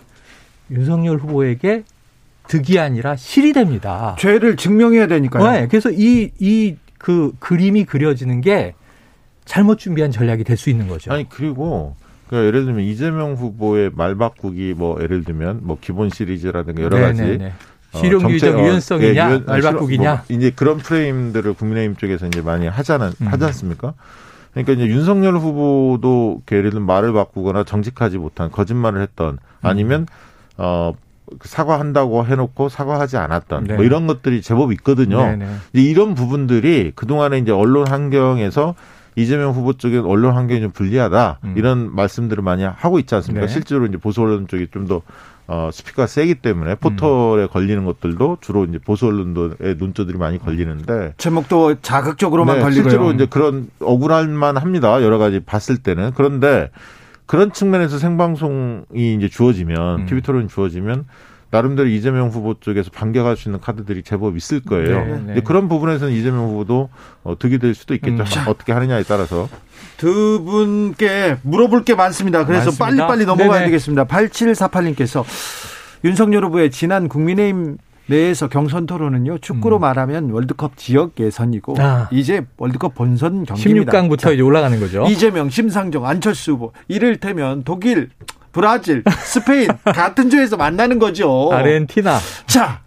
윤석열 0.71 1.19
후보에게 1.19 1.85
득이 2.49 2.79
아니라 2.79 3.17
실이 3.17 3.53
됩니다. 3.53 4.17
죄를 4.19 4.57
증명해야 4.57 5.07
되니까요. 5.07 5.51
네. 5.53 5.69
그래서 5.69 5.91
이, 5.91 6.31
이 6.39 6.77
그 6.99 7.33
그림이 7.39 7.85
그려지는 7.85 8.41
게 8.41 8.75
잘못 9.45 9.79
준비한 9.79 10.11
전략이 10.11 10.45
될 10.45 10.57
수 10.59 10.69
있는 10.69 10.89
거죠. 10.89 11.13
아니, 11.13 11.27
그리고 11.29 11.97
그러니까 12.27 12.49
예를 12.49 12.67
들면 12.67 12.85
이재명 12.85 13.35
후보의 13.35 13.93
말 13.95 14.15
바꾸기 14.17 14.75
뭐 14.77 15.01
예를 15.01 15.25
들면 15.25 15.61
뭐 15.63 15.79
기본 15.81 16.11
시리즈라든가 16.11 16.83
여러 16.83 16.99
네네네. 16.99 17.13
가지 17.13 17.39
네, 17.39 17.45
네. 17.45 17.53
실용 17.95 18.31
유정 18.31 18.59
어, 18.59 18.63
유연성이냐 18.63 19.33
예, 19.33 19.39
말 19.39 19.63
바꾸기냐 19.63 20.25
뭐 20.29 20.37
이제 20.37 20.51
그런 20.51 20.77
프레임들을 20.77 21.55
국민의힘 21.55 21.97
쪽에서 21.97 22.27
이제 22.27 22.43
많이 22.43 22.67
하자는 22.67 23.13
음. 23.23 23.27
하지 23.29 23.45
않습니까? 23.45 23.95
그러니까 24.53 24.73
이제 24.73 24.87
윤석열 24.87 25.37
후보도 25.37 26.43
예를 26.51 26.71
들면 26.71 26.87
말을 26.87 27.13
바꾸거나 27.13 27.65
정직하지 27.65 28.19
못한 28.19 28.51
거짓말을 28.51 29.01
했던 29.03 29.39
아니면 29.63 30.03
음. 30.03 30.07
어 30.59 30.93
사과한다고 31.43 32.25
해놓고 32.25 32.69
사과하지 32.69 33.19
않았던 33.19 33.65
네. 33.65 33.75
뭐 33.75 33.85
이런 33.85 34.07
것들이 34.07 34.41
제법 34.43 34.73
있거든요. 34.73 35.25
네, 35.27 35.37
네. 35.37 35.47
이런 35.73 36.15
부분들이 36.15 36.93
그 36.95 37.07
동안에 37.07 37.39
이제 37.39 37.53
언론 37.53 37.87
환경에서 37.87 38.75
이재명 39.15 39.51
후보 39.51 39.73
쪽에 39.73 39.99
언론 39.99 40.35
환경이 40.35 40.61
좀 40.61 40.71
불리하다 40.71 41.41
음. 41.45 41.55
이런 41.57 41.95
말씀들을 41.95 42.43
많이 42.43 42.63
하고 42.65 42.99
있지 42.99 43.15
않습니까? 43.17 43.47
네. 43.47 43.53
실제로 43.53 43.85
이제 43.87 43.97
보수 43.97 44.23
언론 44.23 44.47
쪽이 44.47 44.69
좀 44.73 44.87
더 44.87 45.03
어, 45.51 45.71
스피커가 45.73 46.07
세기 46.07 46.35
때문에 46.35 46.75
포털에 46.75 47.45
음. 47.45 47.49
걸리는 47.49 47.85
것들도 47.87 48.39
주로 48.43 48.67
이제 48.67 48.79
보수 48.79 49.07
언론도의 49.07 49.77
눈초들이 49.79 50.19
많이 50.19 50.39
걸리는데 50.39 51.15
제목도 51.17 51.81
자극적으로만 51.81 52.57
네, 52.57 52.63
걸리고요. 52.63 52.83
실제로 52.83 53.13
이제 53.13 53.27
그런 53.27 53.71
억울할만 53.81 54.59
합니다. 54.59 55.03
여러 55.03 55.17
가지 55.17 55.41
봤을 55.41 55.79
때는 55.79 56.13
그런데 56.15 56.71
그런 57.25 57.51
측면에서 57.51 57.99
생방송이 57.99 59.15
이제 59.15 59.29
주어지면 59.29 60.01
음. 60.01 60.07
TV 60.07 60.21
토론이 60.21 60.49
주어지면 60.49 61.07
나름대로 61.51 61.89
이재명 61.89 62.29
후보 62.29 62.55
쪽에서 62.61 62.91
반격할 62.91 63.37
수 63.37 63.49
있는 63.49 63.61
카드들이 63.61 64.03
제법 64.03 64.37
있을 64.37 64.61
거예요. 64.61 65.05
네, 65.05 65.35
네. 65.35 65.41
그런 65.41 65.69
부분에서는 65.69 66.13
이재명 66.13 66.51
후보도 66.51 66.91
어, 67.25 67.39
득이 67.39 67.59
될 67.59 67.75
수도 67.75 67.95
있겠죠. 67.95 68.23
음. 68.23 68.49
어떻게 68.49 68.73
하느냐에 68.73 69.03
따라서. 69.05 69.49
두 69.97 70.43
분께 70.45 71.39
물어볼 71.43 71.85
게 71.85 71.95
많습니다. 71.95 72.45
그래서 72.45 72.67
많습니다. 72.67 73.07
빨리빨리 73.07 73.25
넘어가야 73.25 73.61
네네. 73.61 73.65
되겠습니다. 73.67 74.05
8748님께서 74.07 75.25
윤석열 76.05 76.45
후보의 76.45 76.71
지난 76.71 77.09
국민의힘 77.09 77.79
내에서 78.09 78.49
경선 78.49 78.87
토론은요 78.87 79.39
축구로 79.39 79.79
음. 79.79 79.81
말하면 79.83 80.31
월드컵 80.31 80.77
지역 80.77 81.13
예선이고 81.21 81.75
아. 81.79 82.09
이제 82.11 82.47
월드컵 82.57 82.95
본선 82.95 83.45
경기입니다. 83.45 83.93
16강부터 83.93 84.33
이제 84.33 84.43
올라가는 84.43 84.81
거죠. 84.81 85.05
이재명, 85.09 85.51
심상정, 85.51 86.07
안철수 86.07 86.53
후보 86.53 86.73
이를테면 86.89 87.65
독일, 87.65 88.11
브라질, 88.53 89.05
스페인 89.25 89.69
같은 89.85 90.31
조에서 90.31 90.57
만나는 90.57 90.99
거죠. 90.99 91.51
아르헨티나. 91.53 92.19
자 92.47 92.81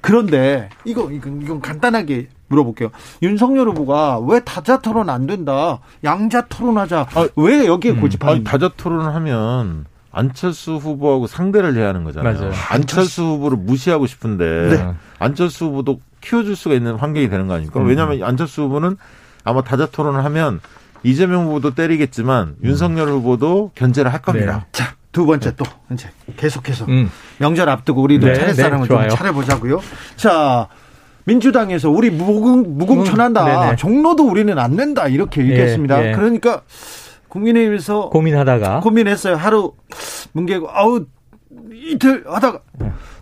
그런데 0.00 0.68
이거 0.84 1.10
이건, 1.10 1.42
이건 1.42 1.60
간단하게 1.60 2.28
물어볼게요. 2.48 2.90
윤석열 3.22 3.68
후보가 3.68 4.20
왜 4.20 4.40
다자 4.40 4.78
토론 4.78 5.10
안 5.10 5.26
된다, 5.26 5.80
양자 6.04 6.46
토론하자, 6.48 7.06
아, 7.14 7.28
왜 7.36 7.66
여기에 7.66 7.92
음. 7.92 8.00
고집하는? 8.00 8.44
다자 8.44 8.70
토론을 8.76 9.14
하면 9.14 9.86
안철수 10.12 10.76
후보하고 10.76 11.26
상대를 11.26 11.76
해야 11.76 11.88
하는 11.88 12.04
거잖아요. 12.04 12.38
맞아요. 12.38 12.52
안철수 12.70 13.22
후보를 13.22 13.58
무시하고 13.58 14.06
싶은데 14.06 14.76
네. 14.76 14.94
안철수 15.18 15.66
후보도 15.66 16.00
키워줄 16.22 16.56
수가 16.56 16.74
있는 16.74 16.94
환경이 16.94 17.28
되는 17.28 17.46
거 17.46 17.54
아닙니까? 17.54 17.80
음. 17.80 17.86
왜냐하면 17.86 18.22
안철수 18.22 18.62
후보는 18.62 18.96
아마 19.44 19.62
다자 19.62 19.86
토론을 19.86 20.24
하면 20.24 20.60
이재명 21.06 21.46
후보도 21.46 21.74
때리겠지만 21.74 22.56
음. 22.58 22.64
윤석열 22.64 23.08
후보도 23.08 23.70
견제를 23.74 24.12
할 24.12 24.22
겁니다. 24.22 24.58
네. 24.58 24.66
자, 24.72 24.94
두 25.12 25.24
번째 25.24 25.54
또 25.54 25.64
이제 25.92 26.08
계속해서 26.36 26.86
음. 26.86 27.10
명절 27.38 27.68
앞두고 27.68 28.02
우리도 28.02 28.26
네, 28.26 28.34
차례사랑을 28.34 28.88
네, 28.88 29.08
좀 29.08 29.16
차려보자고요. 29.16 29.80
자. 30.16 30.68
민주당에서 31.28 31.90
우리 31.90 32.08
무공 32.08 32.78
무공천한다. 32.78 33.70
음, 33.72 33.76
종로도 33.76 34.28
우리는 34.28 34.56
안 34.60 34.76
낸다. 34.76 35.08
이렇게 35.08 35.40
얘기했습니다. 35.42 36.04
예, 36.04 36.08
예. 36.10 36.12
그러니까 36.12 36.62
국민의힘에서 37.26 38.10
고민하다가 38.10 38.78
고민했어요. 38.78 39.34
하루 39.34 39.72
뭉개고 40.34 40.68
아우 40.70 41.04
이틀 41.72 42.22
하다가 42.28 42.60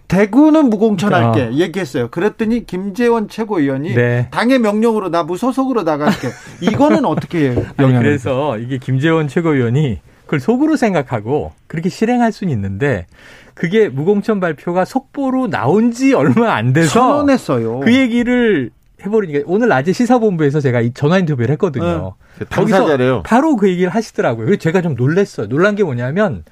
대구는 0.09 0.71
무공천할게 0.71 1.43
어. 1.43 1.53
얘기했어요. 1.53 2.09
그랬더니 2.09 2.67
김재원 2.67 3.29
최고위원이 3.29 3.95
네. 3.95 4.29
당의 4.31 4.59
명령으로 4.59 5.11
나 5.11 5.23
무소속으로 5.23 5.83
나갈게. 5.83 6.29
이거는 6.61 7.05
어떻게 7.05 7.55
영향을? 7.79 8.03
그래서 8.03 8.59
이게 8.59 8.79
김재원 8.79 9.29
최고위원이 9.29 10.01
그걸 10.25 10.41
속으로 10.41 10.77
생각하고 10.77 11.53
그렇게 11.67 11.89
실행할 11.89 12.33
수는 12.33 12.53
있는데 12.53 13.07
그게 13.55 13.89
무공천 13.89 14.41
발표가 14.41 14.85
속보로 14.85 15.49
나온 15.49 15.93
지 15.93 16.13
얼마 16.13 16.55
안 16.55 16.73
돼서 16.73 16.91
선언했어요. 16.91 17.81
그 17.81 17.95
얘기를 17.95 18.71
해버리니까 19.05 19.41
오늘 19.47 19.69
낮에 19.69 19.93
시사본부에서 19.93 20.61
제가 20.61 20.81
이 20.81 20.93
전화 20.93 21.19
인터뷰를 21.19 21.51
했거든요. 21.53 22.15
네. 22.39 22.47
거기서 22.51 23.23
바로 23.23 23.57
그 23.57 23.69
얘기를 23.69 23.91
하시더라고요. 23.91 24.47
그래서 24.47 24.61
제가 24.61 24.83
좀 24.83 24.95
놀랐어요. 24.95 25.49
놀란 25.49 25.75
게 25.75 25.85
뭐냐면 25.85 26.45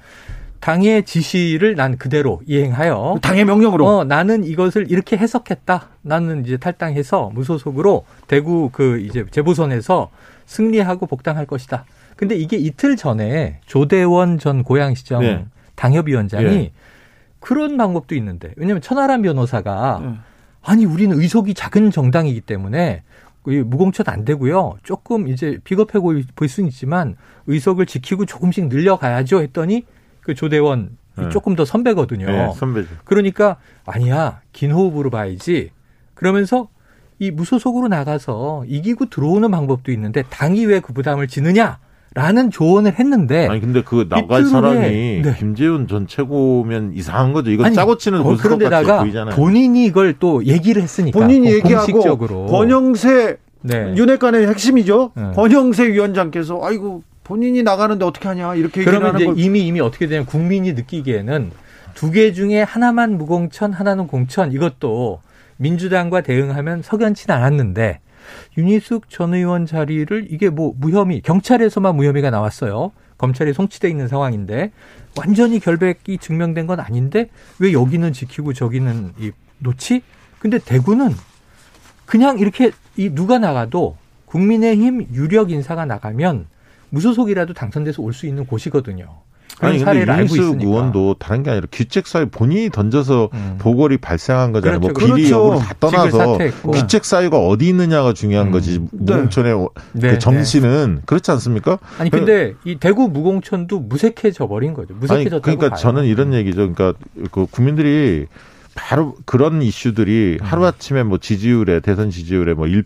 당의 0.62 1.02
지시를 1.02 1.74
난 1.74 1.98
그대로 1.98 2.40
이행하여 2.46 3.18
당의 3.20 3.44
명령으로 3.44 3.84
어, 3.84 4.04
나는 4.04 4.44
이것을 4.44 4.92
이렇게 4.92 5.16
해석했다. 5.16 5.88
나는 6.02 6.46
이제 6.46 6.56
탈당해서 6.56 7.32
무소속으로 7.34 8.04
대구 8.28 8.70
그 8.70 9.00
이제 9.00 9.26
재보선에서 9.28 10.10
승리하고 10.46 11.06
복당할 11.06 11.46
것이다. 11.46 11.84
근데 12.14 12.36
이게 12.36 12.58
이틀 12.58 12.94
전에 12.94 13.58
조대원 13.66 14.38
전 14.38 14.62
고양시청 14.62 15.22
네. 15.22 15.46
당협위원장이 15.74 16.44
네. 16.46 16.72
그런 17.40 17.76
방법도 17.76 18.14
있는데 18.14 18.52
왜냐하면 18.56 18.82
천하람 18.82 19.22
변호사가 19.22 20.00
네. 20.00 20.14
아니 20.62 20.84
우리는 20.84 21.20
의석이 21.20 21.54
작은 21.54 21.90
정당이기 21.90 22.40
때문에 22.40 23.02
무공천 23.42 24.06
안 24.08 24.24
되고요. 24.24 24.76
조금 24.84 25.26
이제 25.26 25.58
비겁해 25.64 25.98
보일 25.98 26.48
수는 26.48 26.68
있지만 26.68 27.16
의석을 27.48 27.86
지키고 27.86 28.26
조금씩 28.26 28.68
늘려가야죠 28.68 29.42
했더니 29.42 29.86
그 30.22 30.34
조대원 30.34 30.96
네. 31.16 31.28
조금 31.28 31.54
더 31.56 31.64
선배거든요. 31.64 32.26
네, 32.26 32.52
선배죠. 32.56 32.88
그러니까 33.04 33.56
아니야 33.84 34.40
긴 34.52 34.70
호흡으로 34.72 35.10
봐야지. 35.10 35.70
그러면서 36.14 36.68
이 37.18 37.30
무소속으로 37.30 37.88
나가서 37.88 38.64
이기고 38.66 39.06
들어오는 39.10 39.50
방법도 39.50 39.92
있는데 39.92 40.22
당이 40.30 40.64
왜 40.66 40.80
그 40.80 40.92
부담을 40.92 41.28
지느냐? 41.28 41.78
라는 42.14 42.50
조언을 42.50 42.98
했는데 42.98 43.48
아니 43.48 43.58
근데 43.60 43.82
그 43.82 44.06
나갈 44.06 44.44
사람이 44.44 45.22
네. 45.22 45.34
김재훈 45.38 45.86
전 45.88 46.06
최고면 46.06 46.92
이상한 46.94 47.32
거죠. 47.32 47.50
이거 47.50 47.64
아니, 47.64 47.74
짜고 47.74 47.96
치는 47.96 48.20
어, 48.20 48.36
그런데다가 48.36 49.00
보이잖아요. 49.00 49.34
본인이 49.34 49.86
이걸 49.86 50.14
또 50.18 50.44
얘기를 50.44 50.82
했으니까 50.82 51.18
본인이 51.18 51.50
얘기하고 51.52 51.86
공식적으로. 51.90 52.46
권영세 52.46 53.38
네. 53.62 53.94
윤핵관의 53.96 54.46
핵심이죠. 54.48 55.12
네. 55.16 55.22
권영세 55.34 55.88
위원장께서 55.88 56.60
아이고 56.62 57.02
본인이 57.24 57.62
나가는데 57.62 58.04
어떻게 58.04 58.28
하냐 58.28 58.54
이렇게 58.54 58.84
그러면 58.84 59.14
이제 59.16 59.24
걸. 59.26 59.38
이미 59.38 59.66
이미 59.66 59.80
어떻게 59.80 60.06
되냐면 60.06 60.26
국민이 60.26 60.72
느끼기에는 60.72 61.50
두 61.94 62.10
개 62.10 62.32
중에 62.32 62.62
하나만 62.62 63.18
무공천 63.18 63.72
하나는 63.72 64.06
공천 64.06 64.52
이것도 64.52 65.20
민주당과 65.58 66.22
대응하면 66.22 66.82
석연치는 66.82 67.34
않았는데 67.36 68.00
윤희숙 68.56 69.10
전 69.10 69.34
의원 69.34 69.66
자리를 69.66 70.26
이게 70.30 70.48
뭐 70.48 70.72
무혐의 70.76 71.20
경찰에서만 71.20 71.94
무혐의가 71.96 72.30
나왔어요. 72.30 72.92
검찰이 73.18 73.52
송치돼 73.52 73.88
있는 73.88 74.08
상황인데 74.08 74.72
완전히 75.16 75.60
결백이 75.60 76.18
증명된 76.18 76.66
건 76.66 76.80
아닌데 76.80 77.28
왜 77.58 77.72
여기는 77.72 78.12
지키고 78.12 78.52
저기는 78.52 79.12
이 79.18 79.30
놓지? 79.58 80.02
근데 80.40 80.58
대구는 80.58 81.10
그냥 82.06 82.38
이렇게 82.38 82.72
이 82.96 83.10
누가 83.10 83.38
나가도 83.38 83.96
국민의힘 84.26 85.08
유력 85.12 85.50
인사가 85.52 85.84
나가면 85.84 86.46
무소속이라도 86.92 87.54
당선돼서 87.54 88.02
올 88.02 88.12
수 88.12 88.26
있는 88.26 88.46
곳이거든요. 88.46 89.06
아니 89.60 89.78
근데 89.78 90.00
윤희숙 90.00 90.60
의원도 90.60 91.16
다른 91.18 91.42
게 91.42 91.50
아니라 91.50 91.66
귀책사유 91.70 92.30
본인이 92.30 92.68
던져서 92.68 93.30
음. 93.32 93.56
보궐이 93.58 93.98
발생한 93.98 94.50
거잖아요. 94.52 94.80
뭐 94.80 94.92
그렇죠. 94.92 95.08
뭐 95.08 95.16
비리 95.16 95.28
그렇죠. 95.28 95.44
여부를 95.44 95.60
다 95.60 95.74
떠나서 95.78 96.38
귀책사유가 96.74 97.38
어디 97.38 97.68
있느냐가 97.68 98.12
중요한 98.12 98.48
음. 98.48 98.52
거지. 98.52 98.80
네. 98.80 98.88
무공천의 98.90 99.68
네. 99.92 100.10
그 100.12 100.18
정신은 100.18 100.94
네. 100.96 101.00
그렇지 101.06 101.30
않습니까? 101.30 101.78
아니 101.98 102.10
근데 102.10 102.54
이 102.64 102.76
대구 102.76 103.08
무공천도 103.08 103.80
무색해져 103.80 104.48
버린 104.48 104.74
거죠. 104.74 104.94
무색해졌다고 104.94 105.42
그러니까 105.42 105.68
봐요. 105.70 105.78
저는 105.78 106.04
이런 106.06 106.28
음. 106.28 106.34
얘기죠. 106.34 106.72
그러니까 106.72 106.94
그 107.30 107.46
국민들이 107.46 108.26
바로 108.74 109.14
그런 109.26 109.62
이슈들이 109.62 110.38
음. 110.40 110.46
하루아침에 110.46 111.02
뭐 111.02 111.18
지지율에 111.18 111.80
대선 111.80 112.10
지지율에 112.10 112.54
뭐 112.54 112.66
1% 112.66 112.84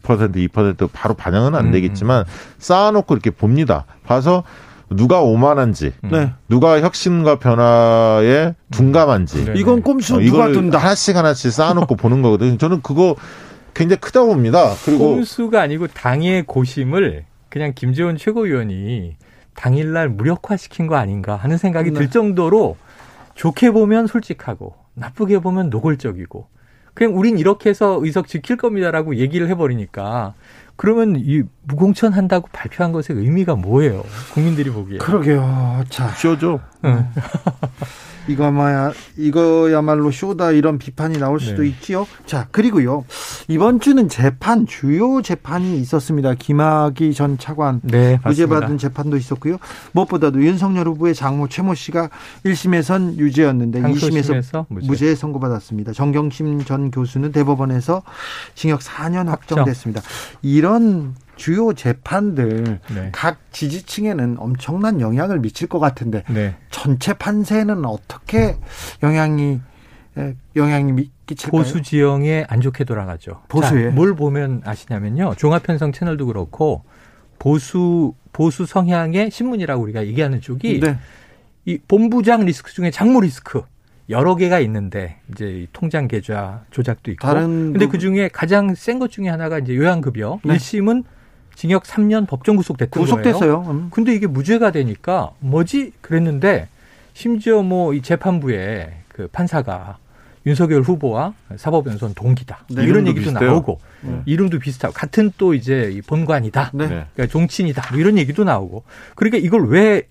2% 0.48 0.88
바로 0.92 1.14
반영은 1.14 1.54
안 1.54 1.66
음. 1.66 1.72
되겠지만 1.72 2.24
쌓아놓고 2.58 3.14
이렇게 3.14 3.30
봅니다. 3.30 3.84
봐서 4.04 4.44
누가 4.88 5.20
오만한지, 5.20 5.92
네. 6.02 6.32
누가 6.48 6.80
혁신과 6.80 7.40
변화에 7.40 8.54
둔감한지. 8.70 9.44
네. 9.46 9.52
이건 9.56 9.82
꼼수 9.82 10.16
어, 10.16 10.20
누가 10.20 10.46
둔다. 10.52 10.78
하나씩 10.78 11.16
하나씩 11.16 11.50
쌓아놓고 11.50 11.96
보는 11.96 12.22
거거든요. 12.22 12.56
저는 12.56 12.82
그거 12.82 13.16
굉장히 13.74 14.00
크다고 14.00 14.28
봅니다. 14.28 14.74
그리고 14.84 15.16
꼼수가 15.16 15.60
아니고 15.60 15.88
당의 15.88 16.44
고심을 16.44 17.24
그냥 17.48 17.72
김재원 17.74 18.16
최고위원이 18.16 19.16
당일날 19.54 20.08
무력화시킨 20.10 20.86
거 20.86 20.96
아닌가 20.96 21.34
하는 21.34 21.58
생각이 21.58 21.90
네. 21.90 21.98
들 21.98 22.10
정도로 22.10 22.76
좋게 23.34 23.72
보면 23.72 24.06
솔직하고 24.06 24.74
나쁘게 24.96 25.38
보면 25.38 25.70
노골적이고 25.70 26.48
그냥 26.94 27.16
우린 27.16 27.38
이렇게 27.38 27.70
해서 27.70 27.98
의석 28.00 28.26
지킬 28.26 28.56
겁니다라고 28.56 29.16
얘기를 29.16 29.48
해버리니까 29.48 30.34
그러면 30.76 31.16
이 31.18 31.42
무공천 31.62 32.12
한다고 32.12 32.48
발표한 32.52 32.92
것의 32.92 33.04
의미가 33.10 33.56
뭐예요? 33.56 34.04
국민들이 34.32 34.70
보기에. 34.70 34.98
그러게요. 34.98 35.84
자. 35.88 36.08
쇼죠. 36.08 36.60
응. 36.84 37.06
이거마야 38.28 38.92
이거야말로 39.16 40.10
쇼다 40.10 40.52
이런 40.52 40.78
비판이 40.78 41.18
나올 41.18 41.40
수도 41.40 41.62
네. 41.62 41.68
있지요. 41.68 42.06
자 42.26 42.48
그리고요 42.50 43.04
이번 43.48 43.80
주는 43.80 44.08
재판 44.08 44.66
주요 44.66 45.22
재판이 45.22 45.78
있었습니다. 45.78 46.34
김학의 46.34 47.14
전 47.14 47.38
차관 47.38 47.80
네, 47.84 48.18
무죄 48.24 48.46
받은 48.46 48.78
재판도 48.78 49.16
있었고요. 49.16 49.58
무엇보다도 49.92 50.42
윤석열 50.42 50.88
후보의 50.88 51.14
장모 51.14 51.48
최모 51.48 51.74
씨가 51.74 52.10
1심에선 52.44 53.16
유죄였는데 53.18 53.82
2심에서 53.82 54.66
무죄. 54.68 54.86
무죄 54.86 55.14
선고받았습니다. 55.14 55.92
정경심 55.92 56.64
전 56.64 56.90
교수는 56.90 57.32
대법원에서 57.32 58.02
징역 58.54 58.80
4년 58.80 59.26
확정됐습니다. 59.26 60.02
이런 60.42 61.14
주요 61.36 61.72
재판들 61.72 62.80
네. 62.94 63.08
각 63.12 63.38
지지층에는 63.52 64.36
엄청난 64.38 65.00
영향을 65.00 65.38
미칠 65.40 65.68
것 65.68 65.78
같은데 65.78 66.24
네. 66.28 66.56
전체 66.70 67.12
판세는 67.12 67.84
어떻게 67.84 68.56
영향이 69.02 69.60
영향이 70.56 71.10
끼칠까요? 71.26 71.62
보수 71.62 71.82
지형에 71.82 72.46
안 72.48 72.60
좋게 72.60 72.84
돌아가죠. 72.84 73.42
보수에 73.48 73.90
자, 73.90 73.94
뭘 73.94 74.14
보면 74.14 74.62
아시냐면요. 74.64 75.34
종합편성 75.36 75.92
채널도 75.92 76.26
그렇고 76.26 76.84
보수 77.38 78.14
보수 78.32 78.64
성향의 78.66 79.30
신문이라고 79.30 79.82
우리가 79.82 80.06
얘기하는 80.06 80.40
쪽이 80.40 80.80
네. 80.80 80.98
이 81.66 81.78
본부장 81.86 82.44
리스크 82.46 82.72
중에 82.72 82.90
장모 82.90 83.20
리스크 83.20 83.62
여러 84.08 84.36
개가 84.36 84.60
있는데 84.60 85.18
이제 85.32 85.66
통장 85.72 86.06
계좌 86.06 86.62
조작도 86.70 87.10
있고 87.10 87.26
다른 87.26 87.72
근데 87.72 87.86
그 87.88 87.98
중에 87.98 88.28
가장 88.32 88.74
센 88.74 88.98
것 88.98 89.10
중에 89.10 89.28
하나가 89.28 89.58
이제 89.58 89.74
요양급여 89.74 90.40
네. 90.44 90.54
1심은 90.54 91.04
징역 91.56 91.82
3년 91.84 92.28
법정 92.28 92.54
구속됐던 92.56 93.02
구속됐어요. 93.02 93.62
거예요. 93.62 93.70
음. 93.72 93.88
근데 93.90 94.14
이게 94.14 94.26
무죄가 94.28 94.70
되니까 94.70 95.30
뭐지 95.40 95.92
그랬는데 96.02 96.68
심지어 97.14 97.62
뭐 97.62 97.94
이 97.94 98.02
재판부에 98.02 98.92
그 99.08 99.26
판사가 99.28 99.96
윤석열 100.44 100.82
후보와 100.82 101.34
사법연수원 101.56 102.14
동기다 102.14 102.66
네, 102.70 102.84
이런 102.84 103.06
얘기도 103.08 103.30
비슷해요. 103.30 103.50
나오고 103.50 103.80
네. 104.02 104.22
이름도 104.26 104.60
비슷하고 104.60 104.94
같은 104.94 105.32
또 105.38 105.54
이제 105.54 106.00
본관이다 106.06 106.70
네. 106.74 106.86
그러니까 106.86 107.26
종친이다 107.26 107.90
뭐 107.90 107.98
이런 108.00 108.16
얘기도 108.18 108.44
나오고 108.44 108.84
그러니까 109.16 109.38
이걸 109.38 109.66
왜 109.68 110.02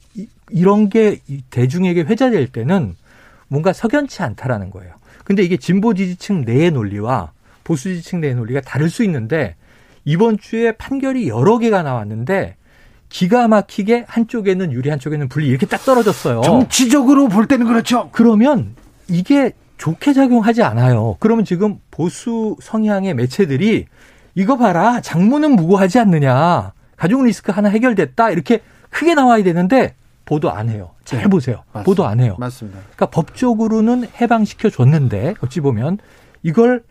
이런 0.49 0.89
게 0.89 1.19
대중에게 1.51 2.01
회자될 2.01 2.47
때는 2.47 2.95
뭔가 3.47 3.71
석연치 3.71 4.23
않다라는 4.23 4.71
거예요. 4.71 4.93
근데 5.23 5.43
이게 5.43 5.55
진보 5.57 5.93
지지층 5.93 6.41
내의 6.41 6.71
논리와 6.71 7.31
보수 7.63 7.83
지지층 7.83 8.19
내의 8.19 8.35
논리가 8.35 8.61
다를 8.61 8.89
수 8.89 9.03
있는데 9.05 9.55
이번 10.05 10.37
주에 10.37 10.71
판결이 10.71 11.27
여러 11.27 11.57
개가 11.57 11.83
나왔는데 11.83 12.55
기가 13.09 13.47
막히게 13.47 14.05
한쪽에는 14.07 14.71
유리 14.71 14.89
한쪽에는 14.89 15.27
불리 15.29 15.47
이렇게 15.47 15.65
딱 15.65 15.83
떨어졌어요. 15.83 16.41
정치적으로 16.41 17.27
볼 17.27 17.47
때는 17.47 17.65
그렇죠. 17.67 18.09
그러면 18.11 18.75
이게 19.09 19.51
좋게 19.77 20.13
작용하지 20.13 20.63
않아요. 20.63 21.17
그러면 21.19 21.43
지금 21.43 21.79
보수 21.91 22.55
성향의 22.61 23.13
매체들이 23.15 23.85
이거 24.35 24.57
봐라 24.57 25.01
장모는 25.01 25.55
무고하지 25.55 25.99
않느냐 25.99 26.73
가족 26.95 27.23
리스크 27.23 27.51
하나 27.51 27.69
해결됐다 27.69 28.31
이렇게 28.31 28.61
크게 28.89 29.15
나와야 29.15 29.43
되는데 29.43 29.95
보도 30.25 30.51
안 30.51 30.69
해요. 30.69 30.91
잘 31.03 31.21
네. 31.21 31.27
보세요. 31.27 31.63
맞습니다. 31.71 31.83
보도 31.83 32.05
안 32.07 32.19
해요. 32.19 32.35
맞습니다. 32.39 32.79
그러니까 32.79 33.05
법적으로는 33.07 34.07
해방시켜 34.19 34.69
줬는데 34.69 35.35
어찌 35.41 35.61
보면 35.61 35.99
이걸 36.41 36.83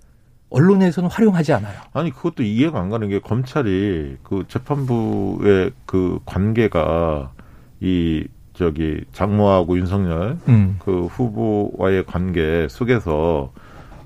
언론에서는 0.50 1.10
활용하지 1.10 1.52
않아요. 1.54 1.78
아니 1.92 2.10
그것도 2.10 2.42
이해가 2.42 2.80
안 2.80 2.90
가는 2.90 3.08
게 3.08 3.18
검찰이 3.18 4.18
그 4.22 4.44
재판부의 4.48 5.72
그 5.86 6.20
관계가 6.24 7.32
이 7.80 8.26
저기 8.52 9.04
장모하고 9.12 9.78
윤석열 9.78 10.38
음. 10.48 10.76
그 10.78 11.06
후보와의 11.06 12.06
관계 12.06 12.68
속에서 12.68 13.52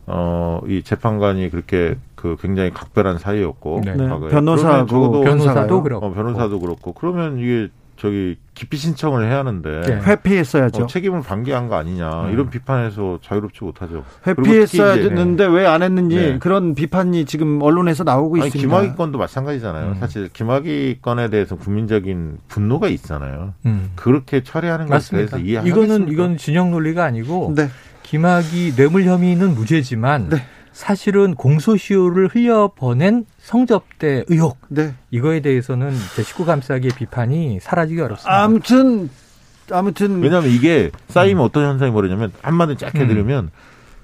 어 0.06 0.48
이 0.66 0.82
재판관이 0.82 1.50
그렇게 1.50 1.96
그 2.14 2.36
굉장히 2.40 2.70
각별한 2.70 3.18
사이였고 3.18 3.82
네. 3.84 3.94
네. 3.94 4.08
변호사도 4.08 5.20
변호사도 5.22 5.82
그렇고 5.82 6.06
어, 6.06 6.12
변호사도 6.12 6.60
그렇고 6.60 6.92
그러면 6.92 7.38
이게 7.38 7.68
저기 7.98 8.36
기피 8.54 8.76
신청을 8.76 9.26
해야 9.26 9.38
하는데 9.38 9.80
네. 9.80 10.00
회피했어야죠. 10.00 10.84
어, 10.84 10.86
책임을 10.86 11.22
방기한 11.22 11.68
거 11.68 11.74
아니냐 11.76 12.26
음. 12.26 12.32
이런 12.32 12.48
비판에서 12.48 13.18
자유롭지 13.22 13.64
못하죠. 13.64 14.04
회피했어야 14.26 14.94
됐는데 14.96 15.46
왜 15.46 15.66
안 15.66 15.82
했는지 15.82 16.16
네. 16.16 16.38
그런 16.38 16.74
비판이 16.74 17.24
지금 17.26 17.60
언론에서 17.60 18.04
나오고 18.04 18.36
아니, 18.36 18.46
있습니다. 18.46 18.68
김학의 18.68 18.96
건도 18.96 19.18
마찬가지잖아요. 19.18 19.88
음. 19.92 19.96
사실 20.00 20.28
김학의 20.32 20.98
건에 21.02 21.28
대해서 21.28 21.56
국민적인 21.56 22.38
분노가 22.48 22.88
있잖아요. 22.88 23.54
음. 23.66 23.90
그렇게 23.96 24.42
처리하는 24.42 24.86
것에 24.86 25.16
대해서 25.16 25.38
이해하겠습니까? 25.38 25.84
이거는 25.94 26.12
이건 26.12 26.36
진영 26.36 26.70
논리가 26.70 27.04
아니고 27.04 27.54
네. 27.56 27.68
김학의 28.04 28.74
뇌물 28.76 29.04
혐의는 29.04 29.54
무죄지만 29.54 30.28
네. 30.30 30.36
사실은 30.78 31.34
공소시효를 31.34 32.28
흘려보낸 32.28 33.26
성접대 33.40 34.24
의혹. 34.28 34.58
네. 34.68 34.94
이거에 35.10 35.40
대해서는 35.40 35.92
제 36.14 36.22
식구 36.22 36.44
감싸기의 36.44 36.92
비판이 36.96 37.58
사라지기 37.60 38.00
어렵습니다. 38.00 38.40
아무튼 38.40 39.10
아무튼 39.72 40.22
왜냐하면 40.22 40.52
이게 40.52 40.92
쌓이면 41.08 41.42
음. 41.42 41.46
어떤 41.46 41.64
현상이 41.64 41.90
벌어지냐면 41.90 42.32
한마디 42.42 42.76
짧게 42.76 43.00
음. 43.00 43.08
들으면 43.08 43.50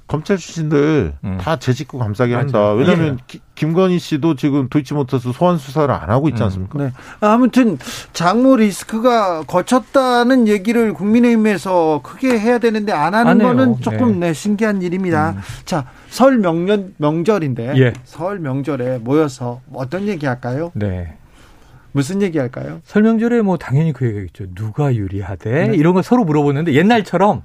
검찰 0.07 0.37
출신들 0.37 1.15
음. 1.25 1.39
다제 1.41 1.73
식구 1.73 1.99
감싸기 1.99 2.35
맞아. 2.35 2.45
한다. 2.45 2.73
왜냐하면 2.73 3.19
예. 3.35 3.39
김건희 3.55 3.99
씨도 3.99 4.37
지금 4.37 4.69
도이치모터스 4.69 5.33
소환 5.33 5.57
수사를 5.57 5.93
안 5.95 6.11
하고 6.11 6.29
있지 6.29 6.43
음. 6.43 6.45
않습니까? 6.45 6.79
네. 6.79 6.93
아무튼 7.21 7.79
장모 8.13 8.57
리스크가 8.57 9.45
거쳤다는 9.45 10.47
얘기를 10.47 10.93
국민의힘에서 10.93 12.01
크게 12.03 12.39
해야 12.39 12.59
되는데 12.59 12.93
안 12.93 13.15
하는 13.15 13.31
안 13.31 13.39
거는 13.39 13.81
조금 13.81 14.21
네. 14.21 14.29
네, 14.29 14.33
신기한 14.35 14.83
일입니다. 14.83 15.31
음. 15.31 15.41
자, 15.65 15.87
설 16.09 16.37
명년 16.37 16.95
명절인데 16.99 17.75
예. 17.79 17.93
설 18.05 18.39
명절에 18.41 18.99
모여서 18.99 19.63
어떤 19.73 20.07
얘기 20.07 20.27
할까요? 20.27 20.71
네. 20.75 21.17
무슨 21.93 22.21
얘기 22.21 22.39
할까요? 22.39 22.81
설 22.85 23.03
명절에 23.03 23.41
뭐 23.41 23.57
당연히 23.57 23.93
그 23.93 24.05
얘기겠죠. 24.07 24.47
누가 24.55 24.95
유리하대? 24.95 25.69
네. 25.69 25.77
이런 25.77 25.95
거 25.95 26.03
서로 26.03 26.25
물어보는데 26.25 26.75
옛날처럼 26.75 27.43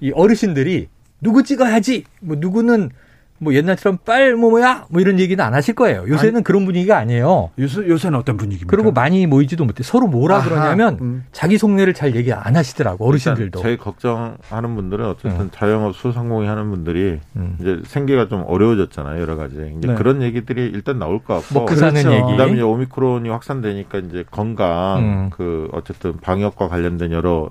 이 0.00 0.10
어르신들이 0.12 0.88
누구 1.20 1.42
찍어야지. 1.42 2.04
뭐 2.20 2.36
누구는 2.38 2.90
뭐 3.38 3.52
옛날처럼 3.52 3.98
빨 4.04 4.34
뭐뭐야 4.34 4.86
뭐 4.88 5.00
이런 5.00 5.20
얘기는 5.20 5.42
안 5.44 5.52
하실 5.52 5.74
거예요. 5.74 6.04
요새는 6.08 6.36
아니, 6.36 6.44
그런 6.44 6.64
분위기가 6.64 6.96
아니에요. 6.96 7.50
요새 7.58 7.86
요새는 7.86 8.18
어떤 8.18 8.36
분위기입니까? 8.36 8.70
그리고 8.74 8.92
많이 8.92 9.26
모이지도 9.26 9.64
못해. 9.64 9.82
서로 9.82 10.06
뭐라 10.06 10.36
아하, 10.36 10.48
그러냐면 10.48 10.98
음. 11.00 11.24
자기 11.32 11.58
속내를 11.58 11.92
잘 11.92 12.16
얘기 12.16 12.32
안 12.32 12.56
하시더라고 12.56 13.06
어르신들도. 13.06 13.60
제일 13.60 13.76
걱정하는 13.76 14.74
분들은 14.74 15.04
어쨌든 15.04 15.40
음. 15.40 15.50
자영업 15.52 15.94
소상공인 15.94 16.48
하는 16.48 16.70
분들이 16.70 17.20
음. 17.36 17.56
이제 17.60 17.80
생계가 17.84 18.28
좀 18.28 18.44
어려워졌잖아요 18.46 19.20
여러 19.20 19.36
가지. 19.36 19.56
이제 19.78 19.88
네. 19.88 19.94
그런 19.94 20.22
얘기들이 20.22 20.70
일단 20.72 20.98
나올 20.98 21.18
것 21.22 21.34
같고. 21.34 21.60
먹고 21.60 21.74
사는 21.74 21.92
그렇죠. 22.02 22.12
얘기. 22.12 22.30
그다음에 22.32 22.52
이제 22.54 22.62
오미크론이 22.62 23.28
확산되니까 23.28 23.98
이제 23.98 24.24
건강 24.30 24.98
음. 24.98 25.30
그 25.30 25.68
어쨌든 25.72 26.16
방역과 26.20 26.68
관련된 26.68 27.12
여러 27.12 27.50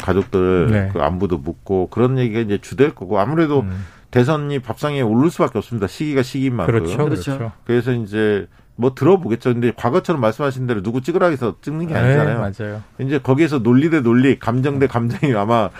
가족들 0.00 0.66
네. 0.70 0.90
그 0.92 1.00
안부도 1.00 1.38
묻고 1.38 1.88
그런 1.90 2.18
얘기가 2.18 2.40
이제 2.40 2.58
주될 2.58 2.94
거고 2.94 3.18
아무래도 3.18 3.60
음. 3.60 3.84
대선이 4.10 4.58
밥상에 4.58 5.00
오를 5.02 5.30
수밖에 5.30 5.58
없습니다. 5.58 5.86
시기가 5.86 6.22
시기인 6.22 6.56
만큼. 6.56 6.74
그렇죠. 6.74 7.04
그렇죠. 7.04 7.52
그래서 7.64 7.92
이제 7.92 8.46
뭐 8.76 8.94
들어보겠죠. 8.94 9.52
근데 9.52 9.72
과거처럼 9.76 10.20
말씀하신 10.20 10.66
대로 10.66 10.82
누구 10.82 11.00
찍으라 11.00 11.28
해서 11.28 11.54
찍는 11.62 11.86
게 11.86 11.94
네, 11.94 12.00
아니잖아요. 12.00 12.42
네, 12.42 12.52
맞아요. 12.64 12.82
이제 12.98 13.18
거기에서 13.18 13.62
논리 13.62 13.90
대 13.90 14.00
논리, 14.00 14.38
감정 14.38 14.78
대 14.78 14.86
감정이 14.86 15.34
아마 15.34 15.70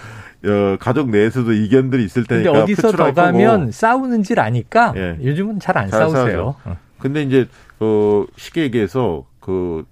어, 0.45 0.77
가족 0.79 1.11
내에서도 1.11 1.53
이견들이 1.53 2.05
있을 2.05 2.25
테니까. 2.25 2.51
근데 2.53 2.63
어디서 2.63 2.93
더 2.93 3.13
가면 3.13 3.73
싸우는 3.73 4.23
줄 4.23 4.39
아니까 4.41 4.93
예. 4.97 5.19
요즘은 5.23 5.61
잘 5.61 5.77
안 5.77 5.89
싸우세요. 5.89 6.57
싸우죠. 6.65 6.77
근데 6.99 7.23
이제 7.23 7.49
어, 7.81 8.25
쉽게 8.37 8.63
얘기해서 8.63 9.25
그 9.41 9.85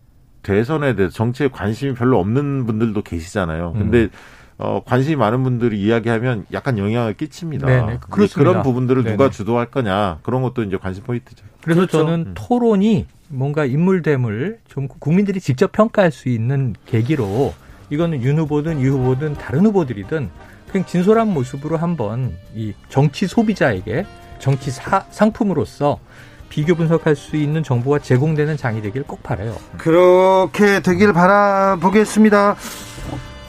대선에 0.43 0.95
대해서 0.95 1.15
정치에 1.15 1.49
관심이 1.49 1.95
별로 1.95 2.19
없는 2.19 2.67
분들도 2.67 3.03
계시잖아요. 3.03 3.73
근데 3.73 4.05
음. 4.05 4.11
어, 4.59 4.83
관심이 4.85 5.15
많은 5.17 5.45
분들이 5.45 5.81
이야기하면 5.81 6.47
약간 6.53 6.79
영향을 6.79 7.15
끼칩니다. 7.15 7.67
네네, 7.67 7.99
그런 8.35 8.63
부분들을 8.63 9.05
네네. 9.05 9.17
누가 9.17 9.31
주도할 9.31 9.67
거냐 9.67 10.19
그런 10.23 10.43
것도 10.43 10.65
이제 10.65 10.77
관심 10.77 11.05
포인트죠. 11.05 11.45
그래서 11.63 11.81
그렇죠. 11.81 11.99
저는 11.99 12.15
음. 12.29 12.33
토론이 12.35 13.07
뭔가 13.29 13.65
인물됨을 13.65 14.59
좀 14.67 14.89
국민들이 14.89 15.39
직접 15.41 15.71
평가할 15.71 16.11
수 16.11 16.29
있는 16.29 16.75
계기로 16.87 17.55
이거는 17.91 18.23
윤 18.23 18.39
후보든 18.39 18.81
유 18.81 18.93
후보든 18.95 19.35
다른 19.35 19.65
후보들이든 19.67 20.29
그냥 20.73 20.87
진솔한 20.87 21.33
모습으로 21.33 21.77
한번 21.77 22.35
이 22.55 22.75
정치 22.89 23.27
소비자에게 23.27 24.07
정치 24.39 24.71
사, 24.71 25.05
상품으로서 25.11 26.01
비교 26.49 26.75
분석할 26.75 27.15
수 27.17 27.37
있는 27.37 27.63
정보가 27.63 27.99
제공되는 28.01 28.57
장이 28.57 28.83
되길 28.83 29.03
꼭 29.05 29.23
바래요. 29.23 29.57
그렇게 29.77 30.81
되길 30.81 31.13
바라보겠습니다. 31.13 32.57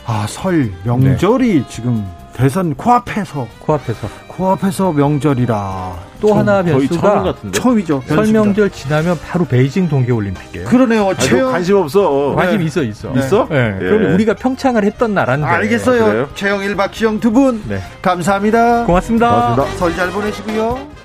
아, 0.05 0.25
설 0.27 0.71
명절이 0.83 1.53
네. 1.53 1.65
지금 1.69 2.05
대선 2.33 2.73
코앞에서 2.73 3.47
코앞에서 3.59 4.07
코앞에서 4.27 4.93
명절이라 4.93 6.09
또 6.21 6.33
하나 6.33 6.63
변수가 6.63 7.35
처음이죠. 7.51 8.03
설 8.07 8.27
명절 8.27 8.69
지나면 8.69 9.19
바로 9.19 9.45
베이징 9.45 9.89
동계 9.89 10.11
올림픽이에요. 10.11 10.67
그러네요. 10.67 11.13
최영 11.17 11.51
관심 11.51 11.75
없어. 11.77 12.33
관심 12.35 12.59
네. 12.59 12.65
있어 12.65 12.83
있어. 12.83 13.11
네. 13.13 13.19
있어? 13.19 13.47
네. 13.49 13.71
네. 13.71 13.79
그럼 13.79 14.13
우리가 14.13 14.35
평창을 14.35 14.83
했던 14.85 15.13
나라인데. 15.13 15.45
알겠어요. 15.47 16.23
아, 16.23 16.27
최영 16.35 16.59
1박 16.61 16.91
지영 16.93 17.19
두 17.19 17.31
분. 17.31 17.61
네. 17.67 17.81
감사합니다. 18.01 18.85
고맙습니다. 18.85 19.55
설 19.77 19.95
잘 19.95 20.09
보내시고요. 20.11 20.98